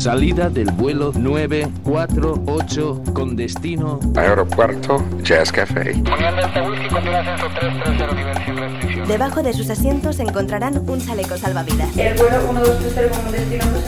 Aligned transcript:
Salida 0.00 0.48
del 0.48 0.70
vuelo 0.72 1.12
948 1.14 3.02
con 3.12 3.36
destino 3.36 4.00
Aeropuerto 4.16 5.04
Jazz 5.22 5.52
Café. 5.52 5.92
Debajo 9.06 9.42
de 9.42 9.52
sus 9.52 9.68
asientos 9.68 10.18
encontrarán 10.20 10.88
un 10.88 11.04
chaleco 11.04 11.36
salvavidas. 11.36 11.94
El 11.98 12.14
vuelo 12.16 12.50
1230 12.50 13.20
con 13.20 13.30
destino 13.30 13.64
por 13.66 13.82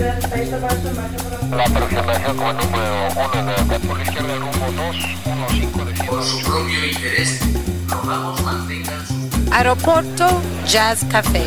la 1.50 1.56
La 1.56 1.64
aproximación 1.64 2.36
como 2.36 2.52
número 2.52 3.08
1 3.32 3.70
de 3.72 3.80
por 3.88 3.98
izquierda 4.02 4.36
rumbo 4.36 4.66
215 4.92 6.04
Por 6.04 6.22
su 6.22 6.44
propio 6.44 6.86
interés, 6.92 7.40
rogamos 7.88 8.42
mantengan 8.42 9.06
su... 9.06 9.14
Aeropuerto 9.50 10.28
Jazz 10.66 11.06
Café. 11.10 11.46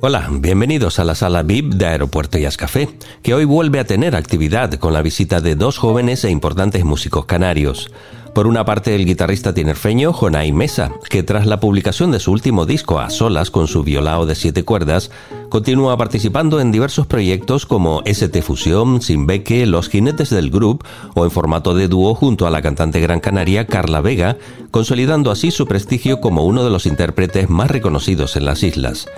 Hola, 0.00 0.28
bienvenidos 0.30 1.00
a 1.00 1.04
la 1.04 1.16
sala 1.16 1.42
VIP 1.42 1.74
de 1.74 1.86
Aeropuerto 1.86 2.38
Jazz 2.38 2.56
Café, 2.56 2.88
que 3.20 3.34
hoy 3.34 3.44
vuelve 3.44 3.80
a 3.80 3.84
tener 3.84 4.14
actividad 4.14 4.72
con 4.74 4.92
la 4.92 5.02
visita 5.02 5.40
de 5.40 5.56
dos 5.56 5.76
jóvenes 5.76 6.22
e 6.22 6.30
importantes 6.30 6.84
músicos 6.84 7.24
canarios. 7.24 7.90
Por 8.32 8.46
una 8.46 8.64
parte, 8.64 8.94
el 8.94 9.04
guitarrista 9.06 9.54
tinerfeño 9.54 10.12
Jonay 10.12 10.52
Mesa, 10.52 10.92
que 11.10 11.24
tras 11.24 11.46
la 11.46 11.58
publicación 11.58 12.12
de 12.12 12.20
su 12.20 12.30
último 12.30 12.64
disco 12.64 13.00
a 13.00 13.10
solas 13.10 13.50
con 13.50 13.66
su 13.66 13.82
violao 13.82 14.24
de 14.24 14.36
siete 14.36 14.62
cuerdas, 14.62 15.10
continúa 15.48 15.96
participando 15.96 16.60
en 16.60 16.70
diversos 16.70 17.08
proyectos 17.08 17.66
como 17.66 18.02
ST 18.04 18.40
Fusión, 18.42 19.02
Simbeque, 19.02 19.66
Los 19.66 19.88
Jinetes 19.88 20.30
del 20.30 20.50
Group 20.50 20.84
o 21.16 21.24
en 21.24 21.32
formato 21.32 21.74
de 21.74 21.88
dúo 21.88 22.14
junto 22.14 22.46
a 22.46 22.50
la 22.50 22.62
cantante 22.62 23.00
gran 23.00 23.18
canaria 23.18 23.66
Carla 23.66 24.00
Vega, 24.00 24.36
consolidando 24.70 25.32
así 25.32 25.50
su 25.50 25.66
prestigio 25.66 26.20
como 26.20 26.46
uno 26.46 26.62
de 26.62 26.70
los 26.70 26.86
intérpretes 26.86 27.50
más 27.50 27.68
reconocidos 27.68 28.36
en 28.36 28.44
las 28.44 28.62
islas 28.62 29.08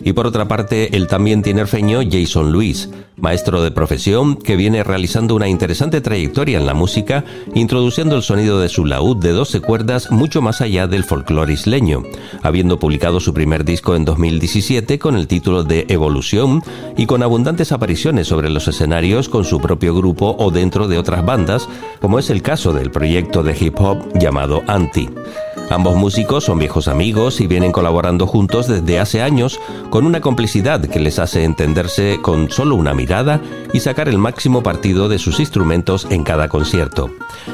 y 0.00 0.12
por 0.12 0.26
otra 0.26 0.48
parte 0.48 0.96
el 0.96 1.06
también 1.06 1.42
tinerfeño 1.42 2.00
Jason 2.10 2.52
Luis, 2.52 2.90
maestro 3.16 3.62
de 3.62 3.70
profesión 3.70 4.36
que 4.36 4.56
viene 4.56 4.82
realizando 4.82 5.34
una 5.34 5.48
interesante 5.48 6.00
trayectoria 6.00 6.58
en 6.58 6.66
la 6.66 6.74
música, 6.74 7.24
introduciendo 7.54 8.16
el 8.16 8.22
sonido 8.22 8.60
de 8.60 8.68
su 8.68 8.84
laúd 8.84 9.16
de 9.16 9.30
12 9.30 9.60
cuerdas 9.60 10.10
mucho 10.10 10.42
más 10.42 10.60
allá 10.60 10.86
del 10.86 11.04
folclore 11.04 11.52
isleño, 11.52 12.02
habiendo 12.42 12.78
publicado 12.78 13.20
su 13.20 13.32
primer 13.32 13.64
disco 13.64 13.94
en 13.94 14.04
2017 14.04 14.98
con 14.98 15.16
el 15.16 15.26
título 15.26 15.62
de 15.62 15.86
Evolución 15.88 16.62
y 16.96 17.06
con 17.06 17.22
abundantes 17.22 17.72
apariciones 17.72 18.28
sobre 18.28 18.50
los 18.50 18.68
escenarios 18.68 19.28
con 19.28 19.44
su 19.44 19.60
propio 19.60 19.94
grupo 19.94 20.36
o 20.38 20.50
dentro 20.50 20.88
de 20.88 20.98
otras 20.98 21.24
bandas, 21.24 21.68
como 22.00 22.18
es 22.18 22.30
el 22.30 22.42
caso 22.42 22.72
del 22.72 22.90
proyecto 22.90 23.42
de 23.42 23.56
hip 23.58 23.80
hop 23.80 23.98
llamado 24.18 24.62
Anti. 24.66 25.08
Ambos 25.70 25.96
músicos 25.96 26.44
son 26.44 26.58
viejos 26.58 26.88
amigos 26.88 27.40
y 27.40 27.46
vienen 27.46 27.72
colaborando 27.72 28.26
juntos 28.26 28.68
desde 28.68 28.98
hace 28.98 29.22
años 29.22 29.58
con 29.90 30.06
una 30.06 30.20
complicidad 30.20 30.80
que 30.84 31.00
les 31.00 31.18
hace 31.18 31.44
entenderse 31.44 32.18
con 32.20 32.50
solo 32.50 32.76
una 32.76 32.94
mirada 32.94 33.40
y 33.72 33.80
sacar 33.80 34.08
el 34.08 34.18
máximo 34.18 34.62
partido 34.62 35.08
de 35.08 35.18
sus 35.18 35.40
instrumentos 35.40 36.06
en 36.10 36.22
cada 36.22 36.48
concierto. 36.48 37.10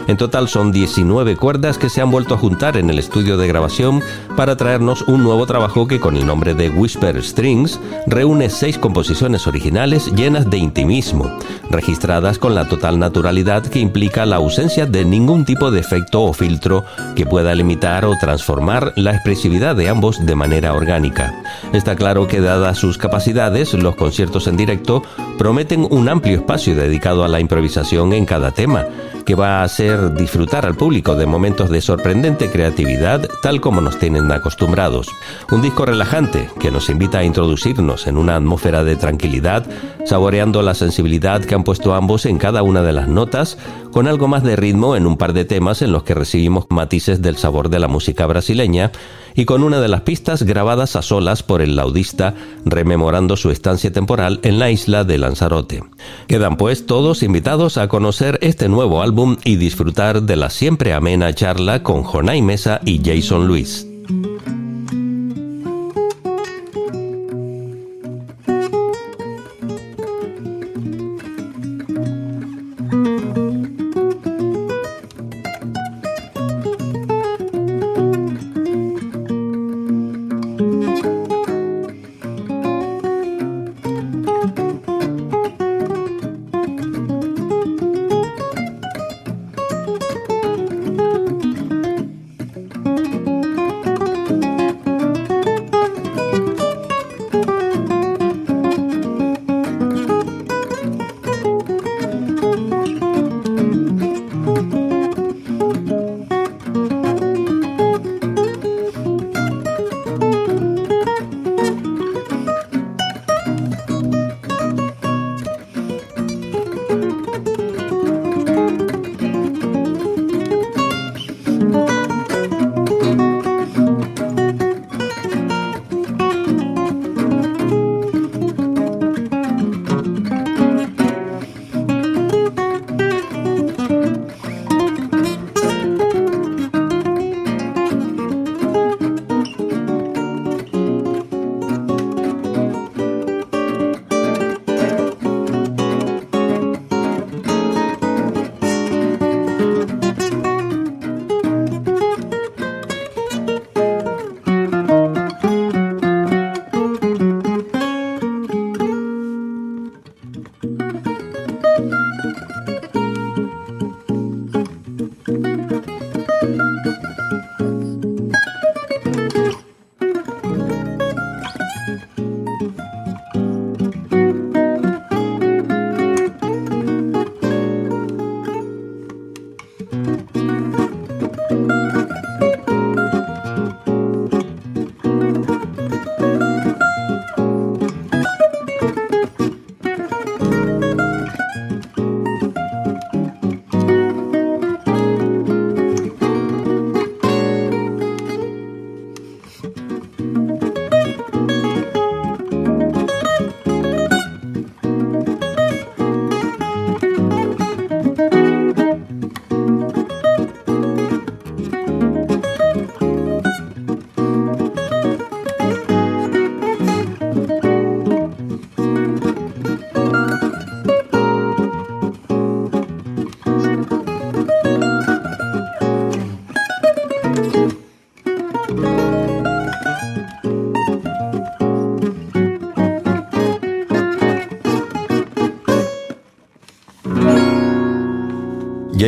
En 0.07 0.17
total 0.17 0.49
son 0.49 0.73
19 0.73 1.37
cuerdas 1.37 1.79
que 1.79 1.89
se 1.89 2.01
han 2.01 2.11
vuelto 2.11 2.35
a 2.35 2.39
juntar 2.39 2.77
en 2.77 2.91
el 2.91 2.99
estudio 2.99 3.37
de 3.37 3.47
grabación 3.47 4.03
para 4.37 4.57
traernos 4.57 5.03
un 5.03 5.23
nuevo 5.23 5.47
trabajo 5.47 5.87
que 5.87 6.01
con 6.01 6.17
el 6.17 6.27
nombre 6.27 6.55
de 6.55 6.69
Whisper 6.69 7.23
Strings 7.23 7.81
reúne 8.07 8.51
seis 8.51 8.77
composiciones 8.77 9.47
originales 9.47 10.13
llenas 10.15 10.51
de 10.51 10.59
intimismo, 10.59 11.31
registradas 11.71 12.39
con 12.39 12.55
la 12.55 12.67
total 12.69 12.99
naturalidad 12.99 13.63
que 13.63 13.79
implica 13.79 14.27
la 14.27 14.37
ausencia 14.37 14.87
de 14.87 15.05
ningún 15.05 15.45
tipo 15.45 15.71
de 15.71 15.81
efecto 15.81 16.23
o 16.23 16.33
filtro 16.33 16.85
que 17.15 17.25
pueda 17.25 17.55
limitar 17.55 18.00
o 18.05 18.17
transformar 18.17 18.93
la 18.97 19.13
expresividad 19.13 19.77
de 19.77 19.89
ambos 19.89 20.25
de 20.25 20.35
manera 20.35 20.75
orgánica. 20.75 21.43
Está 21.73 21.97
claro 21.97 22.27
que 22.27 22.41
dadas 22.41 22.79
sus 22.79 22.99
capacidades, 22.99 23.75
los 23.75 23.97
conciertos 23.97 24.47
en 24.47 24.57
directo 24.57 25.03
prometen 25.39 25.87
un 25.91 26.09
amplio 26.09 26.37
espacio 26.37 26.75
dedicado 26.75 27.25
a 27.25 27.29
la 27.29 27.41
improvisación 27.41 28.13
en 28.13 28.27
cada 28.27 28.51
tema, 28.51 28.87
que 29.25 29.35
va 29.35 29.61
a 29.61 29.65
hacer 29.65 30.15
disfrutar 30.15 30.67
al 30.67 30.75
público 30.75 31.15
de 31.15 31.27
momentos 31.27 31.71
de 31.71 31.81
sorprendente 31.81 32.51
creatividad 32.51 33.29
tal 33.43 33.61
como 33.61 33.81
nos 33.81 33.99
tienen 33.99 34.31
acostumbrados. 34.33 35.09
Un 35.51 35.63
disco 35.63 35.87
relajante 35.87 36.49
que 36.59 36.71
nos 36.71 36.89
invita 36.91 37.19
a 37.19 37.25
introducirnos 37.25 38.07
en 38.07 38.17
una 38.17 38.37
atmósfera 38.37 38.85
de 38.85 38.97
tranquilidad, 38.97 39.67
saboreando 40.05 40.63
la 40.63 40.75
sensibilidad 40.75 41.45
que 41.45 41.55
han 41.55 41.65
puesto 41.65 41.95
ambos 41.95 42.27
en 42.27 42.39
cada 42.39 42.63
una 42.63 42.83
de 42.83 42.93
las 42.93 43.09
notas, 43.09 43.59
con 43.93 44.07
algo 44.07 44.29
más 44.29 44.43
de 44.43 44.57
ritmo 44.57 44.97
en 44.97 45.07
un 45.07 45.17
par 45.17 45.33
de 45.33 45.45
temas 45.45 45.83
en 45.83 45.93
los 45.93 46.03
que 46.03 46.15
recibimos 46.15 46.67
matices 46.71 47.23
del 47.23 47.37
sabor 47.37 47.69
de 47.69 47.81
la 47.81 47.89
música 47.89 48.27
brasileña 48.27 48.93
y 49.35 49.45
con 49.45 49.63
una 49.63 49.81
de 49.81 49.89
las 49.89 50.03
pistas 50.03 50.43
grabadas 50.43 50.97
a 50.97 51.03
solas 51.03 51.43
por 51.43 51.63
el 51.63 51.77
laudista 51.77 52.35
rememorando 52.65 53.37
su 53.37 53.51
estancia 53.51 53.93
temporal 53.93 54.41
en 54.43 54.59
la 54.59 54.71
isla 54.71 55.05
de 55.05 55.19
Lanzarote. 55.19 55.83
Quedan 56.27 56.57
pues 56.57 56.87
todos 56.87 57.23
invitados 57.23 57.79
a 57.79 57.89
conocer 57.89 58.39
este 58.43 58.69
nuevo 58.69 59.03
álbum 59.03 59.37
y 59.45 59.57
disfrutar 59.57 60.23
de 60.23 60.37
la 60.37 60.51
siempre 60.51 60.93
amena 60.93 61.33
charla 61.35 61.83
con 61.83 62.03
Jonay 62.03 62.43
Mesa 62.43 62.81
y 62.85 63.01
Jason 63.05 63.47
Luis. 63.47 63.87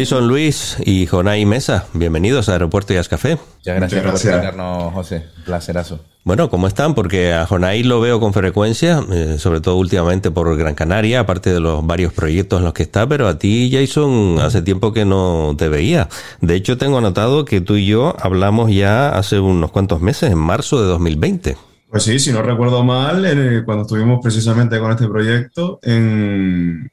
Jason 0.03 0.27
Luis 0.27 0.79
y 0.85 1.07
Jonay 1.07 1.47
Mesa, 1.47 1.87
bienvenidos 1.93 2.49
a 2.49 2.55
Aeropuerto 2.55 2.93
Jazz 2.93 3.09
Café. 3.09 3.39
Muchas 3.59 3.77
gracias, 3.77 4.03
por 4.03 4.33
invitarnos, 4.33 4.93
José. 4.95 5.27
Placerazo. 5.45 6.01
Bueno, 6.25 6.51
¿cómo 6.51 6.67
están? 6.67 6.97
Porque 6.97 7.33
a 7.33 7.47
Jonay 7.47 7.85
lo 7.85 8.01
veo 8.01 8.19
con 8.19 8.33
frecuencia, 8.33 9.01
eh, 9.13 9.37
sobre 9.39 9.61
todo 9.61 9.77
últimamente 9.77 10.33
por 10.33 10.57
Gran 10.57 10.75
Canaria, 10.75 11.21
aparte 11.21 11.53
de 11.53 11.61
los 11.61 11.87
varios 11.87 12.13
proyectos 12.13 12.59
en 12.59 12.65
los 12.65 12.75
que 12.75 12.83
está, 12.83 13.07
pero 13.07 13.29
a 13.29 13.39
ti, 13.39 13.71
Jason, 13.73 14.41
hace 14.41 14.61
tiempo 14.63 14.93
que 14.93 15.05
no 15.05 15.55
te 15.57 15.69
veía. 15.69 16.09
De 16.41 16.57
hecho, 16.57 16.77
tengo 16.77 16.99
anotado 16.99 17.45
que 17.45 17.61
tú 17.61 17.77
y 17.77 17.87
yo 17.87 18.17
hablamos 18.19 18.73
ya 18.73 19.11
hace 19.11 19.39
unos 19.39 19.71
cuantos 19.71 20.01
meses, 20.01 20.33
en 20.33 20.39
marzo 20.39 20.83
de 20.83 20.89
2020. 20.89 21.57
Pues 21.93 22.05
sí, 22.05 22.19
si 22.19 22.33
no 22.33 22.41
recuerdo 22.41 22.83
mal, 22.83 23.23
cuando 23.67 23.83
estuvimos 23.83 24.21
precisamente 24.23 24.79
con 24.79 24.93
este 24.93 25.06
proyecto 25.06 25.79
en, 25.83 26.91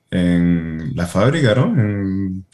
la 0.93 1.07
fábrica, 1.07 1.55
¿no? 1.55 1.73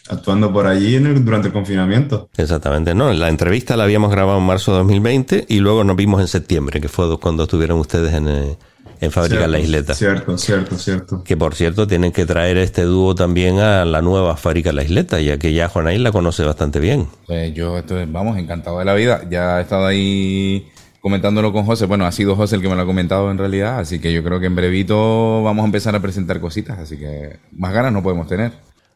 actuando 0.09 0.53
por 0.53 0.67
allí 0.67 0.99
durante 0.99 1.47
el 1.47 1.53
confinamiento. 1.53 2.29
Exactamente, 2.37 2.93
¿no? 2.93 3.11
La 3.13 3.29
entrevista 3.29 3.75
la 3.75 3.85
habíamos 3.85 4.11
grabado 4.11 4.37
en 4.37 4.45
marzo 4.45 4.73
de 4.73 4.77
2020 4.77 5.45
y 5.49 5.57
luego 5.57 5.83
nos 5.83 5.95
vimos 5.95 6.21
en 6.21 6.27
septiembre, 6.27 6.79
que 6.79 6.87
fue 6.87 7.19
cuando 7.19 7.45
estuvieron 7.45 7.79
ustedes 7.79 8.13
en, 8.13 8.27
eh, 8.27 8.57
en 9.01 9.11
Fábrica 9.11 9.47
La 9.47 9.57
Isleta. 9.57 9.95
Cierto, 9.95 10.37
cierto, 10.37 10.77
cierto. 10.77 11.23
Que 11.23 11.35
por 11.35 11.55
cierto 11.55 11.87
tienen 11.87 12.11
que 12.11 12.27
traer 12.27 12.57
este 12.57 12.83
dúo 12.83 13.15
también 13.15 13.57
a 13.57 13.85
la 13.85 14.03
nueva 14.03 14.37
Fábrica 14.37 14.71
La 14.71 14.83
Isleta, 14.83 15.19
ya 15.19 15.39
que 15.39 15.51
ya 15.51 15.67
Juanaí 15.67 15.97
la 15.97 16.11
conoce 16.11 16.43
bastante 16.43 16.79
bien. 16.79 17.07
Pues 17.25 17.55
yo 17.55 17.79
estoy, 17.79 18.05
vamos, 18.05 18.37
encantado 18.37 18.77
de 18.77 18.85
la 18.85 18.93
vida. 18.93 19.23
Ya 19.31 19.57
he 19.57 19.63
estado 19.63 19.87
ahí 19.87 20.67
comentándolo 21.05 21.53
con 21.53 21.65
José. 21.65 21.85
Bueno, 21.85 22.07
ha 22.07 22.11
sido 22.11 22.35
José 22.35 22.55
el 22.55 22.63
que 22.63 22.67
me 22.67 22.73
lo 22.73 22.81
ha 22.81 22.85
comentado 22.87 23.29
en 23.29 23.37
realidad, 23.37 23.77
así 23.77 23.99
que 23.99 24.11
yo 24.11 24.23
creo 24.23 24.39
que 24.39 24.47
en 24.47 24.55
brevito 24.55 25.43
vamos 25.43 25.61
a 25.61 25.67
empezar 25.67 25.95
a 25.95 25.99
presentar 25.99 26.41
cositas, 26.41 26.79
así 26.79 26.97
que 26.97 27.37
más 27.51 27.71
ganas 27.73 27.93
no 27.93 28.01
podemos 28.01 28.25
tener. 28.27 28.53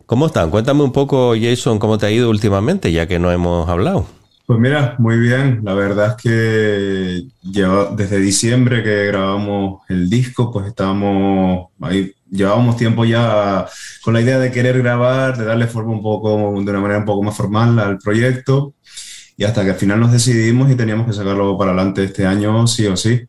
¿Cómo 0.08 0.26
están? 0.26 0.50
Cuéntame 0.50 0.82
un 0.82 0.92
poco, 0.92 1.36
Jason, 1.40 1.78
cómo 1.78 2.00
te 2.00 2.08
ha 2.08 2.12
ido 2.12 2.32
últimamente, 2.32 2.92
ya 2.92 3.06
que 3.06 3.20
no 3.20 3.32
hemos 3.32 3.70
hablado. 3.70 4.08
Pues 4.48 4.60
mira, 4.60 4.96
muy 4.98 5.20
bien. 5.20 5.62
La 5.64 5.76
verdad 5.76 6.16
es 6.18 6.24
que 6.24 7.28
lleva, 7.44 7.92
desde 7.96 8.18
diciembre 8.18 8.82
que 8.82 9.06
grabamos 9.06 9.84
el 9.88 10.10
disco, 10.10 10.52
pues 10.52 10.66
estábamos 10.66 11.68
ahí, 11.80 12.12
llevábamos 12.28 12.76
tiempo 12.76 13.06
ya 13.06 13.68
con 14.02 14.16
la 14.16 14.22
idea 14.22 14.40
de 14.40 14.50
querer 14.50 14.80
grabar, 14.80 15.38
de 15.38 15.46
darle 15.46 15.68
forma 15.68 15.92
un 15.92 16.02
poco, 16.02 16.30
de 16.56 16.72
una 16.72 16.80
manera 16.80 16.98
un 16.98 17.06
poco 17.06 17.22
más 17.22 17.38
formal 17.38 17.78
al 17.78 18.00
proyecto 18.00 18.74
y 19.40 19.46
hasta 19.46 19.64
que 19.64 19.70
al 19.72 19.78
final 19.78 20.02
nos 20.02 20.12
decidimos 20.12 20.70
y 20.70 20.76
teníamos 20.76 21.08
que 21.08 21.14
sacarlo 21.14 21.58
para 21.58 21.72
adelante 21.72 22.04
este 22.04 22.26
año 22.26 22.68
sí 22.68 22.86
o 22.88 22.98
sí. 22.98 23.22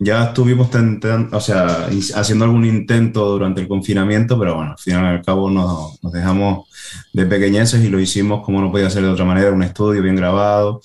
Ya 0.00 0.24
estuvimos 0.24 0.68
o 0.74 1.40
sea, 1.40 1.88
haciendo 2.16 2.44
algún 2.44 2.64
intento 2.64 3.26
durante 3.30 3.60
el 3.60 3.68
confinamiento, 3.68 4.36
pero 4.36 4.56
bueno, 4.56 4.72
al 4.72 4.78
final 4.78 5.04
al 5.04 5.22
cabo 5.22 5.48
nos, 5.48 6.00
dejamos 6.12 6.68
de 7.12 7.26
pequeñeces 7.26 7.84
y 7.84 7.88
lo 7.90 8.00
hicimos 8.00 8.44
como 8.44 8.60
no 8.60 8.72
podía 8.72 8.90
ser 8.90 9.04
de 9.04 9.10
otra 9.10 9.24
manera, 9.24 9.52
un 9.52 9.62
estudio 9.62 10.02
bien 10.02 10.16
grabado. 10.16 10.80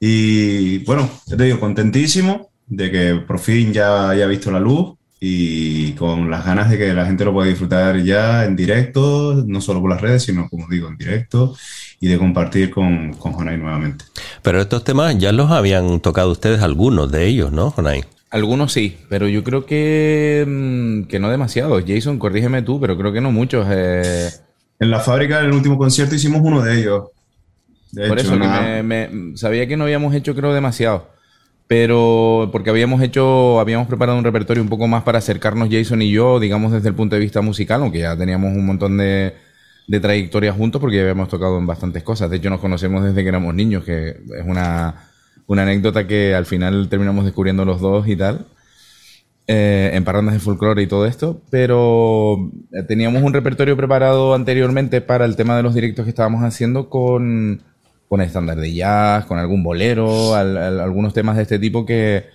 Y 0.00 0.78
bueno, 0.86 1.10
te 1.28 1.36
digo, 1.36 1.60
contentísimo 1.60 2.48
de 2.66 2.90
que 2.90 3.14
por 3.26 3.38
fin 3.38 3.70
ya 3.74 4.08
haya 4.08 4.26
visto 4.26 4.50
la 4.50 4.60
luz 4.60 4.94
y 5.24 5.92
con 5.92 6.28
las 6.32 6.44
ganas 6.44 6.68
de 6.68 6.76
que 6.76 6.92
la 6.92 7.06
gente 7.06 7.24
lo 7.24 7.32
pueda 7.32 7.48
disfrutar 7.48 7.96
ya 8.02 8.44
en 8.44 8.56
directo, 8.56 9.44
no 9.46 9.60
solo 9.60 9.80
por 9.80 9.90
las 9.90 10.00
redes, 10.00 10.24
sino 10.24 10.48
como 10.48 10.66
digo, 10.68 10.88
en 10.88 10.96
directo 10.96 11.54
y 12.00 12.08
de 12.08 12.18
compartir 12.18 12.70
con, 12.70 13.12
con 13.12 13.30
Jonay 13.30 13.56
nuevamente. 13.56 14.04
Pero 14.42 14.60
estos 14.60 14.82
temas 14.82 15.16
ya 15.16 15.30
los 15.30 15.52
habían 15.52 16.00
tocado 16.00 16.32
ustedes 16.32 16.60
algunos 16.60 17.12
de 17.12 17.24
ellos, 17.28 17.52
¿no, 17.52 17.70
Jonay? 17.70 18.04
Algunos 18.30 18.72
sí, 18.72 18.96
pero 19.08 19.28
yo 19.28 19.44
creo 19.44 19.64
que, 19.64 20.44
mm, 20.44 21.02
que 21.04 21.20
no 21.20 21.30
demasiados. 21.30 21.84
Jason, 21.86 22.18
corrígeme 22.18 22.62
tú, 22.62 22.80
pero 22.80 22.98
creo 22.98 23.12
que 23.12 23.20
no 23.20 23.30
muchos. 23.30 23.64
Eh. 23.70 24.28
En 24.80 24.90
la 24.90 24.98
fábrica, 24.98 25.38
en 25.38 25.46
el 25.46 25.52
último 25.52 25.78
concierto, 25.78 26.16
hicimos 26.16 26.40
uno 26.42 26.62
de 26.62 26.80
ellos. 26.80 27.10
Por 27.94 28.18
eso, 28.18 28.32
que 28.32 28.82
me, 28.82 29.36
sabía 29.36 29.68
que 29.68 29.76
no 29.76 29.84
habíamos 29.84 30.16
hecho, 30.16 30.34
creo, 30.34 30.52
demasiado. 30.52 31.12
Pero 31.72 32.50
porque 32.52 32.68
habíamos 32.68 33.00
hecho, 33.00 33.58
habíamos 33.58 33.88
preparado 33.88 34.18
un 34.18 34.24
repertorio 34.24 34.62
un 34.62 34.68
poco 34.68 34.88
más 34.88 35.04
para 35.04 35.20
acercarnos 35.20 35.70
Jason 35.70 36.02
y 36.02 36.10
yo, 36.10 36.38
digamos, 36.38 36.70
desde 36.70 36.90
el 36.90 36.94
punto 36.94 37.16
de 37.16 37.22
vista 37.22 37.40
musical, 37.40 37.80
aunque 37.80 38.00
ya 38.00 38.14
teníamos 38.14 38.54
un 38.54 38.66
montón 38.66 38.98
de, 38.98 39.32
de 39.86 40.00
trayectoria 40.00 40.52
juntos 40.52 40.82
porque 40.82 40.96
ya 40.96 41.02
habíamos 41.04 41.30
tocado 41.30 41.56
en 41.56 41.66
bastantes 41.66 42.02
cosas. 42.02 42.28
De 42.28 42.36
hecho, 42.36 42.50
nos 42.50 42.60
conocemos 42.60 43.02
desde 43.02 43.22
que 43.22 43.28
éramos 43.30 43.54
niños, 43.54 43.84
que 43.84 44.10
es 44.10 44.44
una, 44.44 45.08
una 45.46 45.62
anécdota 45.62 46.06
que 46.06 46.34
al 46.34 46.44
final 46.44 46.90
terminamos 46.90 47.24
descubriendo 47.24 47.64
los 47.64 47.80
dos 47.80 48.06
y 48.06 48.16
tal. 48.16 48.44
Eh, 49.46 49.92
en 49.94 50.04
parrandas 50.04 50.34
de 50.34 50.40
folclore 50.40 50.82
y 50.82 50.86
todo 50.86 51.06
esto, 51.06 51.40
pero 51.48 52.50
eh, 52.72 52.82
teníamos 52.86 53.22
un 53.22 53.32
repertorio 53.32 53.78
preparado 53.78 54.34
anteriormente 54.34 55.00
para 55.00 55.24
el 55.24 55.36
tema 55.36 55.56
de 55.56 55.62
los 55.62 55.74
directos 55.74 56.04
que 56.04 56.10
estábamos 56.10 56.42
haciendo 56.44 56.90
con, 56.90 57.62
con 58.12 58.20
estándar 58.20 58.58
de 58.58 58.74
jazz, 58.74 59.24
con 59.24 59.38
algún 59.38 59.62
bolero, 59.62 60.34
algunos 60.34 61.14
temas 61.14 61.34
de 61.36 61.44
este 61.44 61.58
tipo 61.58 61.86
que, 61.86 62.26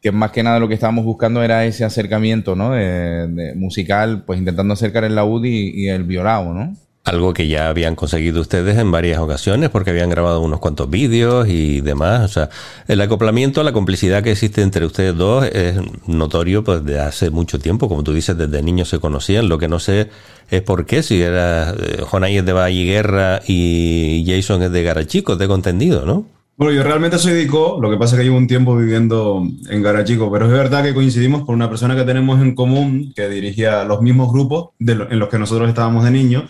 que, 0.00 0.10
más 0.10 0.30
que 0.30 0.42
nada 0.42 0.58
lo 0.58 0.66
que 0.66 0.72
estábamos 0.72 1.04
buscando 1.04 1.42
era 1.42 1.66
ese 1.66 1.84
acercamiento 1.84 2.56
¿no? 2.56 2.70
de, 2.70 3.52
musical, 3.54 4.24
pues 4.24 4.38
intentando 4.38 4.72
acercar 4.72 5.04
el 5.04 5.14
laúd 5.14 5.44
y, 5.44 5.72
y 5.78 5.88
el 5.90 6.04
violao, 6.04 6.54
¿no? 6.54 6.74
Algo 7.06 7.32
que 7.32 7.46
ya 7.46 7.68
habían 7.68 7.94
conseguido 7.94 8.40
ustedes 8.40 8.76
en 8.78 8.90
varias 8.90 9.20
ocasiones 9.20 9.70
porque 9.70 9.90
habían 9.90 10.10
grabado 10.10 10.40
unos 10.40 10.58
cuantos 10.58 10.90
vídeos 10.90 11.46
y 11.48 11.80
demás. 11.80 12.24
O 12.24 12.28
sea, 12.28 12.50
el 12.88 13.00
acoplamiento, 13.00 13.62
la 13.62 13.70
complicidad 13.70 14.24
que 14.24 14.32
existe 14.32 14.60
entre 14.60 14.84
ustedes 14.84 15.16
dos 15.16 15.44
es 15.44 15.76
notorio 16.08 16.64
pues 16.64 16.84
de 16.84 16.98
hace 16.98 17.30
mucho 17.30 17.60
tiempo. 17.60 17.88
Como 17.88 18.02
tú 18.02 18.12
dices, 18.12 18.36
desde 18.36 18.60
niños 18.60 18.88
se 18.88 18.98
conocían. 18.98 19.48
Lo 19.48 19.56
que 19.56 19.68
no 19.68 19.78
sé 19.78 20.10
es 20.50 20.62
por 20.62 20.84
qué, 20.84 21.04
si 21.04 21.22
era 21.22 21.70
eh, 21.70 22.02
Jonay 22.04 22.38
es 22.38 22.44
de 22.44 22.52
Valle 22.52 22.84
Guerra 22.84 23.40
y 23.46 24.24
Jason 24.26 24.64
es 24.64 24.72
de 24.72 24.82
Garachico, 24.82 25.38
tengo 25.38 25.54
entendido, 25.54 26.04
¿no? 26.04 26.26
Bueno, 26.56 26.72
yo 26.72 26.82
realmente 26.82 27.18
soy 27.18 27.34
Dico, 27.34 27.78
lo 27.80 27.88
que 27.88 27.98
pasa 27.98 28.16
es 28.16 28.20
que 28.20 28.24
llevo 28.24 28.38
un 28.38 28.48
tiempo 28.48 28.76
viviendo 28.76 29.46
en 29.68 29.82
Garachico, 29.82 30.32
pero 30.32 30.46
es 30.46 30.52
verdad 30.52 30.82
que 30.82 30.94
coincidimos 30.94 31.42
por 31.42 31.54
una 31.54 31.68
persona 31.68 31.94
que 31.94 32.02
tenemos 32.02 32.40
en 32.42 32.56
común 32.56 33.12
que 33.14 33.28
dirigía 33.28 33.84
los 33.84 34.02
mismos 34.02 34.32
grupos 34.32 34.70
en 34.80 35.18
los 35.20 35.28
que 35.28 35.38
nosotros 35.38 35.68
estábamos 35.68 36.02
de 36.04 36.10
niños 36.10 36.44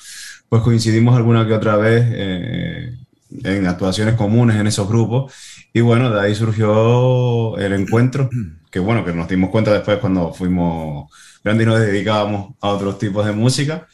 pues 0.48 0.62
coincidimos 0.62 1.16
alguna 1.16 1.46
que 1.46 1.54
otra 1.54 1.76
vez 1.76 2.04
eh, 2.08 2.94
en 3.44 3.66
actuaciones 3.66 4.14
comunes 4.14 4.56
en 4.56 4.66
esos 4.66 4.88
grupos. 4.88 5.32
Y 5.72 5.80
bueno, 5.80 6.10
de 6.10 6.20
ahí 6.20 6.34
surgió 6.34 7.56
el 7.58 7.72
encuentro, 7.72 8.30
que 8.70 8.78
bueno, 8.78 9.04
que 9.04 9.12
nos 9.12 9.28
dimos 9.28 9.50
cuenta 9.50 9.72
después 9.72 9.98
cuando 9.98 10.32
fuimos 10.32 11.10
grandes 11.42 11.66
y 11.66 11.70
nos 11.70 11.80
dedicábamos 11.80 12.54
a 12.60 12.68
otros 12.68 12.98
tipos 12.98 13.26
de 13.26 13.32
música. 13.32 13.86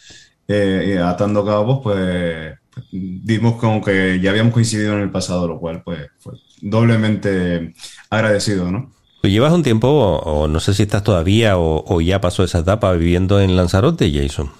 Eh, 0.48 0.94
y 0.94 0.98
atando 0.98 1.44
cabos, 1.44 1.80
pues, 1.82 2.54
dimos 2.90 3.56
como 3.56 3.82
que 3.82 4.20
ya 4.20 4.30
habíamos 4.30 4.52
coincidido 4.52 4.94
en 4.94 5.00
el 5.00 5.10
pasado, 5.10 5.46
lo 5.46 5.58
cual 5.58 5.82
pues 5.82 6.08
fue 6.18 6.34
doblemente 6.60 7.74
agradecido, 8.10 8.70
¿no? 8.70 8.92
Llevas 9.22 9.52
un 9.52 9.62
tiempo, 9.62 9.88
o, 9.88 10.48
no 10.48 10.58
sé 10.58 10.74
si 10.74 10.82
estás 10.82 11.04
todavía 11.04 11.56
o, 11.56 11.84
o 11.86 12.00
ya 12.00 12.20
pasó 12.20 12.42
esa 12.42 12.58
etapa 12.58 12.92
viviendo 12.92 13.40
en 13.40 13.56
Lanzarote, 13.56 14.10
Jason. 14.12 14.50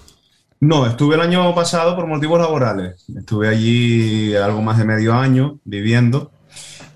No, 0.63 0.87
estuve 0.87 1.15
el 1.15 1.21
año 1.21 1.53
pasado 1.53 1.93
por 1.93 2.07
motivos 2.07 2.39
laborales. 2.39 3.03
Estuve 3.13 3.49
allí 3.49 4.33
algo 4.33 4.61
más 4.61 4.77
de 4.77 4.85
medio 4.85 5.13
año 5.13 5.59
viviendo, 5.65 6.31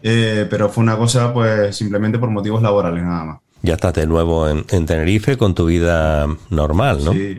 eh, 0.01 0.47
pero 0.50 0.69
fue 0.69 0.86
una 0.86 0.95
cosa 0.95 1.33
pues 1.33 1.75
simplemente 1.75 2.17
por 2.17 2.29
motivos 2.29 2.62
laborales 2.62 3.03
nada 3.03 3.25
más. 3.25 3.39
Ya 3.63 3.74
estás 3.74 3.93
de 3.95 4.07
nuevo 4.07 4.47
en, 4.47 4.63
Tenerife 4.86 5.38
con 5.38 5.53
tu 5.53 5.65
vida 5.65 6.27
normal, 6.50 7.03
¿no? 7.03 7.12
Sí, 7.12 7.38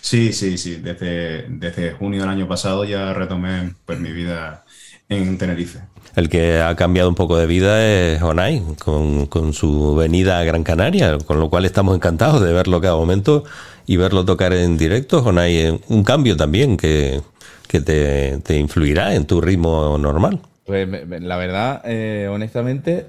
sí, 0.00 0.32
sí, 0.32 0.56
sí. 0.56 0.76
Desde, 0.76 1.44
desde 1.50 1.92
junio 1.92 2.22
del 2.22 2.30
año 2.30 2.48
pasado 2.48 2.86
ya 2.86 3.12
retomé 3.12 3.74
pues, 3.84 4.00
mi 4.00 4.10
vida 4.10 4.64
en 5.10 5.36
Tenerife. 5.36 5.80
El 6.18 6.28
que 6.28 6.58
ha 6.58 6.74
cambiado 6.74 7.08
un 7.08 7.14
poco 7.14 7.36
de 7.36 7.46
vida 7.46 7.86
es 7.86 8.20
Onay, 8.20 8.60
con, 8.80 9.52
su 9.52 9.94
venida 9.94 10.40
a 10.40 10.42
Gran 10.42 10.64
Canaria, 10.64 11.16
con 11.18 11.38
lo 11.38 11.48
cual 11.48 11.64
estamos 11.64 11.94
encantados 11.94 12.42
de 12.42 12.52
verlo 12.52 12.80
cada 12.80 12.96
momento 12.96 13.44
y 13.86 13.98
verlo 13.98 14.24
tocar 14.24 14.52
en 14.52 14.76
directo, 14.76 15.22
con 15.22 15.38
hay 15.38 15.80
un 15.86 16.02
cambio 16.02 16.36
también 16.36 16.76
que, 16.76 17.20
te, 17.68 18.58
influirá 18.58 19.14
en 19.14 19.26
tu 19.26 19.40
ritmo 19.40 19.96
normal. 19.96 20.40
Pues 20.66 20.88
la 20.88 21.36
verdad, 21.36 21.82
eh, 21.84 22.28
honestamente, 22.28 23.06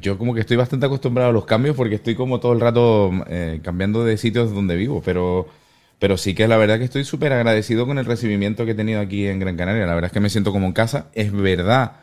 yo 0.00 0.18
como 0.18 0.34
que 0.34 0.40
estoy 0.40 0.56
bastante 0.56 0.86
acostumbrado 0.86 1.30
a 1.30 1.32
los 1.32 1.44
cambios 1.44 1.76
porque 1.76 1.94
estoy 1.94 2.16
como 2.16 2.40
todo 2.40 2.54
el 2.54 2.60
rato 2.60 3.12
eh, 3.28 3.60
cambiando 3.62 4.04
de 4.04 4.16
sitios 4.16 4.52
donde 4.52 4.74
vivo, 4.74 5.00
pero, 5.04 5.46
pero 6.00 6.16
sí 6.16 6.34
que 6.34 6.42
es 6.42 6.48
la 6.48 6.56
verdad 6.56 6.78
que 6.78 6.84
estoy 6.86 7.04
súper 7.04 7.32
agradecido 7.34 7.86
con 7.86 7.98
el 7.98 8.04
recibimiento 8.04 8.64
que 8.64 8.72
he 8.72 8.74
tenido 8.74 9.00
aquí 9.00 9.28
en 9.28 9.38
Gran 9.38 9.56
Canaria. 9.56 9.86
La 9.86 9.94
verdad 9.94 10.08
es 10.08 10.12
que 10.12 10.18
me 10.18 10.28
siento 10.28 10.50
como 10.50 10.66
en 10.66 10.72
casa. 10.72 11.06
Es 11.14 11.30
verdad 11.30 12.01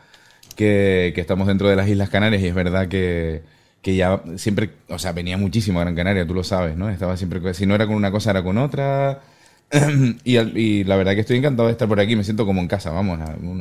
que, 0.60 1.14
estamos 1.16 1.46
dentro 1.46 1.68
de 1.68 1.76
las 1.76 1.88
Islas 1.88 2.10
Canarias 2.10 2.42
y 2.42 2.46
es 2.48 2.54
verdad 2.54 2.88
que, 2.88 3.42
que 3.80 3.96
ya 3.96 4.22
siempre, 4.36 4.70
o 4.88 4.98
sea, 4.98 5.12
venía 5.12 5.38
muchísimo 5.38 5.80
a 5.80 5.84
Gran 5.84 5.96
Canaria, 5.96 6.26
tú 6.26 6.34
lo 6.34 6.44
sabes, 6.44 6.76
¿no? 6.76 6.90
Estaba 6.90 7.16
siempre, 7.16 7.54
si 7.54 7.64
no 7.64 7.74
era 7.74 7.86
con 7.86 7.96
una 7.96 8.10
cosa, 8.10 8.30
era 8.30 8.42
con 8.42 8.58
otra. 8.58 9.22
y, 10.24 10.84
la 10.84 10.96
verdad 10.96 11.14
que 11.14 11.20
estoy 11.20 11.38
encantado 11.38 11.68
de 11.68 11.72
estar 11.72 11.88
por 11.88 12.00
aquí, 12.00 12.14
me 12.14 12.24
siento 12.24 12.44
como 12.44 12.60
en 12.60 12.68
casa, 12.68 12.90
vamos, 12.90 13.18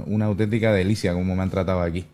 una 0.07 0.25
auténtica 0.25 0.73
delicia 0.73 1.13
como 1.13 1.35
me 1.35 1.43
han 1.43 1.49
tratado 1.49 1.81
aquí. 1.81 2.05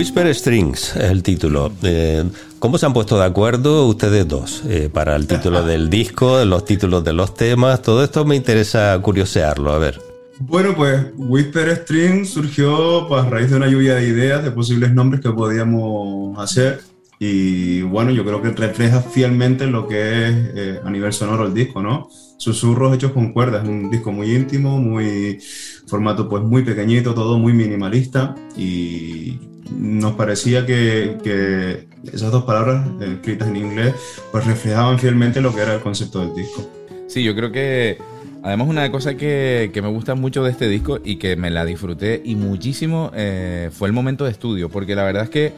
Whisper 0.00 0.34
Strings 0.34 0.96
es 0.96 1.10
el 1.10 1.22
título. 1.22 1.70
Eh, 1.82 2.24
¿Cómo 2.58 2.78
se 2.78 2.86
han 2.86 2.94
puesto 2.94 3.18
de 3.18 3.26
acuerdo 3.26 3.86
ustedes 3.86 4.26
dos 4.26 4.62
eh, 4.66 4.88
para 4.90 5.14
el 5.14 5.26
título 5.26 5.62
del 5.62 5.90
disco, 5.90 6.42
los 6.46 6.64
títulos 6.64 7.04
de 7.04 7.12
los 7.12 7.34
temas? 7.34 7.82
Todo 7.82 8.02
esto 8.02 8.24
me 8.24 8.34
interesa 8.34 8.98
curiosearlo, 9.02 9.70
a 9.70 9.76
ver. 9.76 10.00
Bueno, 10.38 10.74
pues 10.74 11.04
Whisper 11.18 11.76
Strings 11.76 12.30
surgió 12.30 13.04
pues, 13.08 13.24
a 13.24 13.28
raíz 13.28 13.50
de 13.50 13.56
una 13.56 13.68
lluvia 13.68 13.96
de 13.96 14.08
ideas 14.08 14.42
de 14.42 14.50
posibles 14.52 14.90
nombres 14.94 15.20
que 15.20 15.32
podíamos 15.32 16.38
hacer 16.38 16.80
y 17.18 17.82
bueno, 17.82 18.10
yo 18.10 18.24
creo 18.24 18.40
que 18.40 18.52
refleja 18.52 19.02
fielmente 19.02 19.66
lo 19.66 19.86
que 19.86 20.28
es 20.28 20.34
eh, 20.54 20.80
a 20.82 20.90
nivel 20.90 21.12
sonoro 21.12 21.44
el 21.44 21.52
disco, 21.52 21.82
¿no? 21.82 22.08
Susurros 22.38 22.94
hechos 22.94 23.12
con 23.12 23.34
cuerdas, 23.34 23.68
un 23.68 23.90
disco 23.90 24.12
muy 24.12 24.34
íntimo, 24.34 24.78
muy 24.78 25.38
formato 25.86 26.26
pues 26.26 26.42
muy 26.42 26.62
pequeñito, 26.62 27.12
todo 27.12 27.38
muy 27.38 27.52
minimalista 27.52 28.34
y 28.56 29.49
nos 29.70 30.14
parecía 30.14 30.66
que, 30.66 31.88
esas 32.12 32.32
dos 32.32 32.44
palabras 32.44 32.86
eh, 33.00 33.14
escritas 33.14 33.48
en 33.48 33.56
inglés 33.56 33.94
pues 34.32 34.46
reflejaban 34.46 34.98
fielmente 34.98 35.40
lo 35.40 35.54
que 35.54 35.60
era 35.60 35.74
el 35.74 35.80
concepto 35.80 36.20
del 36.20 36.34
disco. 36.34 36.68
Sí, 37.08 37.22
yo 37.22 37.34
creo 37.34 37.52
que 37.52 37.98
además 38.42 38.68
una 38.68 38.90
cosa 38.90 39.16
que, 39.16 39.70
que 39.72 39.82
me 39.82 39.88
gusta 39.88 40.14
mucho 40.14 40.42
de 40.44 40.50
este 40.50 40.68
disco 40.68 40.98
y 41.04 41.16
que 41.16 41.36
me 41.36 41.50
la 41.50 41.64
disfruté 41.64 42.22
y 42.24 42.36
muchísimo 42.36 43.10
eh, 43.14 43.70
fue 43.72 43.88
el 43.88 43.92
momento 43.92 44.24
de 44.24 44.30
estudio, 44.30 44.68
porque 44.68 44.94
la 44.94 45.04
verdad 45.04 45.24
es 45.24 45.30
que 45.30 45.52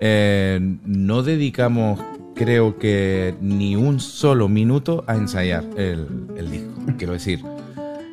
eh, 0.00 0.60
no 0.84 1.22
dedicamos, 1.22 2.00
creo 2.34 2.78
que, 2.78 3.34
ni 3.40 3.76
un 3.76 4.00
solo 4.00 4.48
minuto 4.48 5.04
a 5.06 5.16
ensayar 5.16 5.64
el, 5.76 6.06
disco. 6.50 6.72
Quiero 6.96 7.14
decir, 7.14 7.40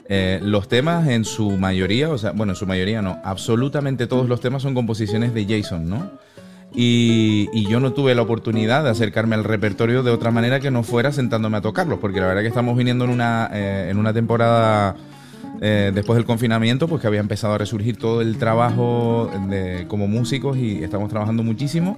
eh, 0.08 0.40
los 0.44 0.68
temas 0.68 1.08
en 1.08 1.26
su 1.26 1.52
mayoría, 1.52 2.10
o 2.10 2.18
sea, 2.18 2.32
bueno, 2.32 2.54
en 2.54 2.58
su 2.58 2.68
mayoría 2.68 3.02
no, 3.02 3.20
absolutamente 3.24 4.08
todos 4.08 4.30
los 4.30 4.40
temas 4.40 4.62
son 4.62 4.74
composiciones 4.74 5.34
de 5.34 5.46
Jason, 5.46 5.90
¿no? 5.90 6.12
Y, 6.76 7.68
yo 7.70 7.80
no 7.80 7.94
tuve 7.94 8.14
la 8.16 8.22
oportunidad 8.22 8.84
de 8.84 8.90
acercarme 8.90 9.36
al 9.36 9.44
repertorio 9.44 10.04
de 10.04 10.12
otra 10.12 10.32
manera 10.32 10.60
que 10.60 10.72
no 10.72 10.84
fuera 10.84 11.12
sentándome 11.12 11.58
a 11.58 11.62
tocarlos, 11.62 12.00
porque 12.00 12.20
la 12.20 12.28
verdad 12.28 12.42
que 12.42 12.50
estamos 12.50 12.78
viniendo 12.78 13.06
en 13.06 13.12
una, 13.12 13.50
eh, 13.54 13.88
en 13.90 13.98
una 13.98 14.14
temporada 14.14 14.96
eh, 15.62 15.92
después 15.94 16.18
del 16.18 16.26
confinamiento, 16.26 16.88
pues 16.88 17.02
que 17.02 17.08
había 17.08 17.22
empezado 17.22 17.54
a 17.54 17.58
resurgir 17.58 17.98
todo 17.98 18.22
el 18.22 18.38
trabajo 18.38 19.32
de, 19.50 19.86
como 19.88 20.08
músicos 20.08 20.58
y 20.58 20.84
estamos 20.84 21.10
trabajando 21.10 21.44
muchísimo. 21.44 21.98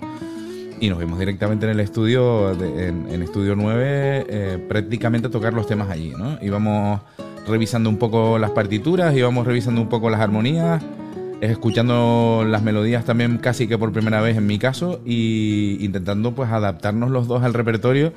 Y 0.80 0.90
nos 0.90 1.00
vimos 1.00 1.18
directamente 1.18 1.66
en 1.66 1.72
el 1.72 1.80
estudio, 1.80 2.52
en, 2.52 3.24
Estudio 3.24 3.56
9, 3.56 4.26
eh, 4.30 4.66
prácticamente 4.70 5.28
a 5.28 5.32
tocar 5.32 5.54
los 5.54 5.66
temas 5.66 5.90
allí, 5.90 6.14
¿no? 6.16 6.38
Íbamos 6.40 7.02
revisando 7.48 7.90
un 7.90 7.98
poco 7.98 8.38
las 8.38 8.52
partituras, 8.52 9.16
íbamos 9.16 9.48
revisando 9.48 9.82
un 9.82 9.90
poco 9.90 10.10
las 10.10 10.22
armonías, 10.22 10.84
escuchando 11.42 12.46
las 12.48 12.62
melodías 12.64 13.06
también 13.06 13.38
casi 13.38 13.68
que 13.68 13.78
por 13.78 13.92
primera 13.92 14.22
vez 14.22 14.38
en 14.38 14.48
mi 14.48 14.60
caso, 14.60 15.02
y 15.06 15.78
intentando 15.82 16.34
pues 16.34 16.52
adaptarnos 16.52 17.10
los 17.10 17.28
dos 17.28 17.44
al 17.44 17.54
repertorio 17.54 18.14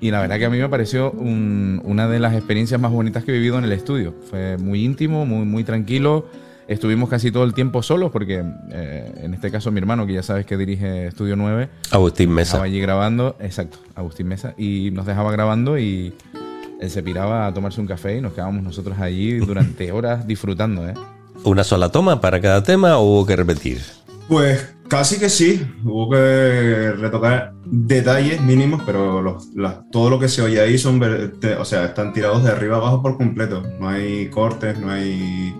y 0.00 0.10
la 0.10 0.20
verdad 0.20 0.38
que 0.38 0.44
a 0.44 0.50
mí 0.50 0.58
me 0.58 0.68
pareció 0.68 1.10
una 1.12 2.08
de 2.08 2.18
las 2.18 2.34
experiencias 2.34 2.80
más 2.80 2.92
bonitas 2.92 3.24
que 3.24 3.30
he 3.30 3.34
vivido 3.34 3.58
en 3.58 3.64
el 3.64 3.72
estudio. 3.72 4.14
Fue 4.28 4.58
muy 4.58 4.84
íntimo, 4.84 5.24
muy, 5.24 5.46
muy 5.46 5.64
tranquilo. 5.64 6.26
Estuvimos 6.68 7.08
casi 7.08 7.30
todo 7.30 7.44
el 7.44 7.54
tiempo 7.54 7.82
solos 7.82 8.10
porque 8.10 8.44
eh, 8.72 9.12
en 9.22 9.32
este 9.32 9.50
caso 9.50 9.70
mi 9.70 9.78
hermano, 9.78 10.06
que 10.06 10.14
ya 10.14 10.22
sabes 10.22 10.44
que 10.44 10.56
dirige 10.56 11.06
Estudio 11.06 11.36
9, 11.36 11.68
Agustín 11.92 12.30
Mesa. 12.30 12.50
Estaba 12.50 12.64
allí 12.64 12.80
grabando, 12.80 13.36
exacto, 13.40 13.78
Agustín 13.94 14.26
Mesa, 14.26 14.54
y 14.58 14.90
nos 14.92 15.06
dejaba 15.06 15.30
grabando 15.32 15.78
y 15.78 16.12
él 16.80 16.90
se 16.90 17.02
piraba 17.02 17.46
a 17.46 17.54
tomarse 17.54 17.80
un 17.80 17.86
café 17.86 18.16
y 18.16 18.20
nos 18.20 18.32
quedábamos 18.32 18.62
nosotros 18.62 18.98
allí 18.98 19.38
durante 19.38 19.92
horas 19.92 20.26
disfrutando. 20.26 20.88
¿eh? 20.88 20.94
¿Una 21.44 21.64
sola 21.64 21.90
toma 21.90 22.20
para 22.20 22.40
cada 22.40 22.62
tema 22.62 22.98
o 22.98 23.04
hubo 23.04 23.26
que 23.26 23.36
repetir? 23.36 23.80
Pues 24.28 24.74
casi 24.88 25.18
que 25.18 25.28
sí, 25.28 25.64
hubo 25.84 26.10
que 26.10 26.92
retocar 26.92 27.54
detalles 27.64 28.40
mínimos, 28.40 28.82
pero 28.84 29.38
todo 29.92 30.10
lo 30.10 30.18
que 30.18 30.28
se 30.28 30.42
oye 30.42 30.60
ahí 30.60 30.78
son, 30.78 31.00
o 31.58 31.64
sea, 31.64 31.86
están 31.86 32.12
tirados 32.12 32.42
de 32.42 32.50
arriba 32.50 32.76
abajo 32.76 33.02
por 33.02 33.16
completo. 33.16 33.62
No 33.78 33.88
hay 33.88 34.28
cortes, 34.28 34.78
no 34.80 34.90
hay, 34.90 35.54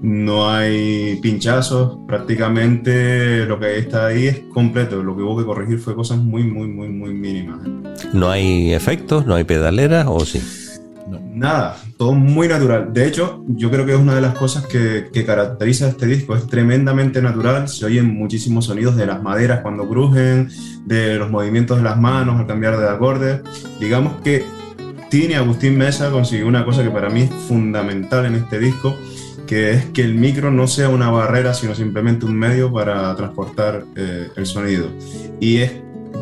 no 0.00 0.48
hay 0.48 1.18
pinchazos, 1.20 1.98
prácticamente 2.06 3.46
lo 3.46 3.58
que 3.58 3.78
está 3.78 4.06
ahí 4.06 4.28
es 4.28 4.40
completo. 4.54 5.02
Lo 5.02 5.16
que 5.16 5.22
hubo 5.22 5.38
que 5.38 5.44
corregir 5.44 5.78
fue 5.80 5.96
cosas 5.96 6.18
muy, 6.18 6.44
muy, 6.44 6.68
muy, 6.68 6.88
muy 6.88 7.12
mínimas. 7.12 7.60
¿No 8.12 8.30
hay 8.30 8.74
efectos, 8.74 9.26
no 9.26 9.34
hay 9.34 9.44
pedaleras 9.44 10.06
o 10.08 10.24
sí? 10.24 10.42
Nada, 11.34 11.76
todo 11.96 12.12
muy 12.12 12.46
natural. 12.46 12.92
De 12.92 13.06
hecho, 13.06 13.42
yo 13.48 13.70
creo 13.70 13.86
que 13.86 13.94
es 13.94 13.98
una 13.98 14.14
de 14.14 14.20
las 14.20 14.34
cosas 14.34 14.66
que, 14.66 15.10
caracteriza 15.24 15.88
este 15.88 16.06
disco. 16.06 16.36
Es 16.36 16.46
tremendamente 16.46 17.22
natural. 17.22 17.68
Se 17.68 17.86
oyen 17.86 18.14
muchísimos 18.14 18.66
sonidos 18.66 18.96
de 18.96 19.06
las 19.06 19.22
maderas 19.22 19.60
cuando 19.60 19.88
crujen, 19.88 20.50
de 20.84 21.16
los 21.16 21.30
movimientos 21.30 21.78
de 21.78 21.84
las 21.84 21.98
manos 21.98 22.38
al 22.38 22.46
cambiar 22.46 22.78
de 22.78 22.88
acordes. 22.88 23.40
Digamos 23.80 24.20
que 24.22 24.44
Tini 25.08 25.34
Agustín 25.34 25.78
Mesa 25.78 26.10
consiguió 26.10 26.46
una 26.46 26.64
cosa 26.64 26.82
que 26.82 26.90
para 26.90 27.08
mí 27.08 27.22
es 27.22 27.30
fundamental 27.48 28.26
en 28.26 28.34
este 28.34 28.58
disco, 28.58 28.96
que 29.46 29.72
es 29.72 29.86
que 29.86 30.02
el 30.02 30.14
micro 30.14 30.50
no 30.50 30.68
sea 30.68 30.90
una 30.90 31.10
barrera, 31.10 31.54
sino 31.54 31.74
simplemente 31.74 32.26
un 32.26 32.36
medio 32.36 32.72
para 32.72 33.14
transportar 33.16 33.84
eh, 33.96 34.28
el 34.36 34.46
sonido. 34.46 34.88
Y 35.40 35.58
es 35.58 35.72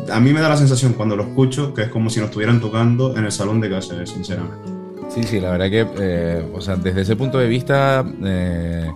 a 0.09 0.19
mí 0.19 0.33
me 0.33 0.41
da 0.41 0.49
la 0.49 0.57
sensación 0.57 0.93
cuando 0.93 1.15
lo 1.15 1.23
escucho 1.23 1.73
que 1.73 1.83
es 1.83 1.89
como 1.89 2.09
si 2.09 2.19
nos 2.19 2.29
estuvieran 2.29 2.59
tocando 2.59 3.17
en 3.17 3.25
el 3.25 3.31
salón 3.31 3.61
de 3.61 3.69
casa, 3.69 4.05
sinceramente. 4.05 4.81
Sí, 5.09 5.23
sí, 5.23 5.39
la 5.41 5.51
verdad 5.51 5.69
que, 5.69 5.87
eh, 5.99 6.45
o 6.53 6.61
sea, 6.61 6.77
desde 6.77 7.01
ese 7.01 7.15
punto 7.17 7.37
de 7.37 7.47
vista, 7.47 8.05
eh, 8.23 8.89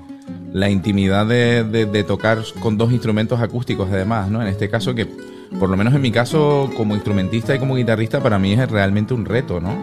la 0.53 0.69
intimidad 0.69 1.25
de, 1.25 2.05
tocar 2.07 2.39
con 2.61 2.77
dos 2.77 2.93
instrumentos 2.93 3.41
acústicos 3.41 3.89
además, 3.91 4.29
¿no? 4.29 4.41
En 4.41 4.47
este 4.47 4.69
caso 4.69 4.95
que, 4.95 5.05
por 5.59 5.69
lo 5.69 5.75
menos 5.75 5.93
en 5.93 6.01
mi 6.01 6.11
caso, 6.11 6.71
como 6.77 6.95
instrumentista 6.95 7.53
y 7.53 7.59
como 7.59 7.75
guitarrista, 7.75 8.23
para 8.23 8.39
mí 8.39 8.53
es 8.53 8.71
realmente 8.71 9.13
un 9.13 9.25
reto, 9.25 9.59
¿no? 9.59 9.75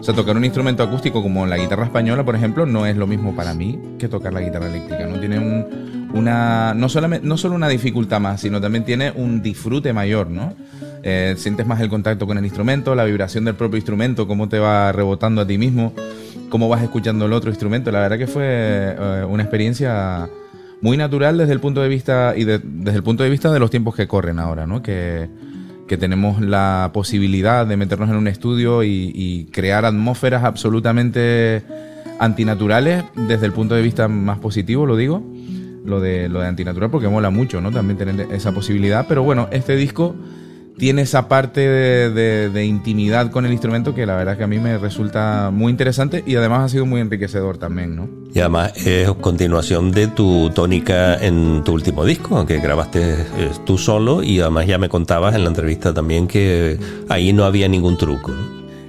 O 0.00 0.02
sea, 0.02 0.14
tocar 0.14 0.36
un 0.36 0.44
instrumento 0.44 0.82
acústico 0.82 1.22
como 1.22 1.46
la 1.46 1.56
guitarra 1.56 1.84
española, 1.84 2.24
por 2.24 2.34
ejemplo, 2.34 2.66
no 2.66 2.86
es 2.86 2.96
lo 2.96 3.06
mismo 3.06 3.36
para 3.36 3.54
mí 3.54 3.78
que 3.98 4.08
tocar 4.08 4.32
la 4.32 4.40
guitarra 4.40 4.66
eléctrica, 4.68 5.06
¿no? 5.06 5.20
Tiene 5.20 5.38
un, 5.38 6.05
una, 6.16 6.74
no, 6.74 6.88
solamente, 6.88 7.26
no 7.26 7.36
solo 7.36 7.54
una 7.54 7.68
dificultad 7.68 8.20
más, 8.20 8.40
sino 8.40 8.60
también 8.60 8.84
tiene 8.84 9.12
un 9.12 9.42
disfrute 9.42 9.92
mayor, 9.92 10.30
¿no? 10.30 10.54
Eh, 11.02 11.34
sientes 11.36 11.66
más 11.66 11.80
el 11.80 11.88
contacto 11.88 12.26
con 12.26 12.36
el 12.36 12.44
instrumento, 12.44 12.94
la 12.94 13.04
vibración 13.04 13.44
del 13.44 13.54
propio 13.54 13.76
instrumento, 13.76 14.26
cómo 14.26 14.48
te 14.48 14.58
va 14.58 14.90
rebotando 14.90 15.40
a 15.40 15.46
ti 15.46 15.56
mismo, 15.56 15.92
cómo 16.48 16.68
vas 16.68 16.82
escuchando 16.82 17.26
el 17.26 17.32
otro 17.32 17.50
instrumento. 17.50 17.92
La 17.92 18.00
verdad 18.00 18.18
que 18.18 18.26
fue 18.26 18.44
eh, 18.44 19.24
una 19.28 19.44
experiencia 19.44 20.28
muy 20.80 20.96
natural 20.96 21.38
desde 21.38 21.52
el 21.52 21.60
punto 21.60 21.80
de 21.80 21.88
vista 21.88 22.34
y 22.36 22.44
desde 22.44 22.96
el 22.96 23.02
punto 23.02 23.22
de 23.22 23.30
vista 23.30 23.52
de 23.52 23.58
los 23.58 23.70
tiempos 23.70 23.94
que 23.94 24.06
corren 24.06 24.38
ahora, 24.38 24.66
¿no? 24.66 24.82
Que, 24.82 25.28
tenemos 25.86 26.40
la 26.40 26.90
posibilidad 26.92 27.64
de 27.64 27.76
meternos 27.76 28.10
en 28.10 28.16
un 28.16 28.26
estudio 28.26 28.82
y, 28.82 29.48
crear 29.52 29.84
atmósferas 29.84 30.42
absolutamente 30.42 31.62
antinaturales 32.18 33.04
desde 33.14 33.46
el 33.46 33.52
punto 33.52 33.76
de 33.76 33.82
vista 33.82 34.08
más 34.08 34.40
positivo, 34.40 34.84
lo 34.84 34.96
digo, 34.96 35.22
lo 35.86 36.00
de, 36.00 36.28
lo 36.28 36.40
de 36.40 36.48
antinatural 36.48 36.90
porque 36.90 37.08
mola 37.08 37.30
mucho, 37.30 37.60
¿no? 37.60 37.70
También 37.70 37.96
tener 37.98 38.32
esa 38.32 38.52
posibilidad, 38.52 39.06
pero 39.08 39.22
bueno, 39.22 39.48
este 39.50 39.76
disco 39.76 40.14
tiene 40.78 41.02
esa 41.02 41.28
parte 41.28 41.60
de, 41.60 42.64
intimidad 42.66 43.30
con 43.30 43.46
el 43.46 43.52
instrumento 43.52 43.94
que 43.94 44.04
la 44.04 44.16
verdad 44.16 44.36
que 44.36 44.44
a 44.44 44.46
mí 44.46 44.58
me 44.58 44.76
resulta 44.78 45.50
muy 45.52 45.70
interesante 45.70 46.22
y 46.26 46.36
además 46.36 46.64
ha 46.64 46.68
sido 46.68 46.86
muy 46.86 47.00
enriquecedor 47.00 47.58
también, 47.58 47.96
¿no? 47.96 48.08
Y 48.34 48.40
además 48.40 48.72
es 48.86 49.10
continuación 49.12 49.90
de 49.92 50.08
tu 50.08 50.50
tónica 50.50 51.16
en 51.16 51.64
tu 51.64 51.72
último 51.72 52.04
disco, 52.04 52.36
aunque 52.36 52.58
grabaste 52.58 53.12
eh, 53.12 53.50
tú 53.64 53.78
solo 53.78 54.22
y 54.22 54.40
además 54.40 54.66
ya 54.66 54.78
me 54.78 54.88
contabas 54.88 55.34
en 55.34 55.44
la 55.44 55.48
entrevista 55.48 55.94
también 55.94 56.26
que 56.26 56.78
ahí 57.08 57.32
no 57.32 57.44
había 57.44 57.68
ningún 57.68 57.96
truco. 57.96 58.32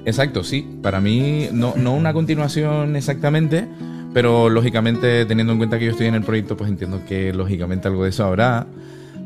Exacto, 0.05 0.43
sí. 0.43 0.67
Para 0.81 0.99
mí 0.99 1.47
no, 1.51 1.73
no 1.77 1.93
una 1.93 2.13
continuación 2.13 2.95
exactamente, 2.95 3.67
pero 4.17 4.49
lógicamente 4.49 5.27
teniendo 5.27 5.53
en 5.53 5.59
cuenta 5.59 5.77
que 5.77 5.85
yo 5.85 5.91
estoy 5.91 6.07
en 6.07 6.15
el 6.15 6.23
proyecto, 6.23 6.57
pues 6.57 6.71
entiendo 6.71 7.01
que 7.07 7.31
lógicamente 7.35 7.87
algo 7.87 8.03
de 8.03 8.09
eso 8.09 8.25
habrá. 8.25 8.65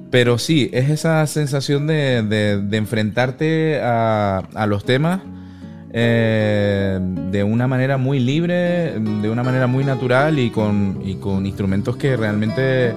Pero 0.09 0.37
sí, 0.37 0.69
es 0.73 0.89
esa 0.89 1.25
sensación 1.27 1.87
de, 1.87 2.21
de, 2.23 2.75
enfrentarte 2.77 3.79
a, 3.81 4.39
a, 4.53 4.67
los 4.67 4.83
temas 4.83 5.21
eh, 5.93 6.99
de 7.31 7.41
una 7.41 7.69
manera 7.69 7.95
muy 7.95 8.19
libre, 8.19 8.99
de 8.99 9.29
una 9.29 9.43
manera 9.43 9.65
muy 9.65 9.85
natural 9.85 10.37
y 10.39 10.49
con, 10.49 11.01
y 11.05 11.15
con 11.15 11.45
instrumentos 11.45 11.95
que 11.95 12.17
realmente 12.17 12.93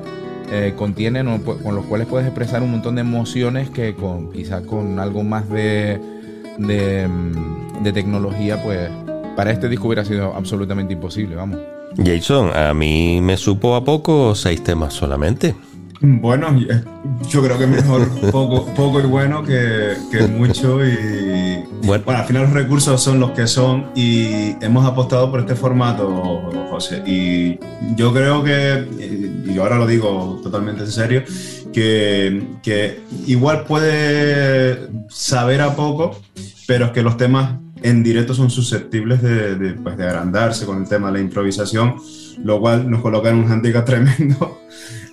eh, 0.50 0.72
contienen 0.74 1.28
o 1.28 1.44
con 1.44 1.76
los 1.76 1.86
cuales 1.86 2.08
puedes 2.08 2.26
expresar 2.26 2.60
un 2.60 2.72
montón 2.72 2.96
de 2.96 3.02
emociones 3.02 3.70
que 3.70 3.94
con 3.94 4.32
quizá 4.32 4.62
con 4.62 4.98
algo 4.98 5.22
más 5.22 5.48
de, 5.48 6.00
de, 6.58 7.08
de 7.84 7.92
tecnología, 7.92 8.60
pues 8.64 8.90
para 9.36 9.52
este 9.52 9.68
disco 9.68 9.86
hubiera 9.86 10.04
sido 10.04 10.34
absolutamente 10.34 10.94
imposible, 10.94 11.36
vamos. 11.36 11.60
Jason, 11.96 12.50
a 12.56 12.74
mí 12.74 13.20
me 13.20 13.36
supo 13.36 13.76
a 13.76 13.84
poco 13.84 14.34
seis 14.34 14.62
temas 14.62 14.94
solamente. 14.94 15.54
Bueno, 16.00 16.48
yo 17.28 17.42
creo 17.42 17.58
que 17.58 17.66
mejor 17.66 18.08
poco, 18.30 18.66
poco 18.74 19.00
y 19.00 19.04
bueno 19.04 19.42
que, 19.42 19.96
mucho. 20.30 20.84
Y 20.84 21.64
bueno. 21.82 22.04
al 22.06 22.24
final 22.24 22.42
los 22.42 22.52
recursos 22.52 23.02
son 23.02 23.20
los 23.20 23.30
que 23.30 23.46
son 23.46 23.86
y 23.94 24.54
hemos 24.62 24.84
apostado 24.84 25.30
por 25.30 25.40
este 25.40 25.54
formato, 25.54 26.50
José. 26.70 27.02
Y 27.06 27.58
yo 27.96 28.12
creo 28.12 28.44
que, 28.44 28.86
y 29.46 29.58
ahora 29.58 29.78
lo 29.78 29.86
digo 29.86 30.40
totalmente 30.42 30.82
en 30.82 30.90
serio, 30.90 31.22
que, 31.72 32.48
que 32.62 33.00
igual 33.26 33.64
puede 33.64 34.88
saber 35.08 35.62
a 35.62 35.74
poco, 35.74 36.20
pero 36.66 36.86
es 36.86 36.90
que 36.92 37.02
los 37.02 37.16
temas 37.16 37.63
en 37.84 38.02
directo 38.02 38.32
son 38.32 38.50
susceptibles 38.50 39.20
de, 39.20 39.56
de, 39.56 39.74
pues, 39.74 39.96
de 39.98 40.04
agrandarse 40.04 40.64
con 40.64 40.82
el 40.82 40.88
tema 40.88 41.08
de 41.08 41.18
la 41.18 41.20
improvisación, 41.20 41.96
lo 42.42 42.58
cual 42.58 42.90
nos 42.90 43.02
coloca 43.02 43.28
en 43.28 43.36
un 43.36 43.52
handicap 43.52 43.84
tremendo 43.86 44.62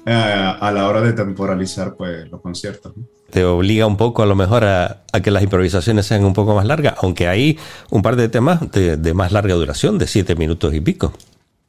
eh, 0.06 0.14
a 0.14 0.72
la 0.72 0.88
hora 0.88 1.02
de 1.02 1.12
temporalizar 1.12 1.96
pues, 1.96 2.32
los 2.32 2.40
conciertos. 2.40 2.94
Te 3.30 3.44
obliga 3.44 3.86
un 3.86 3.98
poco 3.98 4.24
a 4.24 4.26
lo 4.26 4.36
mejor 4.36 4.64
a, 4.64 5.04
a, 5.12 5.20
que 5.20 5.32
las 5.32 5.44
improvisaciones 5.44 6.06
sean 6.06 6.24
un 6.24 6.34
poco 6.34 6.56
más 6.56 6.66
largas, 6.66 6.96
aunque 7.02 7.28
hay 7.28 7.60
un 7.90 8.02
par 8.02 8.16
de 8.16 8.30
temas 8.30 8.72
de, 8.72 8.96
de 8.96 9.14
más 9.14 9.34
larga 9.34 9.54
duración, 9.56 9.98
de 9.98 10.08
siete 10.08 10.36
minutos 10.36 10.74
y 10.74 10.80
pico. 10.80 11.12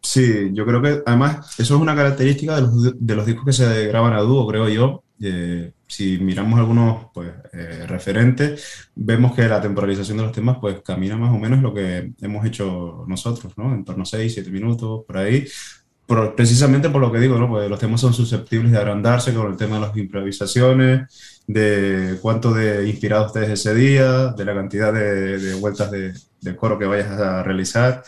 Sí, 0.02 0.50
yo 0.52 0.64
creo 0.64 0.80
que 0.82 1.02
además 1.04 1.54
eso 1.58 1.74
es 1.74 1.80
una 1.80 1.96
característica 1.96 2.56
de 2.56 2.62
los, 2.62 2.92
de 2.98 3.14
los 3.14 3.26
discos 3.26 3.44
que 3.44 3.52
se 3.52 3.86
graban 3.88 4.12
a 4.12 4.20
dúo, 4.20 4.46
creo 4.46 4.68
yo. 4.68 5.01
Eh, 5.24 5.72
si 5.86 6.18
miramos 6.18 6.58
algunos 6.58 7.06
pues, 7.14 7.30
eh, 7.52 7.86
referentes, 7.86 8.90
vemos 8.96 9.34
que 9.34 9.48
la 9.48 9.60
temporalización 9.60 10.16
de 10.18 10.24
los 10.24 10.32
temas 10.32 10.58
pues 10.60 10.80
camina 10.82 11.16
más 11.16 11.30
o 11.32 11.38
menos 11.38 11.62
lo 11.62 11.72
que 11.72 12.12
hemos 12.20 12.44
hecho 12.44 13.04
nosotros, 13.06 13.56
¿no? 13.56 13.72
En 13.72 13.84
torno 13.84 14.02
a 14.02 14.06
6, 14.06 14.34
7 14.34 14.50
minutos, 14.50 15.04
por 15.06 15.18
ahí. 15.18 15.46
Por, 16.06 16.34
precisamente 16.34 16.90
por 16.90 17.00
lo 17.00 17.12
que 17.12 17.20
digo, 17.20 17.38
¿no? 17.38 17.48
Pues 17.48 17.70
los 17.70 17.78
temas 17.78 18.00
son 18.00 18.12
susceptibles 18.12 18.72
de 18.72 18.78
agrandarse 18.78 19.32
con 19.32 19.50
el 19.50 19.56
tema 19.56 19.76
de 19.76 19.82
las 19.82 19.96
improvisaciones, 19.96 21.42
de 21.46 22.18
cuánto 22.20 22.52
de 22.52 22.88
inspirado 22.88 23.26
estés 23.26 23.48
ese 23.50 23.74
día, 23.74 24.28
de 24.28 24.44
la 24.44 24.54
cantidad 24.54 24.92
de, 24.92 25.38
de 25.38 25.54
vueltas 25.54 25.90
de, 25.92 26.12
de 26.40 26.56
coro 26.56 26.78
que 26.78 26.86
vayas 26.86 27.10
a 27.12 27.42
realizar 27.42 28.02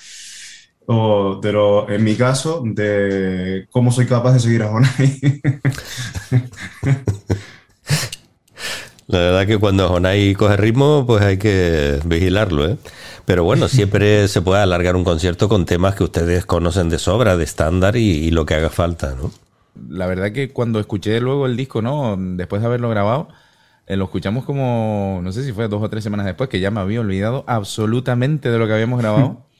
o 0.86 1.40
de 1.40 1.52
lo, 1.52 1.88
en 1.88 2.04
mi 2.04 2.14
caso, 2.16 2.62
de 2.64 3.66
cómo 3.70 3.90
soy 3.92 4.06
capaz 4.06 4.32
de 4.34 4.40
seguir 4.40 4.62
a 4.62 4.68
Jonai. 4.68 5.40
La 9.06 9.18
verdad 9.18 9.46
que 9.46 9.58
cuando 9.58 9.88
Jonai 9.88 10.34
coge 10.34 10.56
ritmo, 10.56 11.04
pues 11.06 11.22
hay 11.22 11.36
que 11.36 12.00
vigilarlo, 12.04 12.68
¿eh? 12.68 12.78
Pero 13.24 13.44
bueno, 13.44 13.68
siempre 13.68 14.28
se 14.28 14.42
puede 14.42 14.62
alargar 14.62 14.96
un 14.96 15.04
concierto 15.04 15.48
con 15.48 15.66
temas 15.66 15.94
que 15.94 16.04
ustedes 16.04 16.46
conocen 16.46 16.88
de 16.88 16.98
sobra, 16.98 17.36
de 17.36 17.44
estándar 17.44 17.96
y, 17.96 18.10
y, 18.10 18.30
lo 18.30 18.46
que 18.46 18.54
haga 18.54 18.70
falta, 18.70 19.14
¿no? 19.14 19.30
La 19.88 20.06
verdad 20.06 20.32
que 20.32 20.50
cuando 20.50 20.80
escuché 20.80 21.20
luego 21.20 21.46
el 21.46 21.56
disco, 21.56 21.82
¿no? 21.82 22.16
Después 22.18 22.62
de 22.62 22.66
haberlo 22.68 22.88
grabado, 22.88 23.28
eh, 23.86 23.96
lo 23.96 24.04
escuchamos 24.04 24.44
como, 24.44 25.20
no 25.22 25.32
sé 25.32 25.44
si 25.44 25.52
fue 25.52 25.68
dos 25.68 25.82
o 25.82 25.90
tres 25.90 26.02
semanas 26.02 26.26
después, 26.26 26.48
que 26.48 26.60
ya 26.60 26.70
me 26.70 26.80
había 26.80 27.00
olvidado 27.00 27.44
absolutamente 27.46 28.50
de 28.50 28.58
lo 28.58 28.66
que 28.66 28.72
habíamos 28.72 29.00
grabado. 29.00 29.46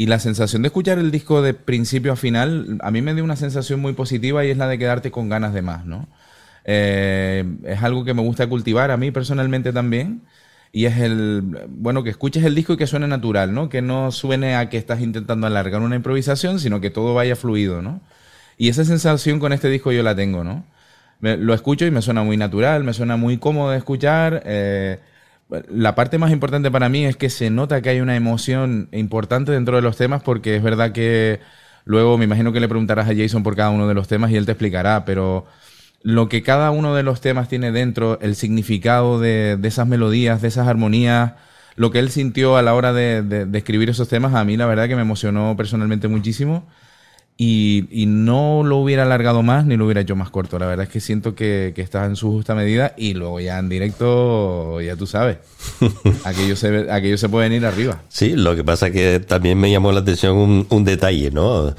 Y 0.00 0.06
la 0.06 0.20
sensación 0.20 0.62
de 0.62 0.68
escuchar 0.68 1.00
el 1.00 1.10
disco 1.10 1.42
de 1.42 1.54
principio 1.54 2.12
a 2.12 2.16
final, 2.16 2.78
a 2.84 2.92
mí 2.92 3.02
me 3.02 3.14
dio 3.14 3.24
una 3.24 3.34
sensación 3.34 3.80
muy 3.80 3.94
positiva 3.94 4.44
y 4.44 4.50
es 4.50 4.56
la 4.56 4.68
de 4.68 4.78
quedarte 4.78 5.10
con 5.10 5.28
ganas 5.28 5.52
de 5.52 5.60
más, 5.60 5.86
¿no? 5.86 6.08
Eh, 6.64 7.44
es 7.64 7.82
algo 7.82 8.04
que 8.04 8.14
me 8.14 8.22
gusta 8.22 8.46
cultivar 8.46 8.92
a 8.92 8.96
mí 8.96 9.10
personalmente 9.10 9.72
también. 9.72 10.22
Y 10.70 10.84
es 10.84 10.98
el, 10.98 11.66
bueno, 11.68 12.04
que 12.04 12.10
escuches 12.10 12.44
el 12.44 12.54
disco 12.54 12.74
y 12.74 12.76
que 12.76 12.86
suene 12.86 13.08
natural, 13.08 13.52
¿no? 13.52 13.68
Que 13.68 13.82
no 13.82 14.12
suene 14.12 14.54
a 14.54 14.68
que 14.68 14.76
estás 14.78 15.00
intentando 15.00 15.48
alargar 15.48 15.80
una 15.82 15.96
improvisación, 15.96 16.60
sino 16.60 16.80
que 16.80 16.90
todo 16.90 17.12
vaya 17.14 17.34
fluido, 17.34 17.82
¿no? 17.82 18.00
Y 18.56 18.68
esa 18.68 18.84
sensación 18.84 19.40
con 19.40 19.52
este 19.52 19.68
disco 19.68 19.90
yo 19.90 20.04
la 20.04 20.14
tengo, 20.14 20.44
¿no? 20.44 20.64
Me, 21.18 21.36
lo 21.36 21.54
escucho 21.54 21.86
y 21.86 21.90
me 21.90 22.02
suena 22.02 22.22
muy 22.22 22.36
natural, 22.36 22.84
me 22.84 22.94
suena 22.94 23.16
muy 23.16 23.38
cómodo 23.38 23.72
de 23.72 23.78
escuchar. 23.78 24.44
Eh, 24.46 25.00
la 25.68 25.94
parte 25.94 26.18
más 26.18 26.30
importante 26.30 26.70
para 26.70 26.88
mí 26.88 27.04
es 27.04 27.16
que 27.16 27.30
se 27.30 27.50
nota 27.50 27.80
que 27.80 27.90
hay 27.90 28.00
una 28.00 28.16
emoción 28.16 28.88
importante 28.92 29.52
dentro 29.52 29.76
de 29.76 29.82
los 29.82 29.96
temas 29.96 30.22
porque 30.22 30.56
es 30.56 30.62
verdad 30.62 30.92
que 30.92 31.40
luego 31.84 32.18
me 32.18 32.24
imagino 32.24 32.52
que 32.52 32.60
le 32.60 32.68
preguntarás 32.68 33.08
a 33.08 33.14
Jason 33.16 33.42
por 33.42 33.56
cada 33.56 33.70
uno 33.70 33.88
de 33.88 33.94
los 33.94 34.08
temas 34.08 34.30
y 34.30 34.36
él 34.36 34.44
te 34.44 34.52
explicará, 34.52 35.04
pero 35.04 35.46
lo 36.02 36.28
que 36.28 36.42
cada 36.42 36.70
uno 36.70 36.94
de 36.94 37.02
los 37.02 37.20
temas 37.20 37.48
tiene 37.48 37.72
dentro, 37.72 38.18
el 38.20 38.36
significado 38.36 39.18
de, 39.18 39.56
de 39.56 39.68
esas 39.68 39.86
melodías, 39.86 40.42
de 40.42 40.48
esas 40.48 40.68
armonías, 40.68 41.32
lo 41.76 41.90
que 41.90 41.98
él 41.98 42.10
sintió 42.10 42.56
a 42.56 42.62
la 42.62 42.74
hora 42.74 42.92
de, 42.92 43.22
de, 43.22 43.46
de, 43.46 43.58
escribir 43.58 43.88
esos 43.90 44.08
temas, 44.08 44.34
a 44.34 44.44
mí 44.44 44.56
la 44.56 44.66
verdad 44.66 44.88
que 44.88 44.96
me 44.96 45.02
emocionó 45.02 45.56
personalmente 45.56 46.08
muchísimo. 46.08 46.66
Y, 47.40 47.86
y, 47.92 48.06
no 48.06 48.64
lo 48.64 48.78
hubiera 48.78 49.04
alargado 49.04 49.44
más 49.44 49.64
ni 49.64 49.76
lo 49.76 49.84
hubiera 49.84 50.00
hecho 50.00 50.16
más 50.16 50.28
corto. 50.28 50.58
La 50.58 50.66
verdad 50.66 50.86
es 50.86 50.92
que 50.92 50.98
siento 50.98 51.36
que, 51.36 51.72
que 51.72 51.82
está 51.82 52.04
en 52.04 52.16
su 52.16 52.32
justa 52.32 52.56
medida 52.56 52.94
y 52.96 53.14
luego 53.14 53.38
ya 53.38 53.60
en 53.60 53.68
directo, 53.68 54.80
ya 54.80 54.96
tú 54.96 55.06
sabes, 55.06 55.38
aquellos 56.24 56.58
se, 56.58 56.90
aquello 56.90 57.16
se 57.16 57.28
pueden 57.28 57.52
ir 57.52 57.64
arriba. 57.64 58.02
Sí, 58.08 58.34
lo 58.34 58.56
que 58.56 58.64
pasa 58.64 58.90
que 58.90 59.20
también 59.20 59.56
me 59.56 59.70
llamó 59.70 59.92
la 59.92 60.00
atención 60.00 60.36
un, 60.36 60.66
un 60.68 60.84
detalle, 60.84 61.30
¿no? 61.30 61.76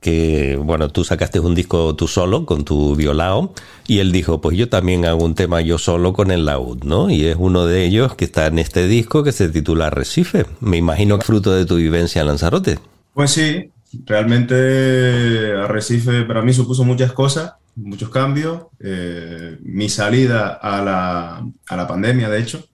que, 0.00 0.56
bueno, 0.56 0.88
tú 0.88 1.04
sacaste 1.04 1.40
un 1.40 1.54
disco 1.54 1.94
tú 1.94 2.08
solo 2.08 2.46
con 2.46 2.64
tu 2.64 2.96
violao 2.96 3.52
y 3.86 3.98
él 3.98 4.12
dijo, 4.12 4.40
pues 4.40 4.56
yo 4.56 4.68
también 4.68 5.04
hago 5.04 5.24
un 5.24 5.34
tema 5.34 5.60
yo 5.60 5.78
solo 5.78 6.12
con 6.12 6.30
el 6.30 6.46
laúd, 6.46 6.84
¿no? 6.84 7.10
Y 7.10 7.26
es 7.26 7.36
uno 7.38 7.66
de 7.66 7.84
ellos 7.84 8.14
que 8.14 8.24
está 8.24 8.46
en 8.46 8.58
este 8.58 8.86
disco 8.86 9.22
que 9.22 9.32
se 9.32 9.48
titula 9.50 9.90
Recife. 9.90 10.46
Me 10.60 10.78
imagino 10.78 11.18
que 11.18 11.26
fruto 11.26 11.52
de 11.52 11.66
tu 11.66 11.76
vivencia 11.76 12.22
en 12.22 12.28
Lanzarote. 12.28 12.78
Pues 13.12 13.32
sí, 13.32 13.70
realmente 14.04 15.52
Arrecife 15.52 16.22
para 16.22 16.42
mí 16.42 16.52
supuso 16.52 16.84
muchas 16.84 17.12
cosas, 17.12 17.54
muchos 17.76 18.10
cambios. 18.10 18.66
Eh, 18.80 19.58
mi 19.62 19.88
salida 19.88 20.54
a 20.54 20.82
la, 20.82 21.46
a 21.68 21.76
la 21.76 21.86
pandemia, 21.86 22.28
de 22.28 22.40
hecho. 22.40 22.64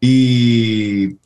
Y 0.00 1.18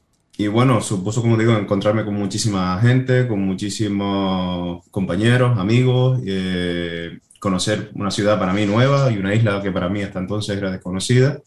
y 0.42 0.48
bueno, 0.48 0.80
supuso, 0.80 1.20
como 1.22 1.36
digo, 1.36 1.56
encontrarme 1.56 2.04
con 2.04 2.14
muchísima 2.14 2.78
gente, 2.80 3.28
con 3.28 3.40
muchísimos 3.40 4.84
compañeros, 4.90 5.56
amigos, 5.58 6.20
eh, 6.26 7.20
conocer 7.38 7.90
una 7.94 8.10
ciudad 8.10 8.40
para 8.40 8.52
mí 8.52 8.66
nueva 8.66 9.12
y 9.12 9.18
una 9.18 9.34
isla 9.34 9.62
que 9.62 9.70
para 9.70 9.88
mí 9.88 10.02
hasta 10.02 10.18
entonces 10.18 10.56
era 10.56 10.72
desconocida. 10.72 11.40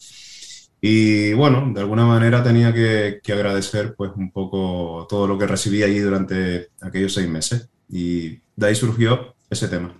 Y 0.80 1.32
bueno, 1.32 1.72
de 1.74 1.80
alguna 1.80 2.04
manera 2.04 2.42
tenía 2.42 2.72
que, 2.72 3.20
agradecer 3.32 3.94
pues 3.94 4.12
un 4.16 4.30
poco 4.30 5.06
todo 5.08 5.26
lo 5.26 5.38
que 5.38 5.46
recibí 5.46 5.82
allí 5.82 5.98
durante 5.98 6.68
aquellos 6.80 7.14
seis 7.14 7.28
meses. 7.28 7.68
Y 7.88 8.40
de 8.56 8.66
ahí 8.66 8.74
surgió 8.74 9.34
ese 9.50 9.68
tema. 9.68 9.94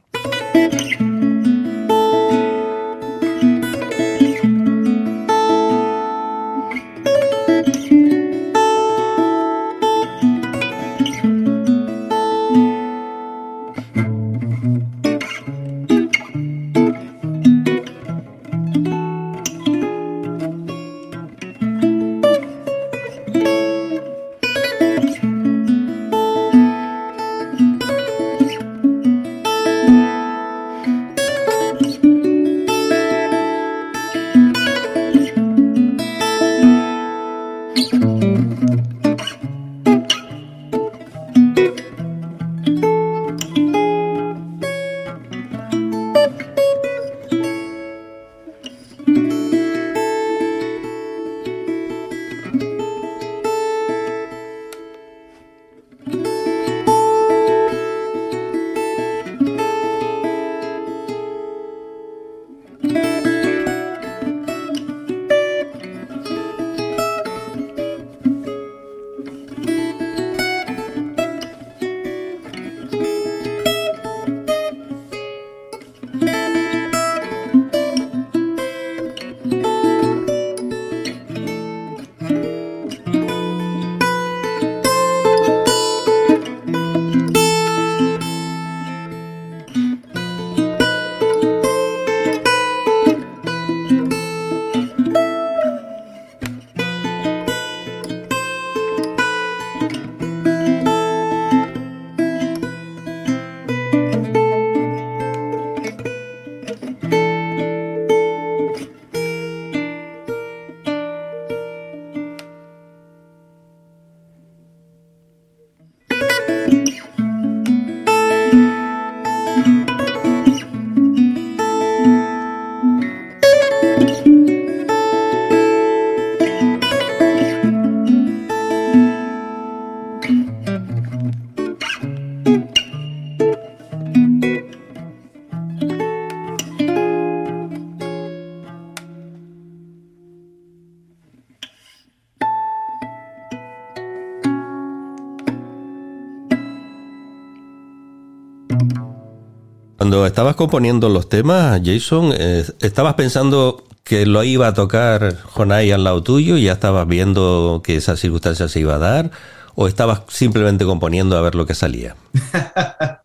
Estabas 150.37 150.57
componiendo 150.57 151.09
los 151.09 151.31
temas, 151.31 151.81
Jason, 151.83 152.35
¿estabas 152.81 153.14
pensando 153.14 153.83
que 154.05 154.27
lo 154.27 154.44
iba 154.44 154.66
a 154.66 154.75
tocar 154.75 155.35
Jonai 155.44 155.92
al 155.92 156.05
lado 156.05 156.22
tuyo 156.22 156.59
y 156.59 156.64
ya 156.64 156.75
estabas 156.75 157.09
viendo 157.09 157.81
que 157.83 157.96
esa 157.96 158.18
circunstancia 158.18 158.68
se 158.68 158.81
iba 158.81 158.96
a 158.96 158.99
dar? 158.99 159.31
¿O 159.77 159.88
estabas 159.88 160.25
simplemente 160.29 160.85
componiendo 160.85 161.38
a 161.38 161.40
ver 161.40 161.55
lo 161.55 161.64
que 161.64 161.75
salía? 161.75 162.16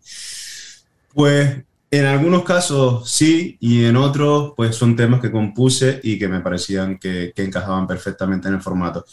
pues 1.14 1.58
en 1.92 2.06
algunos 2.06 2.44
casos 2.44 3.12
sí, 3.12 3.58
y 3.60 3.84
en 3.84 3.98
otros, 3.98 4.54
pues 4.56 4.78
son 4.78 4.96
temas 4.96 5.20
que 5.20 5.34
compuse 5.34 6.00
y 6.04 6.18
que 6.18 6.30
me 6.30 6.40
parecían 6.40 6.98
que, 6.98 7.34
encajaban 7.36 7.88
perfectamente 7.88 8.48
en 8.48 8.54
el 8.54 8.62
formato. 8.62 9.04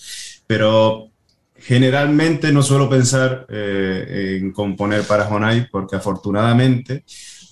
Pero 0.46 1.08
generalmente 1.56 2.52
no 2.52 2.62
suelo 2.62 2.88
pensar 2.88 3.44
eh, 3.48 4.38
en 4.40 4.52
componer 4.52 5.02
para 5.02 5.24
Jonai, 5.24 5.68
porque 5.68 5.96
afortunadamente 5.96 7.02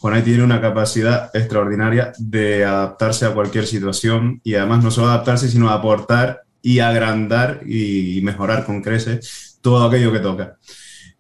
Jonai 0.01 0.23
tiene 0.23 0.45
una 0.45 0.61
capacidad 0.61 1.31
extraordinaria 1.35 2.13
de 2.19 2.65
adaptarse 2.65 3.25
a 3.25 3.33
cualquier 3.33 3.67
situación 3.67 4.41
y 4.45 4.55
además 4.55 4.85
no 4.85 4.91
solo 4.91 5.09
adaptarse, 5.09 5.49
sino 5.49 5.71
aportar 5.71 6.43
y 6.63 6.81
agrandar 6.81 7.61
y 7.67 8.21
mejorar 8.23 8.65
con 8.65 8.83
creces 8.83 9.59
todo 9.61 9.87
aquello 9.87 10.13
que 10.13 10.21
toca. 10.21 10.57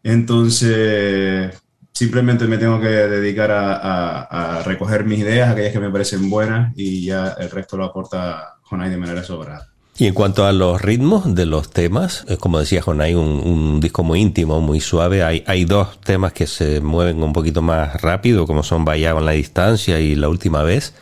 Entonces, 0.03 1.53
simplemente 1.93 2.47
me 2.47 2.59
tengo 2.59 2.81
que 2.81 2.89
dedicar 2.89 3.51
a, 3.51 4.63
recoger 4.65 5.05
mis 5.05 5.21
ideas, 5.21 5.51
aquellas 5.51 5.73
que 5.73 5.81
me 5.81 5.91
parecen 5.91 6.29
buenas, 6.29 6.73
y 6.77 7.07
ya 7.07 7.35
el 7.39 7.51
resto 7.51 7.77
lo 7.77 7.85
aporta 7.85 8.57
Jonai 8.63 8.91
de 8.91 8.99
manera 8.99 9.23
sobrada. 9.23 9.76
Y 9.99 10.07
en 10.07 10.13
cuanto 10.13 10.45
a 10.45 10.53
los 10.53 10.83
ritmos 10.83 11.35
de 11.35 11.47
los 11.47 11.71
temas, 11.71 12.27
como 12.41 12.59
decía 12.59 12.83
Jonai, 12.83 13.15
un, 13.15 13.41
un 13.43 13.81
disco 13.81 14.05
muy 14.05 14.21
íntimo, 14.21 14.61
muy 14.61 14.81
suave. 14.81 15.23
Hay, 15.23 15.43
hay 15.47 15.65
dos 15.65 15.99
temas 16.03 16.35
que 16.35 16.47
se 16.47 16.83
mueven 16.83 17.23
un 17.23 17.33
poquito 17.33 17.63
más 17.63 18.01
rápido, 18.03 18.47
como 18.47 18.63
son 18.63 18.85
Vaya 18.85 19.15
con 19.15 19.25
la 19.25 19.33
distancia 19.33 19.99
y 19.99 20.15
La 20.15 20.29
última 20.29 20.63
vez. 20.63 20.93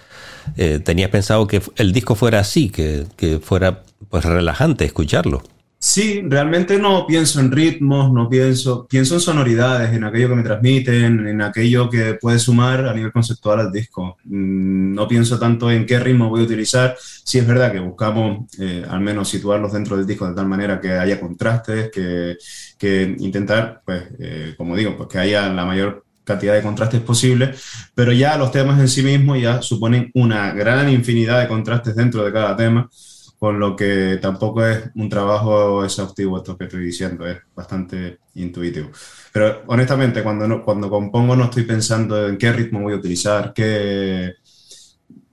Eh, 0.56 0.78
¿Tenías 0.78 1.10
pensado 1.10 1.48
que 1.48 1.60
el 1.76 1.92
disco 1.92 2.14
fuera 2.14 2.38
así, 2.38 2.70
que, 2.70 3.06
que 3.16 3.40
fuera 3.40 3.82
pues 4.10 4.24
relajante 4.24 4.84
escucharlo? 4.84 5.42
Sí, 5.86 6.22
realmente 6.26 6.78
no 6.78 7.06
pienso 7.06 7.40
en 7.40 7.52
ritmos, 7.52 8.10
no 8.10 8.26
pienso, 8.26 8.86
pienso 8.88 9.16
en 9.16 9.20
sonoridades, 9.20 9.92
en 9.92 10.02
aquello 10.04 10.30
que 10.30 10.34
me 10.34 10.42
transmiten, 10.42 11.26
en 11.26 11.42
aquello 11.42 11.90
que 11.90 12.14
puede 12.14 12.38
sumar 12.38 12.86
a 12.86 12.94
nivel 12.94 13.12
conceptual 13.12 13.60
al 13.60 13.70
disco. 13.70 14.16
Mm, 14.24 14.94
no 14.94 15.06
pienso 15.06 15.38
tanto 15.38 15.70
en 15.70 15.84
qué 15.84 16.00
ritmo 16.00 16.30
voy 16.30 16.40
a 16.40 16.44
utilizar. 16.44 16.96
Sí 16.98 17.38
es 17.38 17.46
verdad 17.46 17.70
que 17.70 17.80
buscamos 17.80 18.46
eh, 18.58 18.82
al 18.88 19.00
menos 19.00 19.28
situarlos 19.28 19.74
dentro 19.74 19.98
del 19.98 20.06
disco 20.06 20.26
de 20.26 20.34
tal 20.34 20.46
manera 20.48 20.80
que 20.80 20.92
haya 20.92 21.20
contrastes, 21.20 21.90
que, 21.90 22.38
que 22.78 23.14
intentar, 23.18 23.82
pues, 23.84 24.04
eh, 24.18 24.54
como 24.56 24.76
digo, 24.76 24.96
pues 24.96 25.10
que 25.10 25.18
haya 25.18 25.50
la 25.50 25.66
mayor 25.66 26.06
cantidad 26.24 26.54
de 26.54 26.62
contrastes 26.62 27.02
posible, 27.02 27.52
pero 27.94 28.10
ya 28.10 28.38
los 28.38 28.50
temas 28.50 28.80
en 28.80 28.88
sí 28.88 29.02
mismos 29.02 29.38
ya 29.38 29.60
suponen 29.60 30.10
una 30.14 30.54
gran 30.54 30.88
infinidad 30.88 31.40
de 31.40 31.48
contrastes 31.48 31.94
dentro 31.94 32.24
de 32.24 32.32
cada 32.32 32.56
tema 32.56 32.88
con 33.44 33.60
lo 33.60 33.76
que 33.76 34.18
tampoco 34.22 34.66
es 34.66 34.84
un 34.94 35.06
trabajo 35.10 35.84
exhaustivo 35.84 36.38
esto 36.38 36.56
que 36.56 36.64
estoy 36.64 36.82
diciendo, 36.82 37.26
es 37.26 37.36
bastante 37.54 38.20
intuitivo. 38.36 38.88
Pero 39.34 39.64
honestamente, 39.66 40.22
cuando, 40.22 40.48
no, 40.48 40.64
cuando 40.64 40.88
compongo 40.88 41.36
no 41.36 41.44
estoy 41.44 41.64
pensando 41.64 42.26
en 42.26 42.38
qué 42.38 42.50
ritmo 42.54 42.80
voy 42.80 42.94
a 42.94 42.96
utilizar, 42.96 43.52
qué... 43.52 44.32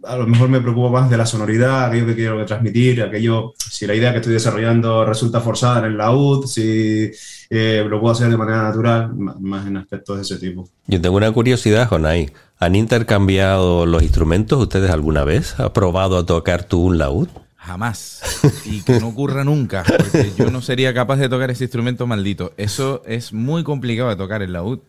A 0.04 0.18
lo 0.18 0.28
mejor 0.28 0.50
me 0.50 0.60
preocupo 0.60 0.90
más 0.90 1.10
de 1.10 1.16
la 1.16 1.26
sonoridad, 1.26 1.86
aquello 1.86 2.08
que 2.08 2.16
quiero 2.16 2.46
transmitir, 2.46 3.02
aquello, 3.02 3.54
si 3.58 3.88
la 3.88 3.96
idea 3.96 4.12
que 4.12 4.18
estoy 4.18 4.34
desarrollando 4.34 5.06
resulta 5.06 5.40
forzada 5.40 5.80
en 5.80 5.86
el 5.86 5.98
laúd, 5.98 6.48
si 6.48 7.12
eh, 7.50 7.86
lo 7.88 8.02
puedo 8.02 8.12
hacer 8.12 8.30
de 8.30 8.36
manera 8.36 8.64
natural, 8.64 9.16
más 9.16 9.68
en 9.68 9.78
aspectos 9.78 10.18
de 10.18 10.24
ese 10.24 10.38
tipo. 10.38 10.68
Yo 10.86 11.00
tengo 11.00 11.16
una 11.16 11.32
curiosidad, 11.32 11.88
Jonay. 11.88 12.30
¿Han 12.60 12.76
intercambiado 12.76 13.86
los 13.86 14.04
instrumentos 14.04 14.60
ustedes 14.60 14.92
alguna 14.92 15.24
vez? 15.24 15.58
¿Ha 15.62 15.72
probado 15.72 16.18
a 16.18 16.26
tocar 16.26 16.66
tú 16.66 16.82
un 16.82 16.98
laúd? 16.98 17.30
Jamás. 17.62 18.22
Y 18.66 18.82
que 18.82 19.00
no 19.00 19.10
ocurra 19.10 19.44
nunca. 19.44 19.84
Porque 19.86 20.32
yo 20.36 20.50
no 20.50 20.62
sería 20.62 20.94
capaz 20.94 21.18
de 21.18 21.30
tocar 21.30 21.52
ese 21.52 21.66
instrumento 21.66 22.08
maldito. 22.08 22.54
Eso 22.58 23.04
es 23.06 23.34
muy 23.34 23.64
complicado 23.64 24.10
de 24.10 24.16
tocar 24.16 24.42
el 24.42 24.54
laúd. 24.54 24.80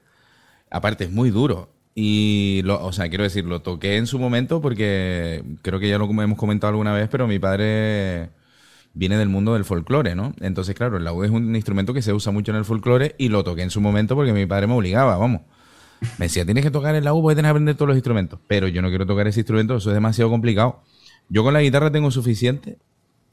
Aparte, 0.70 1.04
es 1.04 1.12
muy 1.12 1.30
duro. 1.30 1.70
Y, 1.94 2.62
lo, 2.64 2.82
o 2.82 2.92
sea, 2.92 3.11
quiero 3.11 3.24
decir, 3.24 3.44
lo 3.44 3.61
toqué 3.61 3.98
en 3.98 4.06
su 4.06 4.18
momento 4.18 4.62
porque 4.62 5.44
creo 5.61 5.78
que 5.78 5.88
ya 5.88 5.98
lo 5.98 6.06
hemos 6.06 6.38
comentado 6.38 6.70
alguna 6.70 6.94
vez, 6.94 7.11
pero 7.11 7.28
mi 7.28 7.38
padre 7.38 8.30
viene 8.94 9.18
del 9.18 9.28
mundo 9.28 9.52
del 9.52 9.66
folclore, 9.66 10.14
¿no? 10.14 10.35
Entonces, 10.40 10.74
claro, 10.74 10.96
el 10.96 11.04
laúd 11.04 11.26
es 11.26 11.30
un 11.30 11.54
instrumento 11.54 11.92
que 11.92 12.00
se 12.00 12.14
usa 12.14 12.32
mucho 12.32 12.52
en 12.52 12.56
el 12.56 12.64
folclore 12.64 13.14
y 13.18 13.28
lo 13.28 13.44
toqué 13.44 13.62
en 13.62 13.70
su 13.70 13.82
momento 13.82 14.16
porque 14.16 14.32
mi 14.32 14.46
padre 14.46 14.66
me 14.66 14.74
obligaba, 14.74 15.18
vamos. 15.18 15.42
Me 16.18 16.26
decía, 16.26 16.46
tienes 16.46 16.64
que 16.64 16.70
tocar 16.70 16.94
el 16.94 17.04
laúd 17.04 17.20
porque 17.20 17.35
tienes 17.35 17.48
que 17.48 17.50
aprender 17.50 17.74
todos 17.74 17.88
los 17.88 17.96
instrumentos. 17.96 18.40
Pero 18.46 18.68
yo 18.68 18.80
no 18.80 18.88
quiero 18.88 19.04
tocar 19.04 19.26
ese 19.28 19.40
instrumento, 19.40 19.76
eso 19.76 19.90
es 19.90 19.94
demasiado 19.94 20.30
complicado. 20.30 20.82
Yo 21.28 21.42
con 21.42 21.54
la 21.54 21.62
guitarra 21.62 21.90
tengo 21.90 22.11
suficiente 22.11 22.78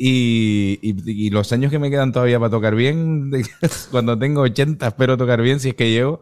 y, 0.02 1.30
los 1.30 1.52
años 1.52 1.72
que 1.72 1.80
me 1.80 1.90
quedan 1.90 2.14
todavía 2.14 2.40
para 2.40 2.50
tocar 2.50 2.74
bien, 2.76 3.32
cuando 3.92 4.18
tengo 4.18 4.42
80 4.42 4.88
espero 4.88 5.18
tocar 5.18 5.42
bien 5.42 5.60
si 5.60 5.70
es 5.70 5.76
que 5.76 5.92
llego. 5.92 6.22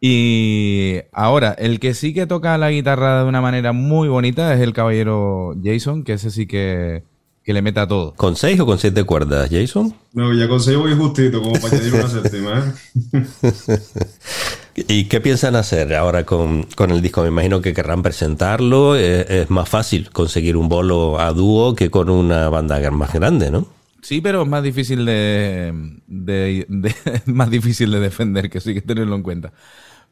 Y 0.00 0.98
ahora, 1.12 1.52
el 1.52 1.78
que 1.78 1.94
sí 1.94 2.12
que 2.12 2.26
toca 2.26 2.58
la 2.58 2.70
guitarra 2.70 3.22
de 3.22 3.28
una 3.28 3.40
manera 3.40 3.72
muy 3.72 4.08
bonita 4.08 4.52
es 4.54 4.60
el 4.60 4.72
caballero 4.72 5.54
Jason, 5.62 6.02
que 6.02 6.14
ese 6.14 6.30
sí 6.30 6.46
que, 6.46 7.04
que 7.44 7.52
le 7.52 7.62
meta 7.62 7.86
todo. 7.86 8.14
¿Con 8.14 8.34
seis 8.34 8.58
o 8.58 8.66
con 8.66 8.78
siete 8.78 9.04
cuerdas, 9.04 9.48
Jason? 9.50 9.94
No, 10.12 10.32
ya 10.32 10.48
con 10.48 10.60
seis 10.60 10.76
voy 10.76 10.94
justito, 10.94 11.40
como 11.40 11.54
para 11.54 11.76
añadir 11.76 11.94
una 11.94 12.08
séptima. 12.08 12.74
¿eh? 13.12 13.22
¿Y 14.74 15.04
qué 15.04 15.20
piensan 15.20 15.54
hacer 15.56 15.94
ahora 15.94 16.24
con, 16.24 16.66
el 16.78 17.02
disco? 17.02 17.22
Me 17.22 17.28
imagino 17.28 17.60
que 17.60 17.74
querrán 17.74 18.02
presentarlo. 18.02 18.96
Es, 18.96 19.50
más 19.50 19.68
fácil 19.68 20.10
conseguir 20.10 20.56
un 20.56 20.68
bolo 20.68 21.20
a 21.20 21.32
dúo 21.32 21.74
que 21.74 21.90
con 21.90 22.08
una 22.08 22.48
banda 22.48 22.90
más 22.90 23.12
grande, 23.12 23.50
¿no? 23.50 23.66
Sí, 24.00 24.20
pero 24.20 24.42
es 24.42 24.48
más 24.48 24.62
difícil 24.62 25.04
de, 25.04 25.96
más 27.26 27.50
difícil 27.50 27.90
de 27.90 28.00
defender, 28.00 28.48
que 28.48 28.60
sí 28.60 28.72
que 28.74 28.80
tenerlo 28.80 29.14
en 29.14 29.22
cuenta. 29.22 29.52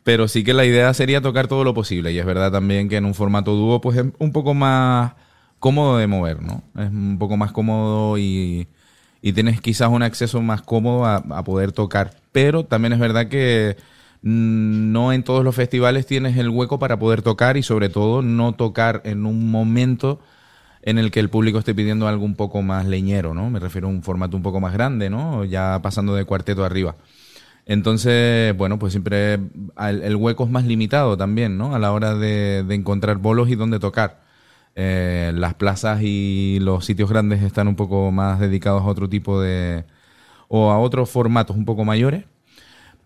Pero 0.05 0.29
sí 0.29 0.45
que 0.45 0.55
la 0.55 0.65
idea 0.65 0.93
sería 0.95 1.23
tocar 1.23 1.49
todo 1.49 1.65
lo 1.65 1.73
posible. 1.73 2.13
Y 2.13 2.19
es 2.19 2.27
verdad 2.27 2.53
también 2.53 2.89
que 2.89 2.97
en 2.97 3.07
un 3.07 3.15
formato 3.15 3.53
dúo, 3.55 3.81
pues 3.81 3.97
es 3.97 4.05
un 4.19 4.33
poco 4.33 4.53
más 4.53 5.15
cómodo 5.59 5.97
de 5.97 6.07
mover, 6.07 6.43
¿no? 6.43 6.63
Es 6.77 6.91
un 6.91 7.19
poco 7.19 7.37
más 7.39 7.53
cómodo 7.53 8.19
y, 8.19 8.69
tienes 9.23 9.61
quizás 9.61 9.89
un 9.89 10.03
acceso 10.03 10.41
más 10.43 10.63
cómodo 10.63 11.07
a 11.07 11.45
poder 11.45 11.73
tocar. 11.73 12.13
Pero 12.33 12.65
también 12.65 12.93
es 12.93 12.99
verdad 12.99 13.29
que 13.29 13.77
no 14.23 15.13
en 15.13 15.23
todos 15.23 15.45
los 15.45 15.55
festivales 15.55 16.07
tienes 16.07 16.37
el 16.37 16.51
hueco 16.51 16.79
para 16.79 16.99
poder 16.99 17.23
tocar 17.23 17.57
y 17.57 17.63
sobre 17.63 17.89
todo 17.89 18.23
no 18.23 18.55
tocar 18.55 19.01
en 19.05 19.27
un 19.27 19.51
momento 19.51 20.21
en 20.83 20.99
el 20.99 21.11
que 21.11 21.21
el 21.21 21.31
público 21.31 21.59
esté 21.59 21.75
pidiendo 21.75 22.09
algo 22.09 22.25
un 22.25 22.37
poco 22.37 22.63
más 22.63 22.87
leñero, 22.87 23.35
¿no? 23.35 23.51
Me 23.51 23.59
refiero 23.61 23.89
a 23.89 23.91
un 23.91 24.03
formato 24.03 24.37
un 24.37 24.43
poco 24.43 24.61
más 24.61 24.73
grande, 24.73 25.11
¿no? 25.11 25.45
Ya 25.45 25.81
pasando 25.83 26.15
de 26.15 26.25
cuarteto 26.25 26.65
arriba. 26.65 26.97
Entonces, 27.67 28.57
bueno, 28.57 28.79
pues 28.79 28.93
siempre 28.93 29.35
el, 29.79 30.17
hueco 30.17 30.45
es 30.45 30.51
más 30.51 30.65
limitado 30.65 31.17
también, 31.17 31.59
¿no? 31.59 31.75
A 31.75 31.79
la 31.79 31.93
hora 31.93 32.15
de, 32.15 32.61
encontrar 32.71 33.19
bolos 33.19 33.49
y 33.51 33.55
dónde 33.57 33.79
tocar. 33.79 34.23
Eh, 34.77 35.33
las 35.35 35.55
plazas 35.55 36.01
y 36.03 36.59
los 36.61 36.85
sitios 36.85 37.11
grandes 37.11 37.43
están 37.43 37.69
un 37.69 37.77
poco 37.77 38.11
más 38.13 38.41
dedicados 38.41 38.83
a 38.83 38.87
otro 38.87 39.09
tipo 39.09 39.41
de... 39.41 39.85
o 40.49 40.71
a 40.71 40.79
otros 40.79 41.11
formatos 41.11 41.57
un 41.57 41.65
poco 41.65 41.85
mayores 41.85 42.25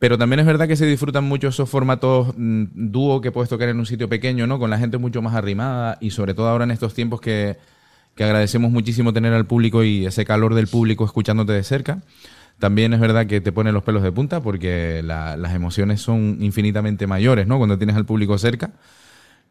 pero 0.04 0.18
también 0.18 0.40
es 0.40 0.44
verdad 0.44 0.68
que 0.68 0.76
se 0.76 0.84
disfrutan 0.84 1.24
mucho 1.24 1.48
esos 1.48 1.66
formatos 1.66 2.34
mm, 2.36 2.64
dúo 2.74 3.22
que 3.22 3.32
puedes 3.32 3.48
tocar 3.48 3.70
en 3.70 3.78
un 3.78 3.86
sitio 3.86 4.06
pequeño, 4.06 4.46
¿no? 4.46 4.58
Con 4.58 4.68
la 4.68 4.76
gente 4.76 4.98
mucho 4.98 5.22
más 5.22 5.34
arrimada 5.34 5.96
y 5.98 6.10
sobre 6.10 6.34
todo 6.34 6.46
ahora 6.46 6.64
en 6.64 6.72
estos 6.72 6.92
tiempos 6.92 7.22
que, 7.22 7.56
agradecemos 8.18 8.70
muchísimo 8.70 9.14
tener 9.14 9.32
al 9.32 9.46
público 9.46 9.82
y 9.82 10.04
ese 10.04 10.26
calor 10.26 10.54
del 10.54 10.66
público 10.66 11.06
escuchándote 11.06 11.54
de 11.54 11.62
cerca. 11.62 12.02
También 12.58 12.92
es 12.92 13.00
verdad 13.00 13.26
que 13.26 13.40
te 13.40 13.50
pone 13.50 13.72
los 13.72 13.82
pelos 13.82 14.02
de 14.02 14.12
punta 14.12 14.42
porque 14.42 15.00
las 15.02 15.54
emociones 15.54 16.02
son 16.02 16.36
infinitamente 16.42 17.06
mayores, 17.06 17.46
¿no? 17.46 17.56
Cuando 17.56 17.78
tienes 17.78 17.96
al 17.96 18.04
público 18.04 18.36
cerca. 18.36 18.72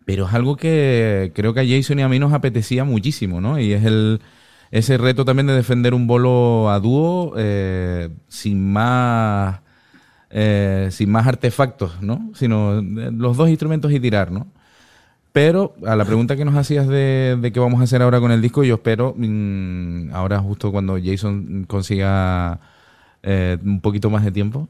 Pero 0.06 0.28
es 0.28 0.36
algo 0.36 0.56
que 0.56 1.32
creo 1.34 1.56
que 1.56 1.62
a 1.62 1.66
Jason 1.68 1.98
y 1.98 2.04
a 2.04 2.10
mí 2.10 2.20
nos 2.20 2.32
apetecía 2.32 2.84
muchísimo, 2.84 3.42
¿no? 3.42 3.60
Y 3.60 3.74
es 3.74 3.86
el, 3.86 4.22
ese 4.70 5.00
reto 5.00 5.26
también 5.26 5.48
de 5.48 5.54
defender 5.54 5.96
un 5.96 6.06
bolo 6.06 6.70
a 6.70 6.80
dúo 6.80 7.34
eh, 7.38 8.10
sin 8.28 8.72
más 8.72 9.63
eh, 10.36 10.90
sin 10.92 11.12
más 11.12 11.28
artefactos, 11.28 12.02
¿no? 12.02 12.32
Sino 12.34 12.80
eh, 12.80 13.12
los 13.12 13.38
dos 13.38 13.50
instrumentos 13.50 13.92
y 13.92 14.00
tirar, 14.00 14.32
¿no? 14.32 14.48
Pero 15.32 15.76
a 15.86 15.96
la 15.96 16.06
pregunta 16.06 16.36
que 16.36 16.44
nos 16.44 16.56
hacías 16.56 16.88
de, 16.88 17.52
qué 17.54 17.60
vamos 17.60 17.82
a 17.82 17.84
hacer 17.84 18.02
ahora 18.02 18.20
con 18.20 18.32
el 18.32 18.42
disco, 18.42 18.64
yo 18.64 18.76
espero, 18.76 19.14
mm, 19.16 20.10
ahora 20.12 20.40
justo 20.40 20.72
cuando 20.72 20.98
Jason 21.04 21.66
consiga 21.68 22.60
eh, 23.22 23.58
un 23.64 23.80
poquito 23.82 24.10
más 24.10 24.24
de 24.26 24.32
tiempo, 24.32 24.70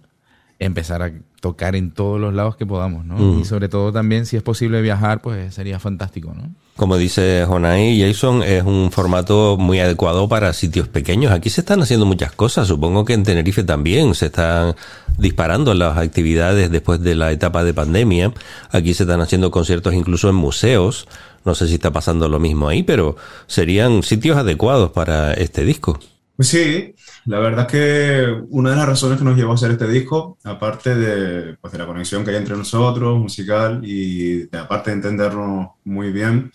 empezar 0.65 1.02
a 1.02 1.12
tocar 1.39 1.76
en 1.76 1.91
todos 1.91 2.19
los 2.21 2.34
lados 2.34 2.56
que 2.56 2.65
podamos, 2.65 3.06
¿no? 3.06 3.39
Y 3.39 3.45
sobre 3.45 3.67
todo 3.67 3.91
también, 3.91 4.26
si 4.26 4.38
es 4.38 4.43
posible 4.43 4.82
viajar, 4.82 5.21
pues 5.21 5.54
sería 5.54 5.78
fantástico, 5.80 6.34
¿no? 6.34 6.49
Como 6.76 6.97
dice 6.97 7.45
Jonay, 7.47 8.02
Jason 8.02 8.41
es 8.41 8.63
un 8.63 8.89
formato 8.91 9.58
muy 9.60 9.80
adecuado 9.80 10.28
para 10.28 10.54
sitios 10.54 10.88
pequeños. 10.88 11.32
Aquí 11.32 11.49
se 11.49 11.62
están 11.62 11.82
haciendo 11.82 12.06
muchas 12.06 12.32
cosas. 12.32 12.67
Supongo 12.67 13.06
que 13.06 13.13
en 13.13 13.23
Tenerife 13.23 13.63
también 13.63 14.15
se 14.15 14.28
están 14.28 14.76
disparando 15.17 15.73
las 15.73 15.97
actividades 15.97 16.71
después 16.71 17.02
de 17.02 17.15
la 17.15 17.32
etapa 17.32 17.63
de 17.63 17.73
pandemia. 17.73 18.34
Aquí 18.71 18.93
se 18.93 19.04
están 19.04 19.21
haciendo 19.21 19.52
conciertos 19.52 19.93
incluso 19.93 20.30
en 20.30 20.36
museos. 20.36 21.08
No 21.45 21.56
sé 21.56 21.67
si 21.67 21.76
está 21.76 21.91
pasando 21.91 22.30
lo 22.30 22.39
mismo 22.39 22.69
ahí, 22.69 22.84
pero 22.84 23.17
serían 23.47 24.02
sitios 24.02 24.38
adecuados 24.38 24.91
para 24.91 25.34
este 25.34 25.65
disco. 25.65 25.99
Pues 26.35 26.47
sí, 26.47 26.95
la 27.25 27.39
verdad 27.39 27.67
es 27.67 27.71
que 27.71 28.43
una 28.49 28.71
de 28.71 28.75
las 28.75 28.87
razones 28.87 29.19
que 29.19 29.23
nos 29.23 29.37
llevó 29.37 29.51
a 29.51 29.55
hacer 29.55 29.71
este 29.71 29.87
disco, 29.87 30.39
aparte 30.43 30.95
de, 30.95 31.55
pues 31.57 31.71
de 31.71 31.77
la 31.77 31.85
conexión 31.85 32.23
que 32.23 32.31
hay 32.31 32.37
entre 32.37 32.57
nosotros, 32.57 33.19
musical, 33.19 33.81
y 33.85 34.43
aparte 34.55 34.89
de 34.89 34.95
entendernos 34.95 35.67
muy 35.83 36.11
bien, 36.11 36.51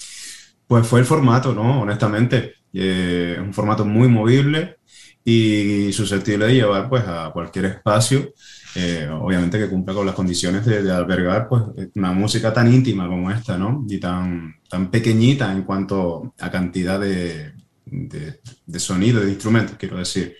pues 0.66 0.86
fue 0.86 1.00
el 1.00 1.06
formato, 1.06 1.54
¿no? 1.54 1.80
Honestamente, 1.82 2.54
eh, 2.72 3.34
es 3.36 3.40
un 3.40 3.54
formato 3.54 3.84
muy 3.84 4.08
movible 4.08 4.78
y 5.24 5.92
susceptible 5.92 6.46
de 6.46 6.54
llevar 6.54 6.88
pues 6.88 7.04
a 7.06 7.30
cualquier 7.32 7.66
espacio, 7.66 8.32
eh, 8.74 9.08
obviamente 9.12 9.58
que 9.58 9.68
cumpla 9.68 9.94
con 9.94 10.06
las 10.06 10.14
condiciones 10.14 10.66
de, 10.66 10.82
de, 10.82 10.92
albergar 10.92 11.48
pues 11.48 11.62
una 11.94 12.12
música 12.12 12.52
tan 12.52 12.72
íntima 12.72 13.06
como 13.08 13.30
esta, 13.30 13.56
¿no? 13.58 13.84
Y 13.88 13.98
tan, 13.98 14.56
tan 14.68 14.90
pequeñita 14.90 15.52
en 15.52 15.62
cuanto 15.62 16.34
a 16.38 16.50
cantidad 16.50 16.98
de, 17.00 17.52
de, 17.90 18.80
sonido, 18.80 19.20
de 19.20 19.30
instrumentos, 19.30 19.76
quiero 19.78 19.98
decir. 19.98 20.36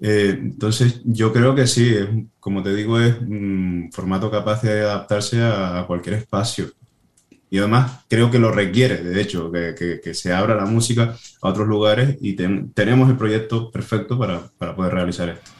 Eh, 0.00 0.36
entonces, 0.40 1.00
yo 1.04 1.32
creo 1.32 1.54
que 1.54 1.66
sí, 1.66 1.94
como 2.38 2.62
te 2.62 2.74
digo, 2.74 2.98
es 2.98 3.18
un 3.20 3.90
formato 3.92 4.30
capaz 4.30 4.62
de 4.62 4.80
adaptarse 4.82 5.42
a, 5.42 5.84
cualquier 5.86 6.16
espacio. 6.16 6.70
Y 7.50 7.58
además 7.58 8.04
creo 8.08 8.30
que 8.30 8.38
lo 8.38 8.52
requiere, 8.52 9.02
de 9.02 9.20
hecho, 9.20 9.50
que, 9.50 10.14
se 10.14 10.32
abra 10.32 10.54
la 10.54 10.66
música 10.66 11.16
a 11.42 11.48
otros 11.48 11.66
lugares 11.66 12.16
y 12.20 12.34
ten, 12.34 12.72
tenemos 12.72 13.10
el 13.10 13.16
proyecto 13.16 13.70
perfecto 13.70 14.18
para, 14.18 14.48
para 14.56 14.76
poder 14.76 14.94
realizar 14.94 15.28
esto. 15.28 15.59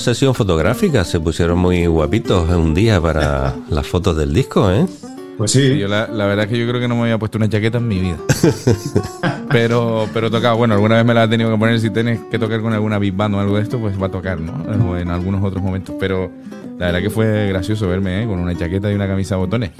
sesión 0.00 0.34
fotográfica, 0.34 1.04
se 1.04 1.20
pusieron 1.20 1.58
muy 1.58 1.86
guapitos 1.86 2.48
un 2.50 2.74
día 2.74 3.00
para 3.00 3.54
las 3.68 3.86
fotos 3.86 4.16
del 4.16 4.32
disco, 4.32 4.70
¿eh? 4.72 4.86
Pues 5.40 5.52
sí. 5.52 5.78
Yo 5.78 5.88
la, 5.88 6.06
la, 6.06 6.26
verdad 6.26 6.44
es 6.44 6.50
que 6.50 6.58
yo 6.58 6.68
creo 6.68 6.80
que 6.80 6.88
no 6.88 6.96
me 6.96 7.02
había 7.02 7.18
puesto 7.18 7.38
una 7.38 7.48
chaqueta 7.48 7.78
en 7.78 7.88
mi 7.88 7.98
vida. 7.98 8.16
pero 9.48 10.06
pero 10.12 10.30
tocaba, 10.30 10.54
bueno, 10.54 10.74
alguna 10.74 10.96
vez 10.96 11.04
me 11.06 11.14
la 11.14 11.24
he 11.24 11.28
tenido 11.28 11.50
que 11.50 11.56
poner. 11.56 11.80
Si 11.80 11.88
tienes 11.88 12.20
que 12.30 12.38
tocar 12.38 12.60
con 12.60 12.74
alguna 12.74 12.98
big 12.98 13.14
band 13.14 13.36
o 13.36 13.40
algo 13.40 13.56
de 13.56 13.62
esto, 13.62 13.78
pues 13.78 14.00
va 14.00 14.08
a 14.08 14.10
tocar, 14.10 14.38
¿no? 14.38 14.52
O 14.90 14.96
en 14.98 15.08
algunos 15.08 15.42
otros 15.42 15.62
momentos. 15.62 15.94
Pero 15.98 16.30
la 16.78 16.86
verdad 16.86 17.00
que 17.00 17.08
fue 17.08 17.48
gracioso 17.48 17.88
verme, 17.88 18.22
¿eh? 18.22 18.26
Con 18.26 18.38
una 18.38 18.54
chaqueta 18.54 18.92
y 18.92 18.94
una 18.94 19.06
camisa 19.06 19.36
de 19.36 19.40
botones. 19.40 19.70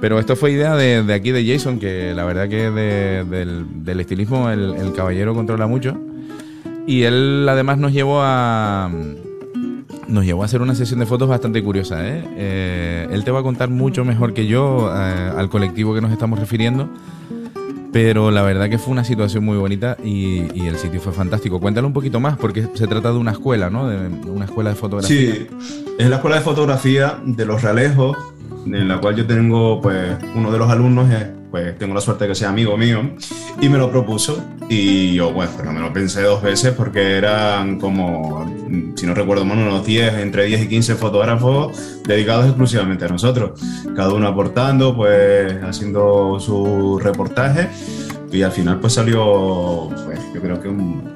Pero 0.00 0.20
esto 0.20 0.36
fue 0.36 0.52
idea 0.52 0.76
de, 0.76 1.02
de 1.02 1.14
aquí 1.14 1.32
de 1.32 1.44
Jason, 1.44 1.80
que 1.80 2.14
la 2.14 2.24
verdad 2.24 2.48
que 2.48 2.70
de, 2.70 3.24
del, 3.24 3.84
del, 3.84 3.98
estilismo 3.98 4.50
el, 4.50 4.74
el 4.74 4.92
caballero 4.92 5.34
controla 5.34 5.66
mucho. 5.66 5.96
Y 6.86 7.02
él 7.02 7.44
además 7.48 7.78
nos 7.78 7.92
llevó 7.92 8.20
a 8.22 8.88
nos 10.08 10.24
llevó 10.24 10.42
a 10.42 10.46
hacer 10.46 10.62
una 10.62 10.74
sesión 10.74 11.00
de 11.00 11.06
fotos 11.06 11.28
bastante 11.28 11.62
curiosa. 11.62 12.06
¿eh? 12.06 12.24
Eh, 12.36 13.08
él 13.10 13.24
te 13.24 13.30
va 13.30 13.40
a 13.40 13.42
contar 13.42 13.70
mucho 13.70 14.04
mejor 14.04 14.34
que 14.34 14.46
yo 14.46 14.90
eh, 14.94 15.32
al 15.36 15.48
colectivo 15.48 15.94
que 15.94 16.00
nos 16.00 16.12
estamos 16.12 16.38
refiriendo, 16.38 16.88
pero 17.92 18.30
la 18.30 18.42
verdad 18.42 18.68
que 18.68 18.78
fue 18.78 18.92
una 18.92 19.04
situación 19.04 19.44
muy 19.44 19.56
bonita 19.56 19.96
y, 20.02 20.66
el 20.66 20.76
sitio 20.76 21.00
fue 21.00 21.12
fantástico. 21.12 21.60
Cuéntale 21.60 21.86
un 21.86 21.92
poquito 21.92 22.20
más, 22.20 22.36
porque 22.38 22.68
se 22.74 22.86
trata 22.86 23.12
de 23.12 23.18
una 23.18 23.32
escuela, 23.32 23.68
¿no? 23.68 23.88
De 23.88 24.30
una 24.30 24.46
escuela 24.46 24.70
de 24.70 24.76
fotografía. 24.76 25.34
Sí, 25.34 25.46
es 25.98 26.08
la 26.08 26.16
escuela 26.16 26.36
de 26.36 26.42
fotografía 26.42 27.18
de 27.24 27.44
Los 27.44 27.62
Realejos, 27.62 28.16
en 28.64 28.88
la 28.88 28.98
cual 29.00 29.16
yo 29.16 29.26
tengo, 29.26 29.80
pues, 29.82 30.16
uno 30.34 30.50
de 30.50 30.58
los 30.58 30.70
alumnos 30.70 31.10
es 31.10 31.26
pues 31.52 31.78
tengo 31.78 31.94
la 31.94 32.00
suerte 32.00 32.24
de 32.24 32.30
que 32.30 32.34
sea 32.34 32.48
amigo 32.48 32.76
mío, 32.78 33.14
y 33.60 33.68
me 33.68 33.76
lo 33.78 33.90
propuso. 33.90 34.42
Y 34.70 35.12
yo, 35.12 35.32
bueno, 35.32 35.52
pues 35.54 35.66
no 35.66 35.72
me 35.72 35.80
lo 35.80 35.92
pensé 35.92 36.22
dos 36.22 36.42
veces 36.42 36.72
porque 36.72 37.18
eran 37.18 37.78
como, 37.78 38.50
si 38.96 39.06
no 39.06 39.14
recuerdo 39.14 39.44
mal, 39.44 39.58
unos 39.58 39.84
10, 39.84 40.14
entre 40.14 40.46
10 40.46 40.62
y 40.62 40.68
15 40.68 40.94
fotógrafos 40.94 42.00
dedicados 42.04 42.46
exclusivamente 42.46 43.04
a 43.04 43.08
nosotros. 43.08 43.60
Cada 43.94 44.14
uno 44.14 44.26
aportando, 44.26 44.96
pues 44.96 45.62
haciendo 45.62 46.40
su 46.40 46.98
reportaje. 46.98 47.68
Y 48.32 48.42
al 48.42 48.52
final, 48.52 48.80
pues 48.80 48.94
salió, 48.94 49.90
pues 50.06 50.18
yo 50.34 50.40
creo 50.40 50.58
que 50.58 50.68
un, 50.68 51.11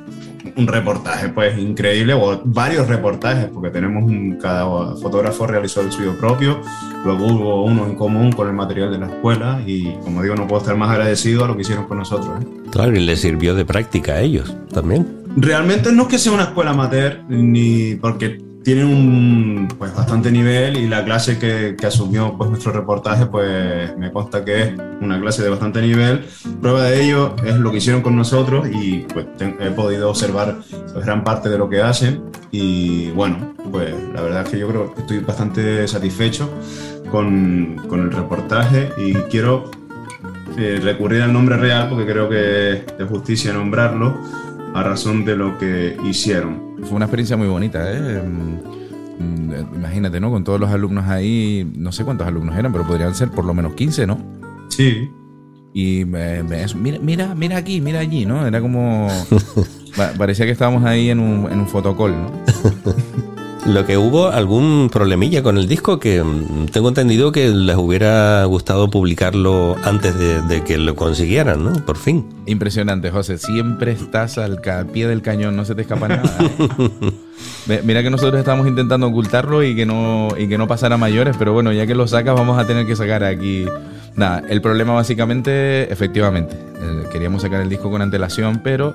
un 0.57 0.67
reportaje 0.67 1.29
pues 1.29 1.59
increíble, 1.59 2.15
o 2.15 2.41
varios 2.45 2.89
reportajes, 2.89 3.47
porque 3.53 3.71
tenemos 3.71 4.05
un, 4.05 4.39
cada 4.41 4.65
fotógrafo 4.97 5.47
realizó 5.47 5.83
el 5.83 5.93
suyo 5.93 6.17
propio, 6.19 6.61
luego 7.05 7.27
hubo 7.27 7.65
uno 7.65 7.87
en 7.87 7.95
común 7.95 8.33
con 8.33 8.49
el 8.49 8.55
material 8.55 8.91
de 8.91 8.99
la 8.99 9.07
escuela 9.07 9.61
y 9.67 9.93
como 10.03 10.23
digo, 10.23 10.35
no 10.35 10.47
puedo 10.47 10.63
estar 10.63 10.77
más 10.77 10.91
agradecido 10.91 11.45
a 11.45 11.49
lo 11.49 11.57
que 11.57 11.63
hicieron 11.63 11.87
con 11.87 11.99
nosotros. 11.99 12.43
¿eh? 12.43 12.47
Claro, 12.71 12.97
y 12.97 13.01
les 13.01 13.21
sirvió 13.21 13.55
de 13.55 13.65
práctica 13.65 14.15
a 14.15 14.21
ellos 14.21 14.57
también. 14.73 15.07
Realmente 15.37 15.93
no 15.93 16.05
es 16.05 16.09
que 16.09 16.19
sea 16.19 16.33
una 16.33 16.45
escuela 16.45 16.71
amateur, 16.71 17.23
ni 17.29 17.95
porque 17.97 18.46
tienen 18.67 18.87
un 18.87 19.69
pues, 19.79 19.95
bastante 19.95 20.29
nivel 20.33 20.77
y 20.77 20.89
la 20.89 21.05
clase 21.05 21.39
que, 21.39 21.77
que, 21.79 21.87
asumió 21.87 22.37
pues, 22.37 22.51
nuestro 22.51 22.73
reportaje 22.73 23.27
pues 23.27 23.97
me 23.97 24.11
consta 24.11 24.45
que 24.45 24.61
es 24.61 24.73
una 25.01 25.21
clase 25.21 25.45
de 25.45 25.51
bastante 25.51 25.81
nivel. 25.81 26.27
Prueba 26.61 26.83
de 26.83 27.05
ello 27.05 27.37
es 27.45 27.55
lo 27.59 27.71
que 27.71 27.77
hicieron 27.77 28.03
con 28.03 28.17
nosotros 28.17 28.67
y 28.69 29.07
pues 29.15 29.25
he 29.39 29.71
podido 29.71 30.11
observar 30.11 30.57
pues, 30.93 31.07
gran 31.07 31.23
parte 31.23 31.49
de 31.49 31.59
lo 31.59 31.69
que 31.69 31.81
hacen 31.81 32.25
y 32.51 33.13
bueno, 33.13 33.55
pues 33.71 33.95
la 34.13 34.21
verdad 34.21 34.43
es 34.43 34.49
que 34.49 34.59
yo 34.59 34.67
creo 34.67 34.93
que 34.93 35.01
estoy 35.03 35.21
bastante 35.21 35.87
satisfecho 35.87 36.51
con, 37.09 37.81
con 37.87 38.01
el 38.01 38.11
reportaje 38.11 38.91
y 38.99 39.15
quiero 39.31 39.71
eh, 40.59 40.81
recurrir 40.83 41.23
al 41.23 41.33
nombre 41.33 41.57
real 41.57 41.89
porque 41.89 42.05
creo 42.05 42.29
que 42.29 42.73
es 42.73 42.99
de 42.99 43.05
justicia 43.05 43.53
nombrarlo 43.53 44.17
a 44.77 44.83
razón 44.83 45.25
de 45.25 45.37
lo 45.37 45.57
que 45.57 45.97
hicieron. 46.05 46.77
Fue 46.83 46.97
una 46.97 47.07
experiencia 47.07 47.37
muy 47.37 47.49
bonita, 47.49 47.91
¿eh? 47.91 48.23
Mm, 48.23 49.49
mm, 49.49 49.75
imagínate, 49.75 50.21
¿no? 50.21 50.31
Con 50.31 50.45
todos 50.45 50.61
los 50.61 50.71
alumnos 50.71 51.07
ahí, 51.07 51.67
no 51.77 51.93
sé 51.93 52.05
cuántos 52.05 52.27
alumnos 52.27 52.57
eran, 52.59 52.73
pero 52.73 52.87
podrían 52.87 53.15
ser 53.15 53.31
por 53.31 53.47
lo 53.47 53.55
menos 53.55 53.73
15, 53.73 54.07
¿no? 54.07 54.19
Sí. 54.69 55.11
Y 55.73 56.05
mira, 56.05 56.67
mira, 57.01 57.35
mira 57.35 57.57
aquí, 57.57 57.81
mira 57.81 58.01
allí, 58.01 58.27
¿no? 58.27 58.47
Era 58.47 58.61
como... 58.61 59.09
parecía 60.19 60.45
que 60.45 60.53
estábamos 60.53 60.85
ahí 60.85 61.09
en 61.09 61.21
un, 61.21 61.51
en 61.51 61.61
un 61.61 61.67
fotocall, 61.67 62.13
¿no? 62.13 62.31
Lo 63.67 63.85
que 63.85 63.99
hubo 63.99 64.29
algún 64.29 64.89
problemilla 64.93 65.43
con 65.43 65.59
el 65.59 65.67
disco 65.67 65.99
que 65.99 66.23
mm, 66.23 66.67
tengo 66.67 66.89
entendido 66.89 67.33
que 67.33 67.49
les 67.49 67.77
hubiera 67.77 68.45
gustado 68.45 68.89
publicarlo 68.89 69.75
antes 69.83 70.15
de, 70.17 70.63
que 70.63 70.79
lo 70.79 70.95
consiguieran, 70.95 71.65
¿no? 71.65 71.73
Por 71.85 71.97
fin. 71.97 72.27
Impresionante, 72.47 73.11
José. 73.11 73.39
Siempre 73.39 73.91
estás 73.91 74.39
al 74.39 74.61
pie 74.93 75.09
del 75.09 75.21
cañón, 75.21 75.57
no 75.57 75.65
se 75.65 75.75
te 75.75 75.83
escapa 75.83 76.07
nada. 76.07 76.23
¿eh? 77.69 77.83
Mira 77.85 78.05
que 78.05 78.11
nosotros 78.11 78.39
estábamos 78.39 78.69
intentando 78.69 79.09
ocultarlo 79.09 79.65
y 79.65 79.75
que 79.75 79.85
no 79.85 80.29
y 80.39 80.47
que 80.47 80.59
no 80.59 80.69
pasara 80.69 80.97
mayores, 80.97 81.35
pero 81.37 81.53
bueno, 81.53 81.73
ya 81.73 81.89
que 81.89 81.97
lo 81.97 82.07
sacas 82.07 82.37
vamos 82.37 82.59
a 82.59 82.67
tener 82.69 82.87
que 82.87 82.95
sacar 82.95 83.25
aquí. 83.25 83.67
Nada, 84.15 84.45
el 84.49 84.63
problema 84.63 84.95
básicamente, 84.95 85.93
efectivamente, 85.93 86.57
eh, 86.57 87.05
queríamos 87.11 87.43
sacar 87.43 87.61
el 87.61 87.69
disco 87.69 87.91
con 87.91 88.01
antelación, 88.01 88.61
pero 88.63 88.95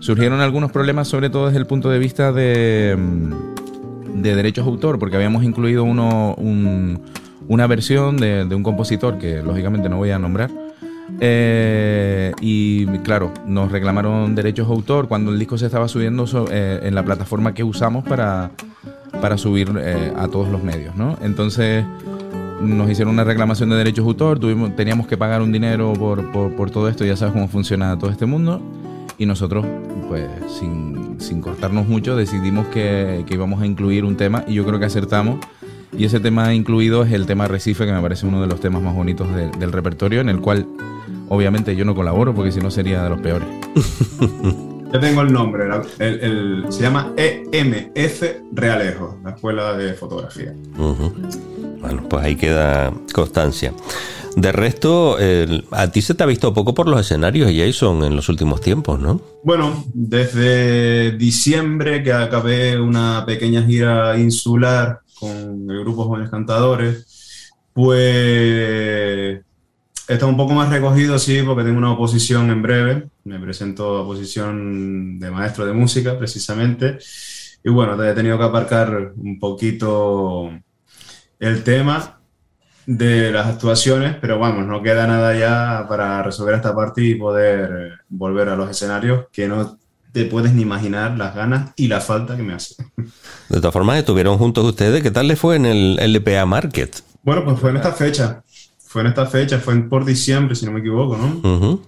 surgieron 0.00 0.40
algunos 0.40 0.72
problemas, 0.72 1.06
sobre 1.06 1.28
todo 1.28 1.46
desde 1.46 1.58
el 1.58 1.66
punto 1.66 1.90
de 1.90 1.98
vista 1.98 2.32
de 2.32 2.96
mm, 2.98 3.59
de 4.22 4.34
derechos 4.34 4.64
de 4.64 4.70
autor, 4.70 4.98
porque 4.98 5.16
habíamos 5.16 5.44
incluido 5.44 5.84
uno, 5.84 6.36
una 7.48 7.66
versión 7.66 8.16
de, 8.16 8.46
un 8.54 8.62
compositor 8.62 9.18
que 9.18 9.42
lógicamente 9.42 9.88
no 9.88 9.96
voy 9.96 10.10
a 10.10 10.18
nombrar. 10.18 10.50
Eh, 11.18 12.32
y 12.40 12.86
claro, 12.98 13.32
nos 13.46 13.72
reclamaron 13.72 14.34
derechos 14.34 14.68
de 14.68 14.74
autor 14.74 15.08
cuando 15.08 15.32
el 15.32 15.38
disco 15.38 15.58
se 15.58 15.66
estaba 15.66 15.88
subiendo 15.88 16.24
eh, 16.50 16.80
en 16.82 16.94
la 16.94 17.04
plataforma 17.04 17.52
que 17.52 17.64
usamos 17.64 18.04
para, 18.04 18.52
para 19.20 19.36
subir 19.36 19.72
eh, 19.78 20.12
a 20.16 20.28
todos 20.28 20.48
los 20.48 20.62
medios. 20.62 20.94
¿no? 20.94 21.18
Entonces 21.20 21.84
nos 22.60 22.90
hicieron 22.90 23.14
una 23.14 23.24
reclamación 23.24 23.70
de 23.70 23.76
derechos 23.76 24.04
de 24.04 24.10
autor, 24.10 24.38
tuvimos, 24.38 24.76
teníamos 24.76 25.06
que 25.06 25.16
pagar 25.16 25.42
un 25.42 25.50
dinero 25.50 25.92
por, 25.94 26.30
por, 26.30 26.54
por 26.54 26.70
todo 26.70 26.88
esto, 26.88 27.04
ya 27.04 27.16
sabes 27.16 27.32
cómo 27.32 27.48
funciona 27.48 27.98
todo 27.98 28.10
este 28.10 28.26
mundo. 28.26 28.62
Y 29.20 29.26
nosotros, 29.26 29.66
pues 30.08 30.26
sin, 30.48 31.20
sin 31.20 31.42
cortarnos 31.42 31.86
mucho, 31.86 32.16
decidimos 32.16 32.66
que, 32.68 33.22
que, 33.26 33.34
íbamos 33.34 33.60
a 33.60 33.66
incluir 33.66 34.06
un 34.06 34.16
tema 34.16 34.44
y 34.48 34.54
yo 34.54 34.64
creo 34.64 34.78
que 34.78 34.86
acertamos. 34.86 35.40
Y 35.92 36.06
ese 36.06 36.20
tema 36.20 36.54
incluido 36.54 37.02
es 37.02 37.12
el 37.12 37.26
tema 37.26 37.46
Recife, 37.46 37.84
que 37.84 37.92
me 37.92 38.00
parece 38.00 38.26
uno 38.26 38.40
de 38.40 38.46
los 38.46 38.60
temas 38.60 38.80
más 38.80 38.94
bonitos 38.94 39.28
del 39.36 39.72
repertorio, 39.72 40.22
en 40.22 40.30
el 40.30 40.40
cual 40.40 40.66
obviamente 41.28 41.76
yo 41.76 41.84
no 41.84 41.94
colaboro 41.94 42.34
porque 42.34 42.50
si 42.50 42.60
no 42.60 42.70
sería 42.70 43.02
de 43.04 43.10
los 43.10 43.20
peores. 43.20 43.46
Ya 44.92 44.98
tengo 44.98 45.20
el 45.20 45.32
nombre, 45.32 45.68
el, 46.00 46.64
se 46.68 46.82
llama 46.82 47.12
EMF 47.16 48.22
Realejo, 48.50 49.20
la 49.22 49.30
Escuela 49.30 49.74
de 49.74 49.94
Fotografía. 49.94 50.52
Bueno, 51.80 52.08
pues 52.08 52.24
ahí 52.24 52.34
queda 52.34 52.92
constancia. 53.12 53.72
De 54.36 54.52
resto, 54.52 55.16
a 55.72 55.88
ti 55.88 56.02
se 56.02 56.14
te 56.14 56.22
ha 56.22 56.26
visto 56.26 56.54
poco 56.54 56.72
por 56.72 56.88
los 56.88 57.00
escenarios, 57.00 57.50
Jason, 57.54 58.04
en 58.04 58.16
los 58.16 58.28
últimos 58.28 58.60
tiempos, 58.60 59.00
¿no? 59.00 59.20
Bueno, 59.42 59.84
desde 59.92 61.12
diciembre 61.12 62.02
que 62.02 62.12
acabé 62.12 62.80
una 62.80 63.24
pequeña 63.26 63.62
gira 63.62 64.18
insular 64.18 65.00
con 65.18 65.68
el 65.68 65.80
grupo 65.80 66.04
Jóvenes 66.04 66.30
Cantadores, 66.30 67.52
pues 67.72 69.40
estado 70.06 70.30
un 70.30 70.36
poco 70.36 70.54
más 70.54 70.70
recogido, 70.70 71.18
sí, 71.18 71.42
porque 71.44 71.64
tengo 71.64 71.78
una 71.78 71.92
oposición 71.92 72.50
en 72.50 72.62
breve. 72.62 73.08
Me 73.24 73.38
presento 73.38 73.98
a 73.98 74.02
oposición 74.02 75.18
de 75.18 75.30
maestro 75.30 75.66
de 75.66 75.72
música, 75.72 76.18
precisamente. 76.18 76.98
Y 77.62 77.70
bueno, 77.70 78.02
he 78.02 78.14
tenido 78.14 78.38
que 78.38 78.44
aparcar 78.44 79.12
un 79.16 79.38
poquito 79.38 80.50
el 81.38 81.62
tema 81.62 82.19
de 82.86 83.30
las 83.30 83.46
actuaciones, 83.46 84.16
pero 84.20 84.38
vamos, 84.38 84.66
no 84.66 84.82
queda 84.82 85.06
nada 85.06 85.36
ya 85.36 85.86
para 85.88 86.22
resolver 86.22 86.54
esta 86.54 86.74
parte 86.74 87.02
y 87.04 87.14
poder 87.14 88.00
volver 88.08 88.48
a 88.48 88.56
los 88.56 88.70
escenarios 88.70 89.26
que 89.32 89.46
no 89.48 89.78
te 90.12 90.24
puedes 90.24 90.52
ni 90.52 90.62
imaginar 90.62 91.16
las 91.16 91.34
ganas 91.34 91.72
y 91.76 91.88
la 91.88 92.00
falta 92.00 92.36
que 92.36 92.42
me 92.42 92.54
hace. 92.54 92.74
De 93.48 93.58
todas 93.58 93.72
formas, 93.72 93.98
estuvieron 93.98 94.38
juntos 94.38 94.64
ustedes. 94.64 95.02
¿Qué 95.02 95.10
tal 95.10 95.28
le 95.28 95.36
fue 95.36 95.56
en 95.56 95.66
el 95.66 95.98
LPA 96.00 96.44
Market? 96.46 97.02
Bueno, 97.22 97.44
pues 97.44 97.60
fue 97.60 97.70
en 97.70 97.76
esta 97.76 97.92
fecha. 97.92 98.42
Fue 98.78 99.02
en 99.02 99.08
esta 99.08 99.26
fecha, 99.26 99.60
fue 99.60 99.76
por 99.82 100.04
diciembre, 100.04 100.56
si 100.56 100.66
no 100.66 100.72
me 100.72 100.80
equivoco, 100.80 101.16
¿no? 101.16 101.80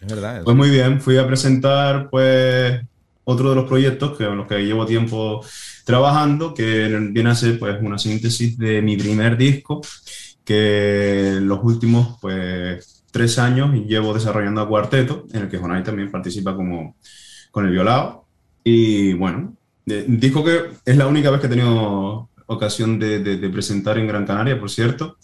Es 0.00 0.08
verdad. 0.08 0.42
Fue 0.42 0.54
muy 0.54 0.70
bien. 0.70 1.00
Fui 1.00 1.16
a 1.18 1.26
presentar, 1.26 2.08
pues, 2.10 2.80
otro 3.22 3.50
de 3.50 3.56
los 3.56 3.66
proyectos 3.66 4.16
que, 4.16 4.24
en 4.24 4.38
los 4.38 4.48
que 4.48 4.58
llevo 4.58 4.84
tiempo 4.86 5.44
trabajando, 5.84 6.52
que 6.54 6.88
viene 7.12 7.30
a 7.30 7.34
ser, 7.36 7.60
pues, 7.60 7.76
una 7.80 7.98
síntesis 7.98 8.58
de 8.58 8.82
mi 8.82 8.96
primer 8.96 9.36
disco 9.36 9.82
que 10.48 11.28
en 11.36 11.46
los 11.46 11.62
últimos 11.62 12.16
pues, 12.22 13.04
tres 13.10 13.38
años 13.38 13.70
llevo 13.86 14.14
desarrollando 14.14 14.62
a 14.62 14.66
cuarteto, 14.66 15.26
en 15.34 15.42
el 15.42 15.48
que 15.50 15.58
Jonay 15.58 15.82
también 15.82 16.10
participa 16.10 16.56
como 16.56 16.96
con 17.50 17.66
el 17.66 17.72
violado. 17.72 18.24
Y 18.64 19.12
bueno, 19.12 19.54
dijo 19.84 20.42
que 20.42 20.70
es 20.86 20.96
la 20.96 21.06
única 21.06 21.30
vez 21.30 21.42
que 21.42 21.48
he 21.48 21.50
tenido 21.50 22.30
ocasión 22.46 22.98
de, 22.98 23.18
de, 23.18 23.50
presentar 23.50 23.98
en 23.98 24.06
Gran 24.06 24.24
Canaria, 24.24 24.58
por 24.58 24.70
cierto. 24.70 25.18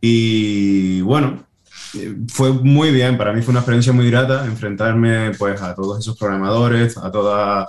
Y 0.00 1.02
bueno, 1.02 1.46
fue 2.28 2.52
muy 2.52 2.92
bien, 2.92 3.18
para 3.18 3.34
mí 3.34 3.42
fue 3.42 3.52
una 3.52 3.60
experiencia 3.60 3.92
muy 3.92 4.10
grata 4.10 4.46
enfrentarme 4.46 5.32
pues 5.32 5.60
a 5.60 5.74
todos 5.74 5.98
esos 5.98 6.16
programadores, 6.16 6.96
a 6.96 7.10
toda, 7.12 7.68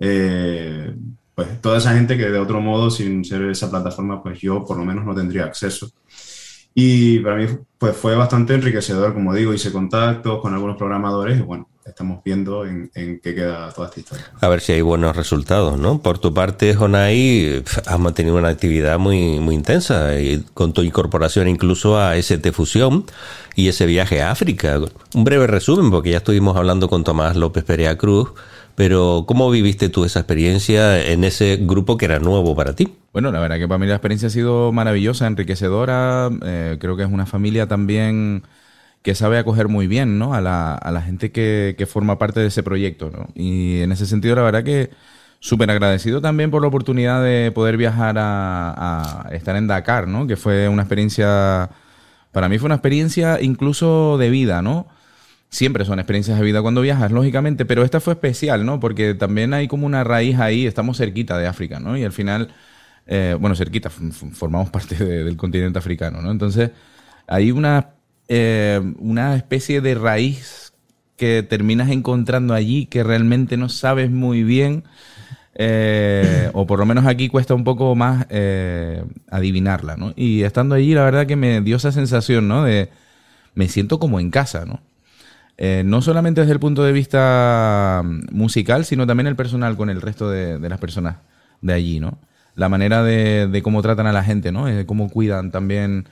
eh, 0.00 0.96
pues, 1.34 1.60
toda 1.60 1.76
esa 1.76 1.92
gente 1.92 2.16
que 2.16 2.30
de 2.30 2.38
otro 2.38 2.62
modo, 2.62 2.90
sin 2.90 3.22
ser 3.22 3.42
esa 3.42 3.70
plataforma, 3.70 4.22
pues 4.22 4.40
yo 4.40 4.64
por 4.64 4.78
lo 4.78 4.84
menos 4.86 5.04
no 5.04 5.14
tendría 5.14 5.44
acceso. 5.44 5.92
Y 6.74 7.18
para 7.20 7.36
mí 7.36 7.46
pues 7.78 7.96
fue 7.96 8.14
bastante 8.14 8.54
enriquecedor, 8.54 9.12
como 9.12 9.34
digo, 9.34 9.52
hice 9.52 9.72
contactos 9.72 10.40
con 10.40 10.54
algunos 10.54 10.76
programadores 10.76 11.38
y 11.38 11.42
bueno, 11.42 11.68
estamos 11.84 12.22
viendo 12.24 12.64
en, 12.64 12.90
qué 12.94 13.34
queda 13.34 13.72
toda 13.72 13.88
esta 13.88 14.00
historia. 14.00 14.24
A 14.40 14.48
ver 14.48 14.60
si 14.60 14.72
hay 14.72 14.82
buenos 14.82 15.16
resultados, 15.16 15.78
¿no? 15.78 16.00
Por 16.00 16.18
tu 16.18 16.32
parte, 16.32 16.74
Jonai, 16.74 17.64
has 17.86 17.98
mantenido 17.98 18.36
una 18.36 18.48
actividad 18.48 18.98
muy, 18.98 19.40
muy 19.40 19.54
intensa 19.54 20.18
y 20.20 20.44
con 20.54 20.72
tu 20.72 20.82
incorporación 20.82 21.48
incluso 21.48 21.98
a 21.98 22.16
ST 22.16 22.52
Fusión 22.52 23.04
y 23.56 23.68
ese 23.68 23.86
viaje 23.86 24.22
a 24.22 24.30
África. 24.30 24.78
Un 25.14 25.24
breve 25.24 25.46
resumen, 25.46 25.90
porque 25.90 26.10
ya 26.10 26.18
estuvimos 26.18 26.56
hablando 26.56 26.88
con 26.88 27.04
Tomás 27.04 27.36
López 27.36 27.64
Perea 27.64 27.98
Cruz 27.98 28.30
pero 28.74 29.24
¿cómo 29.26 29.50
viviste 29.50 29.88
tú 29.88 30.04
esa 30.04 30.20
experiencia 30.20 31.04
en 31.04 31.24
ese 31.24 31.58
grupo 31.60 31.96
que 31.96 32.06
era 32.06 32.18
nuevo 32.18 32.56
para 32.56 32.74
ti? 32.74 32.94
Bueno, 33.12 33.30
la 33.30 33.40
verdad 33.40 33.58
que 33.58 33.68
para 33.68 33.78
mí 33.78 33.86
la 33.86 33.94
experiencia 33.94 34.28
ha 34.28 34.30
sido 34.30 34.72
maravillosa, 34.72 35.26
enriquecedora. 35.26 36.30
Eh, 36.44 36.78
creo 36.80 36.96
que 36.96 37.02
es 37.02 37.10
una 37.10 37.26
familia 37.26 37.66
también 37.66 38.44
que 39.02 39.14
sabe 39.14 39.38
acoger 39.38 39.68
muy 39.68 39.86
bien 39.86 40.18
¿no? 40.18 40.32
a, 40.34 40.40
la, 40.40 40.74
a 40.74 40.90
la 40.90 41.02
gente 41.02 41.32
que, 41.32 41.74
que, 41.76 41.86
forma 41.86 42.18
parte 42.18 42.40
de 42.40 42.46
ese 42.46 42.62
proyecto. 42.62 43.10
¿no? 43.10 43.28
Y 43.34 43.80
en 43.80 43.92
ese 43.92 44.06
sentido, 44.06 44.36
la 44.36 44.42
verdad 44.42 44.64
que 44.64 44.90
súper 45.40 45.70
agradecido 45.70 46.20
también 46.20 46.50
por 46.50 46.62
la 46.62 46.68
oportunidad 46.68 47.22
de 47.22 47.50
poder 47.52 47.76
viajar 47.76 48.16
a, 48.16 49.26
a, 49.26 49.34
estar 49.34 49.56
en 49.56 49.66
Dakar, 49.66 50.06
¿no? 50.06 50.26
que 50.26 50.36
fue 50.36 50.68
una 50.68 50.82
experiencia, 50.82 51.70
para 52.30 52.48
mí 52.48 52.58
fue 52.58 52.66
una 52.66 52.76
experiencia 52.76 53.40
incluso 53.42 54.16
de 54.18 54.30
vida, 54.30 54.62
¿no? 54.62 54.86
Siempre 55.52 55.84
son 55.84 55.98
experiencias 55.98 56.38
de 56.38 56.44
vida 56.44 56.62
cuando 56.62 56.80
viajas, 56.80 57.12
lógicamente, 57.12 57.66
pero 57.66 57.84
esta 57.84 58.00
fue 58.00 58.14
especial, 58.14 58.64
¿no? 58.64 58.80
Porque 58.80 59.14
también 59.14 59.52
hay 59.52 59.68
como 59.68 59.86
una 59.86 60.02
raíz 60.02 60.38
ahí, 60.38 60.66
estamos 60.66 60.96
cerquita 60.96 61.36
de 61.36 61.46
África, 61.46 61.78
¿no? 61.78 61.96
Y 61.96 62.04
al 62.04 62.12
final, 62.12 62.48
eh, 63.06 63.36
bueno, 63.38 63.54
cerquita, 63.54 63.90
formamos 63.90 64.70
parte 64.70 64.96
del 64.96 65.36
continente 65.36 65.78
africano, 65.78 66.22
¿no? 66.22 66.30
Entonces, 66.30 66.70
hay 67.26 67.50
una, 67.50 67.90
eh, 68.28 68.80
una 68.98 69.36
especie 69.36 69.82
de 69.82 69.94
raíz 69.94 70.72
que 71.16 71.42
terminas 71.42 71.90
encontrando 71.90 72.54
allí 72.54 72.86
que 72.86 73.04
realmente 73.04 73.58
no 73.58 73.68
sabes 73.68 74.10
muy 74.10 74.44
bien. 74.44 74.84
Eh, 75.54 76.50
o 76.54 76.66
por 76.66 76.78
lo 76.78 76.86
menos 76.86 77.04
aquí 77.06 77.28
cuesta 77.28 77.52
un 77.52 77.62
poco 77.62 77.94
más 77.94 78.26
adivinarla, 79.30 79.98
¿no? 79.98 80.14
Y 80.16 80.44
estando 80.44 80.74
allí, 80.74 80.94
la 80.94 81.04
verdad 81.04 81.26
que 81.26 81.36
me 81.36 81.60
dio 81.60 81.76
esa 81.76 81.92
sensación, 81.92 82.48
¿no? 82.48 82.64
De 82.64 82.88
me 83.54 83.68
siento 83.68 83.98
como 83.98 84.18
en 84.18 84.30
casa, 84.30 84.64
¿no? 84.64 84.80
Eh, 85.64 85.84
no 85.84 86.02
solamente 86.02 86.40
desde 86.40 86.54
el 86.54 86.58
punto 86.58 86.82
de 86.82 86.90
vista 86.90 88.02
musical, 88.32 88.84
sino 88.84 89.06
también 89.06 89.28
el 89.28 89.36
personal 89.36 89.76
con 89.76 89.90
el 89.90 90.00
resto 90.00 90.28
de, 90.28 90.58
las 90.58 90.80
personas 90.80 91.18
de 91.60 91.72
allí, 91.72 92.00
¿no? 92.00 92.18
La 92.56 92.68
manera 92.68 93.04
de, 93.04 93.60
cómo 93.62 93.80
tratan 93.80 94.08
a 94.08 94.12
la 94.12 94.24
gente, 94.24 94.50
¿no? 94.50 94.66
De 94.66 94.86
cómo 94.86 95.08
cuidan 95.08 95.52
también. 95.52 96.08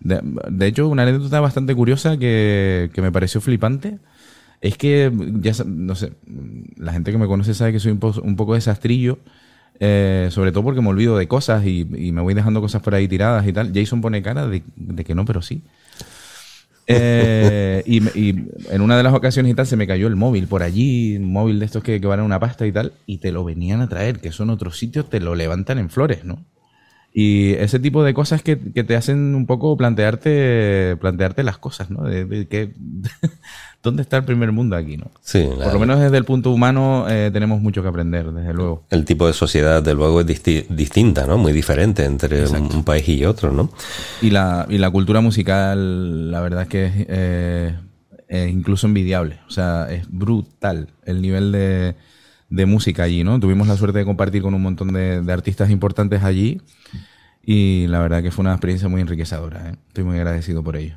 De, 0.00 0.66
hecho, 0.66 0.88
una 0.88 1.02
anécdota 1.02 1.40
bastante 1.40 1.74
curiosa 1.74 2.16
que, 2.16 2.90
que 2.94 3.02
me 3.02 3.12
pareció 3.12 3.42
flipante 3.42 3.98
es 4.62 4.78
que, 4.78 5.12
ya 5.40 5.52
no 5.66 5.94
sé, 5.94 6.14
la 6.76 6.92
gente 6.92 7.12
que 7.12 7.18
me 7.18 7.26
conoce 7.26 7.52
sabe 7.52 7.72
que 7.72 7.80
soy 7.80 7.92
un, 7.92 8.36
poco 8.36 8.54
desastrillo, 8.54 9.18
eh, 9.78 10.28
sobre 10.30 10.52
todo 10.52 10.64
porque 10.64 10.80
me 10.80 10.88
olvido 10.88 11.18
de 11.18 11.28
cosas 11.28 11.66
y, 11.66 11.84
me 11.84 12.22
voy 12.22 12.32
dejando 12.32 12.62
cosas 12.62 12.80
por 12.80 12.94
ahí 12.94 13.06
tiradas 13.08 13.46
y 13.46 13.52
tal. 13.52 13.72
Jason 13.74 14.00
pone 14.00 14.22
cara 14.22 14.46
de, 14.46 14.62
que 15.04 15.14
no, 15.14 15.26
pero 15.26 15.42
sí. 15.42 15.62
Eh, 16.88 17.82
y, 17.84 18.28
en 18.70 18.80
una 18.80 18.96
de 18.96 19.02
las 19.02 19.12
ocasiones 19.12 19.50
y 19.50 19.54
tal 19.54 19.66
se 19.66 19.76
me 19.76 19.86
cayó 19.86 20.06
el 20.06 20.16
móvil 20.16 20.46
por 20.46 20.62
allí, 20.62 21.16
un 21.16 21.32
móvil 21.32 21.58
de 21.58 21.66
estos 21.66 21.82
que, 21.82 22.00
que 22.00 22.06
van 22.06 22.20
en 22.20 22.26
una 22.26 22.38
pasta 22.40 22.66
y 22.66 22.72
tal, 22.72 22.92
y 23.06 23.18
te 23.18 23.32
lo 23.32 23.44
venían 23.44 23.80
a 23.80 23.88
traer, 23.88 24.20
que 24.20 24.32
son 24.32 24.50
otros 24.50 24.78
sitios, 24.78 25.10
te 25.10 25.20
lo 25.20 25.34
levantan 25.34 25.78
en 25.78 25.90
flores, 25.90 26.24
¿no? 26.24 26.44
Y 27.18 27.54
ese 27.54 27.78
tipo 27.78 28.04
de 28.04 28.12
cosas 28.12 28.42
que, 28.42 28.56
te 28.56 28.94
hacen 28.94 29.34
un 29.34 29.46
poco 29.46 29.74
plantearte, 29.74 30.98
plantearte 31.00 31.44
las 31.44 31.56
cosas, 31.56 31.90
¿no? 31.90 32.02
De, 32.04 32.46
que, 32.46 32.74
¿Dónde 33.82 34.02
está 34.02 34.16
el 34.16 34.24
primer 34.24 34.50
mundo 34.52 34.74
aquí, 34.74 34.96
no? 34.96 35.10
Sí, 35.20 35.48
Por 35.62 35.72
lo 35.72 35.78
menos 35.78 36.00
desde 36.00 36.16
el 36.16 36.24
punto 36.24 36.50
humano 36.50 37.06
eh, 37.08 37.30
tenemos 37.32 37.60
mucho 37.60 37.82
que 37.82 37.88
aprender, 37.88 38.32
desde 38.32 38.52
luego. 38.52 38.84
El 38.90 39.04
tipo 39.04 39.26
de 39.26 39.32
sociedad, 39.32 39.82
de 39.82 39.94
luego, 39.94 40.20
es 40.20 40.26
distinta, 40.26 41.26
¿no? 41.26 41.38
Muy 41.38 41.52
diferente 41.52 42.04
entre 42.04 42.48
un, 42.48 42.84
país 42.84 43.08
y 43.08 43.24
otro, 43.24 43.52
¿no? 43.52 43.70
Y 44.20 44.30
la, 44.30 44.66
y 44.68 44.78
la 44.78 44.90
cultura 44.90 45.20
musical, 45.20 46.30
la 46.30 46.40
verdad 46.40 46.62
es 46.62 46.68
que 46.68 46.86
es 46.86 47.74
eh, 48.28 48.48
incluso 48.50 48.86
envidiable. 48.86 49.38
O 49.46 49.50
sea, 49.50 49.86
es 49.90 50.06
brutal 50.10 50.88
el 51.04 51.22
nivel 51.22 51.52
de, 51.52 51.94
de, 52.50 52.66
música 52.66 53.04
allí, 53.04 53.22
¿no? 53.22 53.38
Tuvimos 53.38 53.68
la 53.68 53.76
suerte 53.76 54.00
de 54.00 54.04
compartir 54.04 54.42
con 54.42 54.54
un 54.54 54.62
montón 54.62 54.92
de, 54.92 55.22
de 55.22 55.32
artistas 55.32 55.70
importantes 55.70 56.24
allí 56.24 56.60
y 57.48 57.86
la 57.86 58.00
verdad 58.00 58.24
que 58.24 58.32
fue 58.32 58.42
una 58.42 58.50
experiencia 58.50 58.88
muy 58.88 59.00
enriquecedora. 59.00 59.70
¿eh? 59.70 59.76
Estoy 59.86 60.02
muy 60.02 60.16
agradecido 60.16 60.64
por 60.64 60.76
ello. 60.76 60.96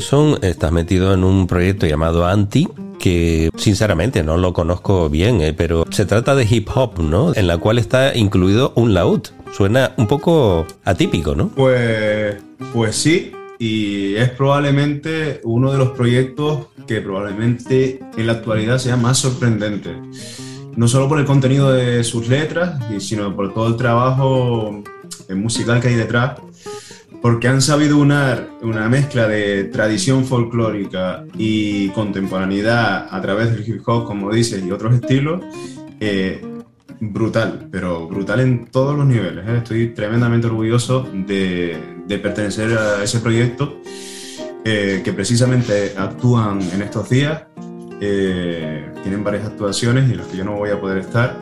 Jason, 0.00 0.38
estás 0.40 0.72
metido 0.72 1.12
en 1.12 1.24
un 1.24 1.46
proyecto 1.46 1.86
llamado 1.86 2.24
Anti, 2.26 2.66
que 2.98 3.50
sinceramente 3.56 4.22
no 4.22 4.38
lo 4.38 4.54
conozco 4.54 5.10
bien, 5.10 5.42
eh, 5.42 5.52
pero 5.52 5.84
se 5.90 6.06
trata 6.06 6.34
de 6.34 6.46
hip 6.48 6.68
hop, 6.74 7.00
¿no? 7.02 7.34
En 7.34 7.46
la 7.46 7.58
cual 7.58 7.78
está 7.78 8.16
incluido 8.16 8.72
un 8.76 8.94
laúd. 8.94 9.20
Suena 9.52 9.92
un 9.98 10.06
poco 10.06 10.66
atípico, 10.84 11.34
¿no? 11.34 11.50
Pues, 11.50 12.36
pues 12.72 12.96
sí, 12.96 13.32
y 13.58 14.14
es 14.14 14.30
probablemente 14.30 15.42
uno 15.44 15.70
de 15.70 15.76
los 15.76 15.90
proyectos 15.90 16.68
que 16.86 17.02
probablemente 17.02 18.00
en 18.16 18.26
la 18.26 18.32
actualidad 18.32 18.78
sea 18.78 18.96
más 18.96 19.18
sorprendente. 19.18 19.90
No 20.76 20.88
solo 20.88 21.10
por 21.10 21.18
el 21.18 21.26
contenido 21.26 21.72
de 21.72 22.04
sus 22.04 22.26
letras, 22.26 22.80
sino 23.00 23.36
por 23.36 23.52
todo 23.52 23.68
el 23.68 23.76
trabajo 23.76 24.82
musical 25.28 25.78
que 25.80 25.88
hay 25.88 25.94
detrás 25.94 26.40
porque 27.20 27.48
han 27.48 27.60
sabido 27.60 27.98
unar 27.98 28.50
una 28.62 28.88
mezcla 28.88 29.28
de 29.28 29.64
tradición 29.64 30.24
folclórica 30.24 31.24
y 31.36 31.88
contemporaneidad 31.90 33.08
a 33.10 33.20
través 33.20 33.52
del 33.52 33.68
hip 33.68 33.82
hop, 33.86 34.06
como 34.06 34.32
dices, 34.32 34.64
y 34.64 34.70
otros 34.70 34.94
estilos, 34.94 35.42
eh, 36.00 36.40
brutal, 37.00 37.68
pero 37.70 38.08
brutal 38.08 38.40
en 38.40 38.66
todos 38.66 38.96
los 38.96 39.06
niveles. 39.06 39.46
¿eh? 39.46 39.58
Estoy 39.58 39.88
tremendamente 39.88 40.46
orgulloso 40.46 41.06
de, 41.12 41.98
pertenecer 42.08 42.76
a 42.76 43.04
ese 43.04 43.20
proyecto, 43.20 43.80
eh, 44.64 45.00
que 45.04 45.12
precisamente 45.12 45.94
actúan 45.96 46.60
en 46.72 46.82
estos 46.82 47.08
días. 47.08 47.44
tienen 48.00 49.22
varias 49.22 49.44
actuaciones 49.44 50.10
y 50.10 50.14
las 50.14 50.26
que 50.26 50.38
yo 50.38 50.44
no 50.44 50.56
voy 50.56 50.70
a 50.70 50.80
poder 50.80 50.98
estar, 50.98 51.36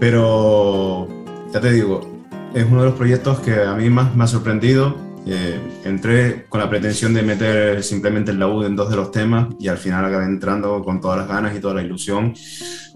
pero 0.00 1.08
ya 1.52 1.60
te 1.60 1.70
digo, 1.72 2.15
es 2.54 2.64
uno 2.64 2.80
de 2.80 2.86
los 2.86 2.96
proyectos 2.96 3.40
que 3.40 3.62
a 3.62 3.74
mí 3.74 3.90
más 3.90 4.14
me 4.14 4.24
ha 4.24 4.26
sorprendido. 4.26 4.96
Eh, 5.26 5.58
entré 5.84 6.46
con 6.48 6.60
la 6.60 6.70
pretensión 6.70 7.12
de 7.12 7.22
meter 7.22 7.82
simplemente 7.82 8.30
el 8.30 8.38
laúd 8.38 8.64
en 8.64 8.76
dos 8.76 8.88
de 8.90 8.96
los 8.96 9.10
temas 9.10 9.48
y 9.58 9.66
al 9.68 9.78
final 9.78 10.04
acabé 10.04 10.24
entrando 10.24 10.84
con 10.84 11.00
todas 11.00 11.18
las 11.18 11.26
ganas 11.26 11.56
y 11.56 11.60
toda 11.60 11.74
la 11.74 11.82
ilusión 11.82 12.32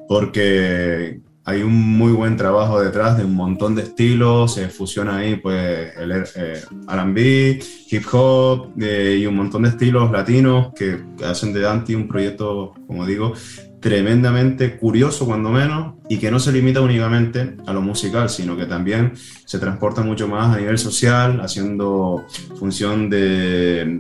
porque 0.06 1.20
hay 1.44 1.62
un 1.62 1.74
muy 1.96 2.12
buen 2.12 2.36
trabajo 2.36 2.80
detrás 2.80 3.16
de 3.16 3.24
un 3.24 3.34
montón 3.34 3.74
de 3.74 3.82
estilos, 3.82 4.54
se 4.54 4.68
fusiona 4.68 5.16
ahí 5.16 5.36
pues 5.36 5.96
el 5.96 6.12
eh, 6.12 6.62
R&B, 6.88 7.60
hip 7.90 8.04
hop 8.12 8.70
eh, 8.80 9.18
y 9.20 9.26
un 9.26 9.36
montón 9.36 9.62
de 9.62 9.70
estilos 9.70 10.10
latinos 10.10 10.72
que 10.74 10.98
hacen 11.24 11.52
de 11.52 11.60
Dante 11.60 11.96
un 11.96 12.06
proyecto, 12.06 12.74
como 12.86 13.06
digo, 13.06 13.32
tremendamente 13.80 14.76
curioso 14.76 15.26
cuando 15.26 15.50
menos 15.50 15.94
y 16.08 16.18
que 16.18 16.30
no 16.30 16.38
se 16.38 16.52
limita 16.52 16.80
únicamente 16.80 17.56
a 17.66 17.72
lo 17.72 17.80
musical, 17.80 18.28
sino 18.28 18.56
que 18.56 18.66
también 18.66 19.12
se 19.44 19.58
transporta 19.58 20.02
mucho 20.02 20.28
más 20.28 20.54
a 20.54 20.58
nivel 20.58 20.78
social, 20.78 21.40
haciendo 21.40 22.26
función 22.58 23.08
de, 23.08 23.98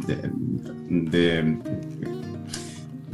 de, 0.88 1.56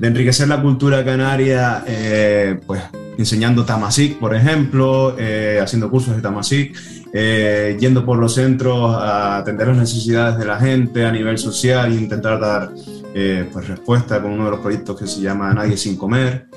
enriquecer 0.02 0.48
la 0.48 0.60
cultura 0.60 1.04
canaria, 1.04 1.84
eh, 1.86 2.58
pues 2.66 2.82
enseñando 3.16 3.64
Tamasic, 3.64 4.18
por 4.18 4.34
ejemplo, 4.34 5.14
eh, 5.18 5.60
haciendo 5.62 5.88
cursos 5.90 6.16
de 6.16 6.22
Tamasic, 6.22 6.76
eh, 7.18 7.78
yendo 7.80 8.04
por 8.04 8.18
los 8.18 8.34
centros 8.34 8.94
a 8.94 9.38
atender 9.38 9.68
las 9.68 9.78
necesidades 9.78 10.36
de 10.36 10.44
la 10.44 10.58
gente 10.58 11.06
a 11.06 11.10
nivel 11.10 11.38
social 11.38 11.90
e 11.90 11.94
intentar 11.94 12.38
dar 12.38 12.68
eh, 13.14 13.48
pues 13.50 13.66
respuesta 13.68 14.20
con 14.20 14.32
uno 14.32 14.44
de 14.44 14.50
los 14.50 14.60
proyectos 14.60 15.00
que 15.00 15.06
se 15.06 15.22
llama 15.22 15.50
Nadie 15.54 15.78
sin 15.78 15.96
comer. 15.96 16.48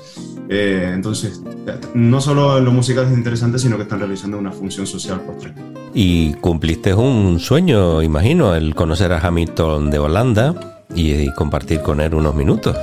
Eh, 0.50 0.90
entonces, 0.92 1.40
no 1.94 2.20
solo 2.20 2.60
lo 2.60 2.72
musical 2.72 3.06
es 3.06 3.16
interesante, 3.16 3.58
sino 3.58 3.78
que 3.78 3.84
están 3.84 4.00
realizando 4.00 4.36
una 4.36 4.52
función 4.52 4.86
social 4.86 5.22
postre. 5.22 5.54
Y 5.94 6.34
cumpliste 6.34 6.92
un 6.92 7.40
sueño, 7.40 8.02
imagino, 8.02 8.54
el 8.54 8.74
conocer 8.74 9.14
a 9.14 9.26
Hamilton 9.26 9.90
de 9.90 9.98
Holanda 9.98 10.84
y, 10.94 11.32
compartir 11.32 11.80
con 11.80 12.02
él 12.02 12.14
unos 12.14 12.34
minutos. 12.34 12.76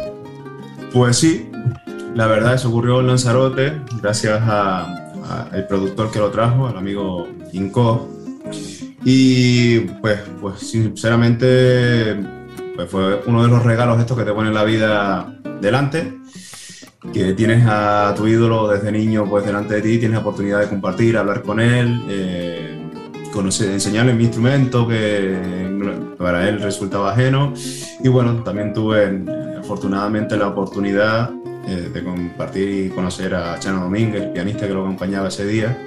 Pues 0.92 1.18
sí, 1.18 1.48
la 2.16 2.26
verdad 2.26 2.56
eso 2.56 2.70
ocurrió 2.70 3.02
en 3.02 3.08
Lanzarote, 3.08 3.74
gracias 4.02 4.42
al 4.42 5.68
productor 5.68 6.10
que 6.10 6.18
lo 6.18 6.32
trajo, 6.32 6.66
al 6.66 6.76
amigo 6.76 7.28
Y 9.04 9.80
pues, 10.02 10.20
pues 10.42 10.60
sinceramente 10.60 12.18
pues 12.76 12.90
fue 12.90 13.22
uno 13.26 13.42
de 13.42 13.48
los 13.48 13.64
regalos 13.64 14.00
estos 14.00 14.18
que 14.18 14.24
te 14.24 14.34
ponen 14.34 14.54
la 14.54 14.64
vida 14.64 15.36
delante, 15.60 16.14
que 17.12 17.34
tienes 17.34 17.66
a 17.68 18.14
tu 18.16 18.28
ídolo 18.28 18.68
desde 18.68 18.92
niño 18.92 19.26
pues 19.30 19.46
delante 19.46 19.76
de 19.76 19.82
ti, 19.82 19.98
tienes 19.98 20.12
la 20.12 20.20
oportunidad 20.20 20.60
de 20.60 20.68
compartir, 20.68 21.18
hablar 21.18 21.42
con 21.42 21.60
él, 21.60 22.04
eh, 22.10 22.78
conocer, 23.34 23.72
enseñarle 23.72 24.14
mi 24.14 24.26
instrumento 24.26 24.88
que 24.88 26.16
para 26.18 26.48
él 26.48 26.62
resultaba 26.62 27.14
ajeno. 27.14 27.54
Y 28.04 28.10
bueno, 28.10 28.44
también 28.44 28.74
tuve 28.74 29.24
afortunadamente 29.60 30.38
la 30.38 30.50
oportunidad 30.50 31.32
eh, 31.68 31.90
de 31.94 32.04
compartir 32.04 32.86
y 32.86 32.90
conocer 32.90 33.34
a 33.36 33.60
Chano 33.60 33.82
Domínguez, 33.82 34.28
pianista 34.34 34.68
que 34.68 34.74
lo 34.74 34.82
acompañaba 34.82 35.30
ese 35.30 35.46
día, 35.46 35.78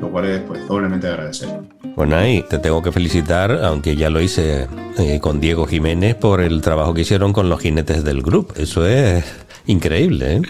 lo 0.00 0.10
cual 0.10 0.26
es 0.26 0.40
pues 0.42 0.66
doblemente 0.68 1.08
agradecer. 1.08 1.48
Bueno, 1.94 2.16
ahí 2.16 2.44
te 2.48 2.58
tengo 2.58 2.82
que 2.82 2.92
felicitar, 2.92 3.50
aunque 3.64 3.96
ya 3.96 4.10
lo 4.10 4.20
hice 4.20 4.66
eh, 4.98 5.18
con 5.20 5.40
Diego 5.40 5.66
Jiménez, 5.66 6.14
por 6.14 6.40
el 6.40 6.60
trabajo 6.60 6.94
que 6.94 7.02
hicieron 7.02 7.32
con 7.32 7.48
los 7.48 7.60
jinetes 7.60 8.04
del 8.04 8.22
grupo. 8.22 8.54
Eso 8.56 8.86
es 8.86 9.24
increíble, 9.66 10.36
¿eh? 10.36 10.42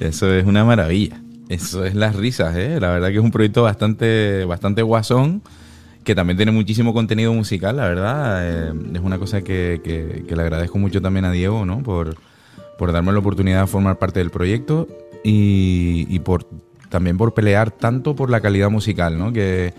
Eso 0.00 0.32
es 0.32 0.44
una 0.44 0.64
maravilla. 0.64 1.20
Eso 1.48 1.84
es 1.84 1.94
las 1.94 2.16
risas, 2.16 2.56
¿eh? 2.56 2.78
La 2.80 2.90
verdad 2.90 3.08
que 3.08 3.16
es 3.16 3.22
un 3.22 3.30
proyecto 3.30 3.62
bastante, 3.62 4.44
bastante 4.44 4.82
guasón, 4.82 5.42
que 6.02 6.14
también 6.14 6.36
tiene 6.36 6.52
muchísimo 6.52 6.94
contenido 6.94 7.32
musical, 7.34 7.76
la 7.76 7.88
verdad. 7.88 8.70
Eh, 8.70 8.72
es 8.94 9.00
una 9.00 9.18
cosa 9.18 9.42
que, 9.42 9.80
que, 9.82 10.34
le 10.34 10.42
agradezco 10.42 10.78
mucho 10.78 11.02
también 11.02 11.24
a 11.24 11.32
Diego, 11.32 11.66
¿no? 11.66 11.82
Por, 11.82 12.16
por 12.78 12.92
darme 12.92 13.12
la 13.12 13.18
oportunidad 13.18 13.62
de 13.62 13.66
formar 13.66 13.98
parte 13.98 14.20
del 14.20 14.30
proyecto 14.30 14.88
y, 15.22 16.06
y 16.08 16.18
por 16.20 16.46
también 16.94 17.18
por 17.18 17.34
pelear 17.34 17.70
tanto 17.70 18.14
por 18.14 18.30
la 18.30 18.40
calidad 18.40 18.70
musical, 18.70 19.18
¿no? 19.18 19.32
Que 19.32 19.74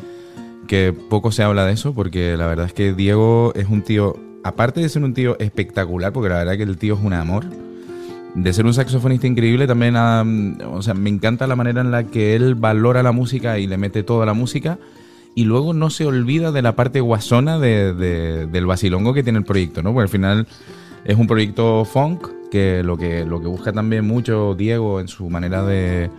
que 0.66 0.94
poco 0.94 1.32
se 1.32 1.44
habla 1.44 1.66
de 1.66 1.74
eso, 1.74 1.94
porque 1.94 2.36
la 2.38 2.48
verdad 2.48 2.66
es 2.68 2.74
que 2.74 2.94
Diego 2.94 3.54
es 3.56 3.68
un 3.70 3.82
tío, 3.82 4.16
aparte 4.44 4.82
de 4.82 4.90
ser 4.90 5.04
un 5.04 5.14
tío 5.14 5.38
espectacular, 5.40 6.12
porque 6.12 6.30
la 6.30 6.40
verdad 6.40 6.58
que 6.58 6.64
el 6.64 6.78
tío 6.78 6.96
es 6.96 7.02
un 7.02 7.14
amor, 7.14 7.46
de 8.34 8.54
ser 8.54 8.66
un 8.66 8.74
saxofonista 8.74 9.28
increíble, 9.28 9.68
también 9.68 9.96
o 9.96 10.82
sea, 10.82 10.94
me 10.94 11.10
encanta 11.10 11.48
la 11.48 11.56
manera 11.56 11.82
en 11.82 11.92
la 11.92 12.06
que 12.06 12.36
él 12.36 12.56
valora 12.56 13.02
la 13.04 13.12
música 13.12 13.60
y 13.60 13.68
le 13.68 13.78
mete 13.78 14.04
toda 14.04 14.26
la 14.26 14.34
música, 14.34 14.78
y 15.36 15.44
luego 15.44 15.74
no 15.74 15.90
se 15.90 16.06
olvida 16.06 16.52
de 16.52 16.62
la 16.62 16.76
parte 16.76 17.02
guasona 17.02 17.60
de, 17.60 17.94
del 18.48 18.66
vacilongo 18.66 19.14
que 19.14 19.24
tiene 19.24 19.40
el 19.40 19.46
proyecto, 19.46 19.84
¿no? 19.84 19.92
Porque 19.92 20.04
al 20.04 20.10
final 20.10 20.48
es 21.04 21.18
un 21.18 21.28
proyecto 21.28 21.86
funk, 21.86 22.28
que 22.52 22.84
lo 22.84 22.98
que, 22.98 23.26
lo 23.26 23.42
que 23.42 23.48
busca 23.48 23.74
también 23.74 24.06
mucho 24.06 24.56
Diego 24.56 25.02
en 25.02 25.08
su 25.10 25.30
manera 25.30 25.66
de 25.66 26.10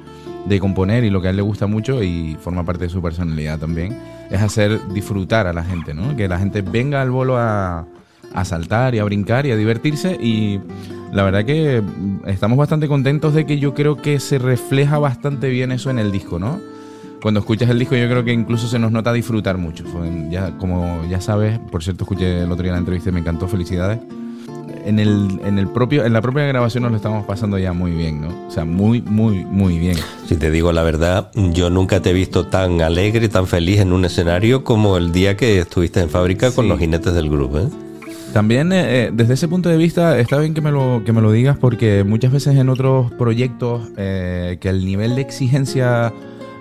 de 0.48 0.60
componer 0.60 1.04
y 1.04 1.10
lo 1.10 1.20
que 1.20 1.28
a 1.28 1.30
él 1.30 1.36
le 1.36 1.42
gusta 1.42 1.66
mucho 1.66 2.02
y 2.02 2.36
forma 2.40 2.64
parte 2.64 2.84
de 2.84 2.90
su 2.90 3.02
personalidad 3.02 3.58
también, 3.58 3.96
es 4.30 4.40
hacer 4.40 4.80
disfrutar 4.92 5.46
a 5.46 5.52
la 5.52 5.64
gente, 5.64 5.94
¿no? 5.94 6.16
Que 6.16 6.28
la 6.28 6.38
gente 6.38 6.62
venga 6.62 7.02
al 7.02 7.10
bolo 7.10 7.36
a, 7.36 7.86
a 8.32 8.44
saltar 8.44 8.94
y 8.94 8.98
a 8.98 9.04
brincar 9.04 9.46
y 9.46 9.50
a 9.50 9.56
divertirse 9.56 10.14
y 10.20 10.60
la 11.12 11.22
verdad 11.22 11.44
que 11.44 11.82
estamos 12.26 12.58
bastante 12.58 12.88
contentos 12.88 13.34
de 13.34 13.46
que 13.46 13.58
yo 13.58 13.74
creo 13.74 13.96
que 13.96 14.20
se 14.20 14.38
refleja 14.38 14.98
bastante 14.98 15.48
bien 15.48 15.72
eso 15.72 15.90
en 15.90 15.98
el 15.98 16.12
disco, 16.12 16.38
¿no? 16.38 16.60
Cuando 17.22 17.40
escuchas 17.40 17.70
el 17.70 17.78
disco 17.78 17.96
yo 17.96 18.08
creo 18.08 18.24
que 18.24 18.32
incluso 18.32 18.68
se 18.68 18.78
nos 18.78 18.92
nota 18.92 19.12
disfrutar 19.12 19.58
mucho. 19.58 19.84
Ya, 20.30 20.56
como 20.58 21.04
ya 21.08 21.20
sabes, 21.20 21.58
por 21.58 21.82
cierto 21.82 22.04
escuché 22.04 22.42
el 22.42 22.52
otro 22.52 22.62
día 22.62 22.72
la 22.72 22.78
entrevista 22.78 23.10
y 23.10 23.12
me 23.12 23.20
encantó, 23.20 23.48
felicidades 23.48 23.98
en 24.86 25.00
el, 25.00 25.40
en 25.44 25.58
el 25.58 25.68
propio, 25.68 26.04
en 26.04 26.12
la 26.12 26.22
propia 26.22 26.44
grabación 26.44 26.84
nos 26.84 26.92
lo 26.92 26.96
estamos 26.96 27.26
pasando 27.26 27.58
ya 27.58 27.72
muy 27.72 27.90
bien, 27.90 28.20
¿no? 28.20 28.28
O 28.46 28.50
sea, 28.50 28.64
muy, 28.64 29.02
muy, 29.02 29.44
muy 29.44 29.78
bien. 29.78 29.96
Si 30.26 30.36
te 30.36 30.50
digo 30.50 30.72
la 30.72 30.84
verdad, 30.84 31.30
yo 31.34 31.70
nunca 31.70 32.00
te 32.00 32.10
he 32.10 32.12
visto 32.12 32.46
tan 32.46 32.80
alegre, 32.80 33.28
tan 33.28 33.48
feliz 33.48 33.80
en 33.80 33.92
un 33.92 34.04
escenario 34.04 34.62
como 34.62 34.96
el 34.96 35.10
día 35.10 35.36
que 35.36 35.58
estuviste 35.58 36.00
en 36.00 36.08
fábrica 36.08 36.52
con 36.52 36.68
los 36.68 36.78
jinetes 36.78 37.12
del 37.14 37.28
grupo, 37.28 37.58
¿eh? 37.58 37.68
También 38.32 38.72
eh, 38.72 39.06
eh, 39.06 39.10
desde 39.12 39.34
ese 39.34 39.48
punto 39.48 39.68
de 39.68 39.76
vista 39.76 40.18
está 40.18 40.38
bien 40.38 40.54
que 40.54 40.60
me 40.60 40.70
lo, 40.70 41.02
que 41.04 41.12
me 41.12 41.20
lo 41.20 41.32
digas 41.32 41.56
porque 41.58 42.04
muchas 42.04 42.30
veces 42.32 42.56
en 42.56 42.68
otros 42.68 43.10
proyectos 43.12 43.88
que 43.96 44.58
el 44.62 44.84
nivel 44.84 45.16
de 45.16 45.22
exigencia, 45.22 46.12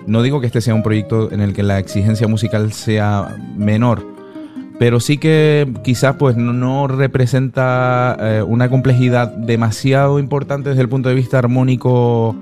no 0.08 0.24
digo 0.24 0.42
que 0.42 0.48
este 0.48 0.62
sea 0.62 0.74
un 0.74 0.84
proyecto 0.84 1.32
en 1.32 1.42
el 1.42 1.54
que 1.54 1.64
la 1.64 1.78
exigencia 1.78 2.28
musical 2.28 2.72
sea 2.72 3.36
menor, 3.58 4.15
pero 4.78 5.00
sí 5.00 5.18
que 5.18 5.72
quizás 5.84 6.16
pues 6.18 6.36
no, 6.36 6.88
representa 6.88 8.18
eh, 8.20 8.42
una 8.42 8.70
complejidad 8.70 9.30
demasiado 9.30 10.20
importante 10.20 10.70
desde 10.70 10.82
el 10.82 10.90
punto 10.90 11.10
de 11.10 11.16
vista 11.16 11.40
armónico 11.40 12.36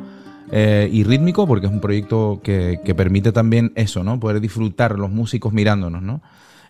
eh, 0.52 0.90
y 0.92 1.04
rítmico, 1.04 1.48
porque 1.48 1.68
es 1.68 1.72
un 1.72 1.82
proyecto 1.82 2.42
que, 2.44 2.80
permite 2.96 3.32
también 3.32 3.72
eso, 3.76 4.04
¿no? 4.04 4.20
Poder 4.20 4.40
disfrutar 4.40 4.98
los 4.98 5.10
músicos 5.10 5.54
mirándonos, 5.54 6.02
¿no? 6.02 6.22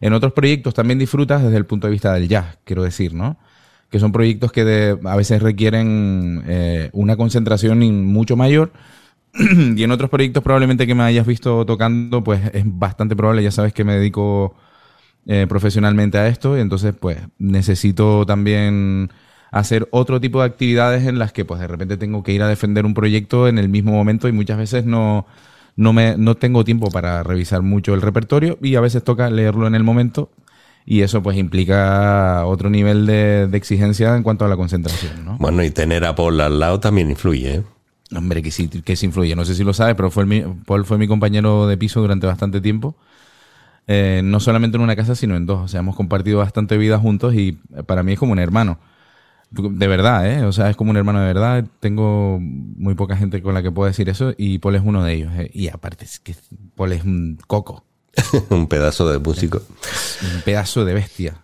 En 0.01 0.14
otros 0.14 0.34
proyectos 0.34 0.74
también 0.74 0.99
disfrutas 0.99 1.43
desde 1.43 1.57
el 1.57 1.66
punto 1.66 1.88
de 1.88 1.91
vista 1.91 2.14
del 2.14 2.28
jazz, 2.28 2.57
quiero 2.66 2.84
decir, 2.84 3.14
¿no? 3.14 3.38
Que 3.89 3.99
son 3.99 4.11
proyectos 4.11 4.51
que 4.51 4.97
a 5.03 5.16
veces 5.16 5.41
requieren 5.41 6.43
eh, 6.47 6.89
una 6.93 7.16
concentración 7.16 7.80
mucho 8.05 8.36
mayor. 8.36 8.74
y 9.76 9.84
en 9.84 9.91
otros 9.91 10.09
proyectos 10.09 10.43
probablemente 10.43 10.86
que 10.86 10.95
me 10.95 11.03
hayas 11.03 11.26
visto 11.26 11.66
tocando, 11.66 12.24
pues 12.24 12.41
es 12.53 12.64
bastante 12.66 13.16
probable, 13.16 13.43
ya 13.43 13.51
sabes 13.51 13.74
que 13.74 13.84
me 13.84 13.95
dedico 13.95 14.55
eh, 15.26 15.45
profesionalmente 15.47 16.17
a 16.17 16.28
esto 16.28 16.57
y 16.57 16.61
entonces 16.61 16.93
pues 16.99 17.17
necesito 17.38 18.26
también 18.26 19.09
hacer 19.51 19.88
otro 19.91 20.19
tipo 20.19 20.39
de 20.39 20.47
actividades 20.47 21.05
en 21.07 21.19
las 21.19 21.32
que 21.32 21.45
pues 21.45 21.61
de 21.61 21.67
repente 21.67 21.95
tengo 21.95 22.24
que 22.24 22.34
ir 22.34 22.41
a 22.41 22.47
defender 22.47 22.86
un 22.86 22.93
proyecto 22.93 23.47
en 23.47 23.57
el 23.57 23.69
mismo 23.69 23.91
momento 23.91 24.28
y 24.28 24.32
muchas 24.32 24.57
veces 24.57 24.86
no, 24.86 25.26
no, 25.76 25.93
me, 25.93 26.17
no 26.17 26.36
tengo 26.36 26.63
tiempo 26.63 26.89
para 26.89 27.24
revisar 27.24 27.61
mucho 27.61 27.93
el 27.93 28.01
repertorio 28.01 28.57
y 28.61 28.76
a 28.76 28.82
veces 28.82 29.03
toca 29.03 29.30
leerlo 29.30 29.67
en 29.67 29.76
el 29.76 29.84
momento 29.84 30.30
y 30.86 31.01
eso 31.01 31.24
pues 31.24 31.38
implica 31.38 32.45
otro 32.45 32.69
nivel 32.69 33.05
de, 33.05 33.49
exigencia 33.53 34.15
en 34.15 34.24
cuanto 34.24 34.43
a 34.43 34.47
la 34.47 34.57
concentración. 34.57 35.24
¿no? 35.24 35.38
Bueno, 35.38 35.63
y 35.63 35.71
tener 35.71 36.03
a 36.03 36.15
Paul 36.15 36.41
al 36.41 36.59
lado 36.59 36.80
también 36.80 37.09
influye. 37.09 37.55
¿eh? 37.55 37.63
Hombre, 38.15 38.41
que 38.43 38.51
sí, 38.51 38.67
que 38.67 38.95
sí 38.95 39.05
influye. 39.05 39.36
No 39.36 39.45
sé 39.45 39.55
si 39.55 39.63
lo 39.63 39.74
sabes, 39.74 39.95
pero 39.95 40.11
fue 40.11 40.26
mi, 40.26 40.43
Paul 40.65 40.84
fue 40.86 40.97
mi 40.97 41.07
compañero 41.07 41.67
de 41.67 41.78
piso 41.78 42.01
durante 42.01 42.28
bastante 42.28 42.59
tiempo 42.59 42.95
eh, 43.88 44.22
no 44.24 44.40
solamente 44.40 44.78
en 44.78 44.84
una 44.84 44.96
casa, 44.96 45.16
sino 45.16 45.36
en 45.36 45.46
dos. 45.46 45.62
O 45.62 45.68
sea, 45.68 45.82
hemos 45.82 45.96
compartido 45.96 46.40
bastante 46.40 46.78
vida 46.78 47.00
juntos 47.00 47.34
y 47.36 47.54
para 47.86 48.04
mí 48.04 48.14
es 48.14 48.20
como 48.20 48.32
un 48.32 48.40
hermano. 48.40 48.80
De 49.52 49.88
verdad, 49.88 50.28
¿eh? 50.28 50.46
O 50.46 50.52
sea, 50.52 50.70
es 50.72 50.76
como 50.76 50.92
un 50.92 50.98
hermano 50.98 51.20
de 51.20 51.28
verdad. 51.28 51.66
Tengo 51.80 52.40
muy 52.42 52.96
poca 52.96 53.16
gente 53.16 53.42
con 53.42 53.54
la 53.54 53.62
que 53.62 53.72
puedo 53.72 53.88
decir 53.88 54.10
eso 54.10 54.34
y 54.36 54.58
Paul 54.58 54.76
es 54.76 54.82
uno 54.84 55.04
de 55.04 55.14
ellos. 55.14 55.32
¿eh? 55.36 55.52
Y 55.54 55.68
aparte, 55.68 56.06
es 56.06 56.20
que 56.20 56.36
Paul 56.76 56.94
es 56.94 57.04
un 57.04 57.38
coco. 57.46 57.84
un 58.50 58.68
pedazo 58.68 59.12
de 59.12 59.20
músico. 59.20 59.62
Un 60.34 60.42
pedazo 60.42 60.86
de 60.86 60.94
bestia. 60.94 61.36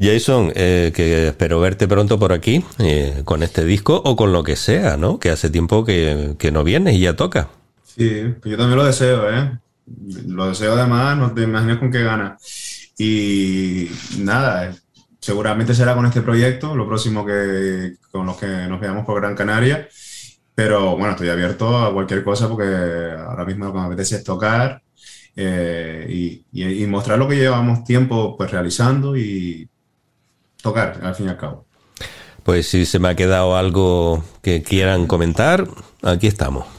Jason, 0.00 0.52
eh, 0.54 0.92
que 0.94 1.28
espero 1.28 1.60
verte 1.60 1.88
pronto 1.88 2.18
por 2.18 2.32
aquí 2.32 2.64
eh, 2.78 3.22
con 3.24 3.42
este 3.42 3.64
disco 3.64 4.00
o 4.04 4.14
con 4.14 4.32
lo 4.32 4.44
que 4.44 4.54
sea, 4.54 4.96
¿no? 4.96 5.18
Que 5.18 5.30
hace 5.30 5.50
tiempo 5.50 5.84
que, 5.84 6.36
que 6.38 6.52
no 6.52 6.62
vienes 6.62 6.94
y 6.94 7.00
ya 7.00 7.16
toca. 7.16 7.48
Sí, 7.84 8.22
pues 8.40 8.52
yo 8.52 8.56
también 8.56 8.78
lo 8.78 8.84
deseo, 8.84 9.28
¿eh? 9.28 9.58
Lo 10.26 10.48
deseo 10.48 10.74
además, 10.74 11.16
no 11.16 11.32
te 11.32 11.42
imaginas 11.42 11.78
con 11.78 11.90
qué 11.90 12.02
gana. 12.02 12.36
Y 12.98 13.90
nada, 14.18 14.74
seguramente 15.20 15.74
será 15.74 15.94
con 15.94 16.06
este 16.06 16.22
proyecto, 16.22 16.74
lo 16.74 16.86
próximo 16.86 17.24
que 17.24 17.96
con 18.10 18.26
los 18.26 18.36
que 18.36 18.46
nos 18.46 18.80
veamos 18.80 19.04
por 19.04 19.20
Gran 19.20 19.36
Canaria. 19.36 19.88
Pero 20.54 20.96
bueno, 20.96 21.12
estoy 21.12 21.28
abierto 21.28 21.78
a 21.78 21.92
cualquier 21.92 22.24
cosa 22.24 22.48
porque 22.48 22.64
ahora 22.64 23.44
mismo 23.44 23.66
lo 23.66 23.72
que 23.72 23.78
me 23.78 23.84
apetece 23.86 24.16
es 24.16 24.24
tocar 24.24 24.82
eh, 25.36 26.06
y, 26.08 26.44
y, 26.50 26.82
y, 26.82 26.86
mostrar 26.88 27.16
lo 27.16 27.28
que 27.28 27.36
llevamos 27.36 27.84
tiempo 27.84 28.36
pues 28.36 28.50
realizando 28.50 29.16
y 29.16 29.68
tocar, 30.60 30.98
al 31.00 31.14
fin 31.14 31.26
y 31.26 31.28
al 31.28 31.36
cabo. 31.36 31.64
Pues 32.42 32.66
si 32.66 32.86
se 32.86 32.98
me 32.98 33.08
ha 33.08 33.14
quedado 33.14 33.56
algo 33.56 34.24
que 34.42 34.62
quieran 34.62 35.06
comentar, 35.06 35.68
aquí 36.02 36.26
estamos. 36.26 36.77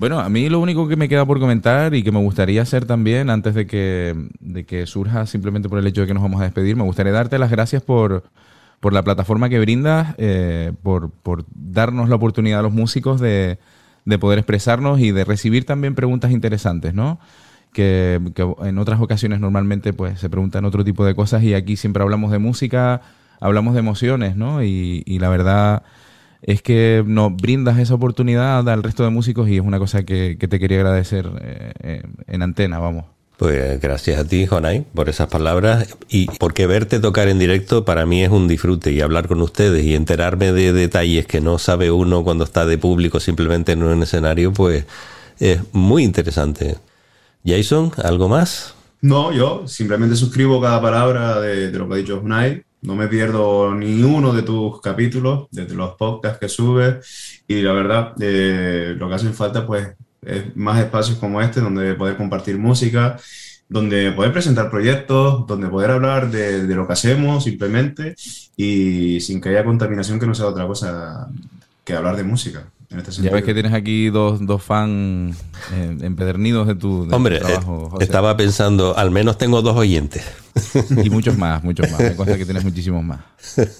Bueno, 0.00 0.18
a 0.18 0.30
mí 0.30 0.48
lo 0.48 0.60
único 0.60 0.88
que 0.88 0.96
me 0.96 1.10
queda 1.10 1.26
por 1.26 1.38
comentar 1.40 1.94
y 1.94 2.02
que 2.02 2.10
me 2.10 2.20
gustaría 2.20 2.62
hacer 2.62 2.86
también 2.86 3.28
antes 3.28 3.54
de 3.54 3.66
que, 3.66 4.14
de 4.40 4.64
que 4.64 4.86
surja 4.86 5.26
simplemente 5.26 5.68
por 5.68 5.78
el 5.78 5.86
hecho 5.86 6.00
de 6.00 6.06
que 6.06 6.14
nos 6.14 6.22
vamos 6.22 6.40
a 6.40 6.44
despedir, 6.44 6.74
me 6.74 6.84
gustaría 6.84 7.12
darte 7.12 7.38
las 7.38 7.50
gracias 7.50 7.82
por, 7.82 8.24
por 8.80 8.94
la 8.94 9.02
plataforma 9.02 9.50
que 9.50 9.58
brindas, 9.58 10.14
eh, 10.16 10.72
por, 10.82 11.10
por, 11.10 11.44
darnos 11.54 12.08
la 12.08 12.16
oportunidad 12.16 12.60
a 12.60 12.62
los 12.62 12.72
músicos 12.72 13.20
de, 13.20 13.58
de, 14.06 14.18
poder 14.18 14.38
expresarnos 14.38 15.00
y 15.00 15.10
de 15.10 15.22
recibir 15.26 15.66
también 15.66 15.94
preguntas 15.94 16.30
interesantes, 16.30 16.94
¿no? 16.94 17.20
Que, 17.74 18.18
que 18.34 18.50
en 18.62 18.78
otras 18.78 19.02
ocasiones 19.02 19.38
normalmente 19.38 19.92
pues 19.92 20.18
se 20.18 20.30
preguntan 20.30 20.64
otro 20.64 20.82
tipo 20.82 21.04
de 21.04 21.14
cosas 21.14 21.42
y 21.42 21.52
aquí 21.52 21.76
siempre 21.76 22.02
hablamos 22.02 22.30
de 22.30 22.38
música, 22.38 23.02
hablamos 23.38 23.74
de 23.74 23.80
emociones, 23.80 24.34
¿no? 24.34 24.64
Y, 24.64 25.02
y 25.04 25.18
la 25.18 25.28
verdad 25.28 25.82
es 26.42 26.62
que 26.62 27.02
nos 27.06 27.34
brindas 27.36 27.78
esa 27.78 27.94
oportunidad 27.94 28.68
al 28.68 28.82
resto 28.82 29.04
de 29.04 29.10
músicos 29.10 29.48
y 29.48 29.56
es 29.56 29.62
una 29.62 29.78
cosa 29.78 30.04
que, 30.04 30.36
que 30.38 30.48
te 30.48 30.58
quería 30.58 30.78
agradecer 30.78 31.30
eh, 31.40 32.02
en 32.26 32.42
antena, 32.42 32.78
vamos. 32.78 33.04
Pues 33.36 33.80
gracias 33.80 34.18
a 34.20 34.28
ti, 34.28 34.46
Jonay, 34.46 34.84
por 34.94 35.08
esas 35.08 35.28
palabras 35.28 35.96
y 36.10 36.26
porque 36.38 36.66
verte 36.66 37.00
tocar 37.00 37.28
en 37.28 37.38
directo 37.38 37.86
para 37.86 38.04
mí 38.04 38.22
es 38.22 38.28
un 38.28 38.48
disfrute 38.48 38.92
y 38.92 39.00
hablar 39.00 39.28
con 39.28 39.40
ustedes 39.40 39.82
y 39.82 39.94
enterarme 39.94 40.52
de 40.52 40.74
detalles 40.74 41.26
que 41.26 41.40
no 41.40 41.58
sabe 41.58 41.90
uno 41.90 42.22
cuando 42.22 42.44
está 42.44 42.66
de 42.66 42.76
público 42.76 43.18
simplemente 43.18 43.72
en 43.72 43.82
un 43.82 44.02
escenario, 44.02 44.52
pues 44.52 44.84
es 45.38 45.60
muy 45.72 46.04
interesante. 46.04 46.76
Jason, 47.42 47.92
¿algo 48.04 48.28
más? 48.28 48.74
No, 49.00 49.32
yo 49.32 49.66
simplemente 49.66 50.16
suscribo 50.16 50.60
cada 50.60 50.82
palabra 50.82 51.40
de, 51.40 51.70
de 51.70 51.78
lo 51.78 51.88
que 51.88 51.94
ha 51.94 51.96
dicho 51.96 52.20
Jonay 52.20 52.62
no 52.82 52.96
me 52.96 53.08
pierdo 53.08 53.74
ni 53.74 54.02
uno 54.02 54.32
de 54.32 54.42
tus 54.42 54.80
capítulos, 54.80 55.48
de 55.50 55.66
los 55.74 55.94
podcasts 55.96 56.38
que 56.38 56.48
subes. 56.48 57.42
Y 57.46 57.62
la 57.62 57.72
verdad, 57.72 58.14
eh, 58.20 58.94
lo 58.96 59.08
que 59.08 59.14
hacen 59.14 59.34
falta, 59.34 59.66
pues, 59.66 59.88
es 60.22 60.56
más 60.56 60.80
espacios 60.80 61.18
como 61.18 61.40
este, 61.40 61.60
donde 61.60 61.94
poder 61.94 62.16
compartir 62.16 62.58
música, 62.58 63.18
donde 63.68 64.12
poder 64.12 64.32
presentar 64.32 64.70
proyectos, 64.70 65.46
donde 65.46 65.68
poder 65.68 65.90
hablar 65.92 66.30
de, 66.30 66.66
de 66.66 66.74
lo 66.74 66.86
que 66.86 66.92
hacemos 66.94 67.44
simplemente 67.44 68.14
y 68.56 69.20
sin 69.20 69.40
que 69.40 69.50
haya 69.50 69.64
contaminación 69.64 70.18
que 70.18 70.26
no 70.26 70.34
sea 70.34 70.46
otra 70.46 70.66
cosa 70.66 71.28
que 71.84 71.94
hablar 71.94 72.16
de 72.16 72.24
música. 72.24 72.70
Este 72.90 73.22
ya 73.22 73.30
ves 73.30 73.44
que 73.44 73.54
tienes 73.54 73.72
aquí 73.72 74.08
dos, 74.10 74.44
dos 74.44 74.62
fans 74.62 75.36
eh, 75.72 75.96
empedernidos 76.00 76.66
de 76.66 76.74
tu, 76.74 77.06
de 77.06 77.14
Hombre, 77.14 77.38
tu 77.38 77.46
trabajo. 77.46 77.90
José. 77.90 78.04
estaba 78.04 78.36
pensando, 78.36 78.96
al 78.98 79.12
menos 79.12 79.38
tengo 79.38 79.62
dos 79.62 79.76
oyentes. 79.76 80.24
Y 81.04 81.08
muchos 81.08 81.38
más, 81.38 81.62
muchos 81.62 81.88
más. 81.90 82.00
Me 82.00 82.16
consta 82.16 82.36
que 82.36 82.44
tienes 82.44 82.64
muchísimos 82.64 83.04
más. 83.04 83.20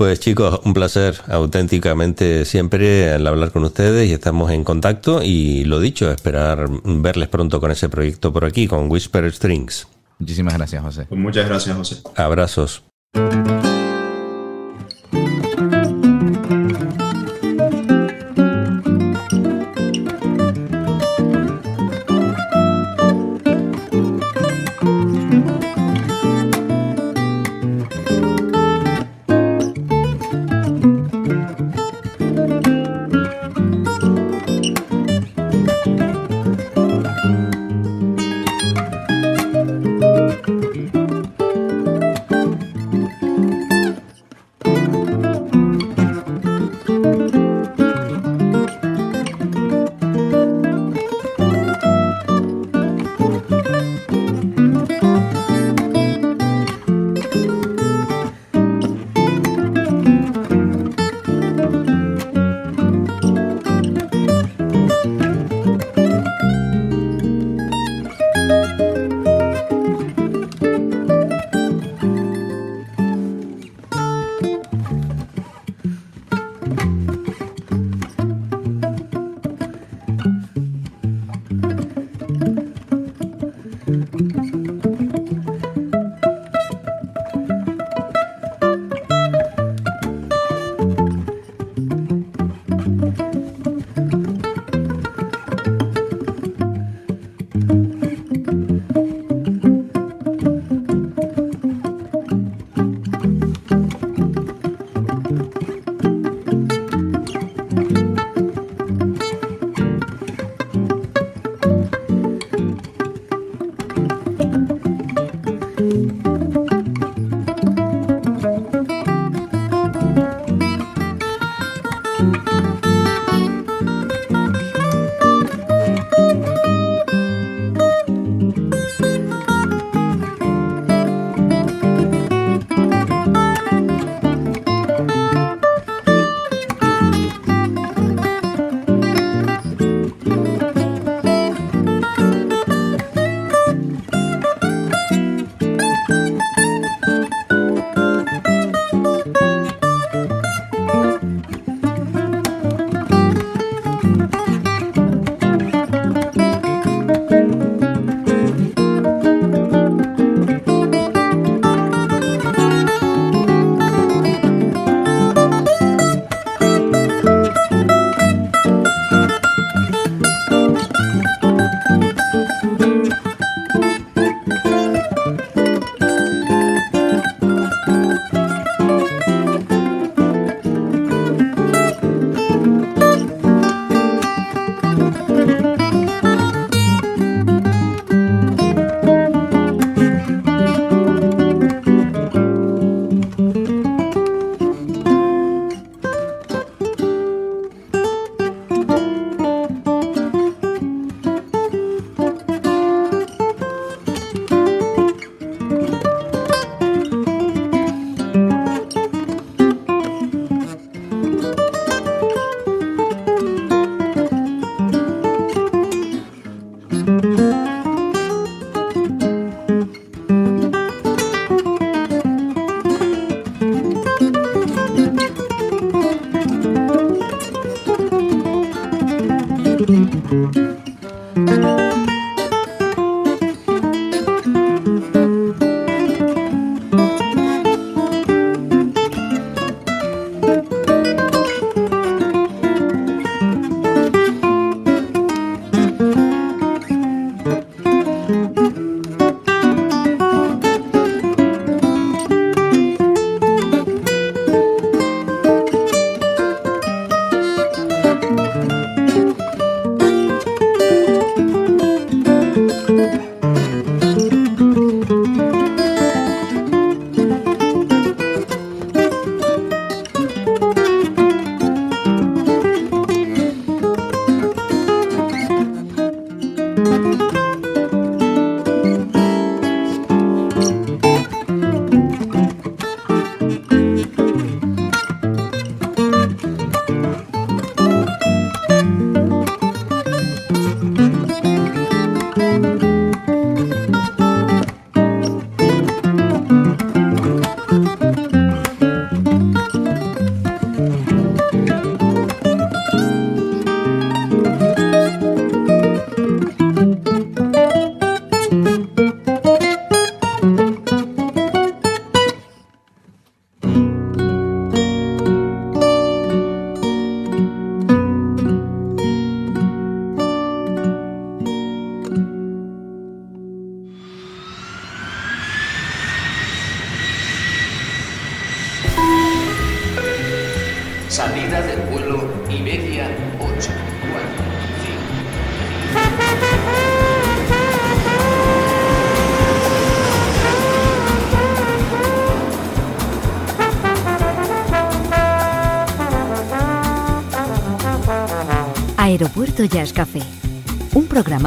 Pues 0.00 0.18
chicos, 0.18 0.62
un 0.64 0.72
placer 0.72 1.20
auténticamente 1.28 2.46
siempre 2.46 3.12
al 3.12 3.26
hablar 3.26 3.52
con 3.52 3.64
ustedes 3.64 4.08
y 4.08 4.14
estamos 4.14 4.50
en 4.50 4.64
contacto 4.64 5.22
y 5.22 5.64
lo 5.64 5.78
dicho, 5.78 6.10
esperar 6.10 6.70
verles 6.84 7.28
pronto 7.28 7.60
con 7.60 7.70
ese 7.70 7.90
proyecto 7.90 8.32
por 8.32 8.46
aquí, 8.46 8.66
con 8.66 8.90
Whisper 8.90 9.30
Strings. 9.30 9.88
Muchísimas 10.18 10.54
gracias, 10.54 10.82
José. 10.82 11.04
Pues 11.06 11.20
muchas 11.20 11.46
gracias, 11.46 11.76
José. 11.76 11.96
Abrazos. 12.16 12.82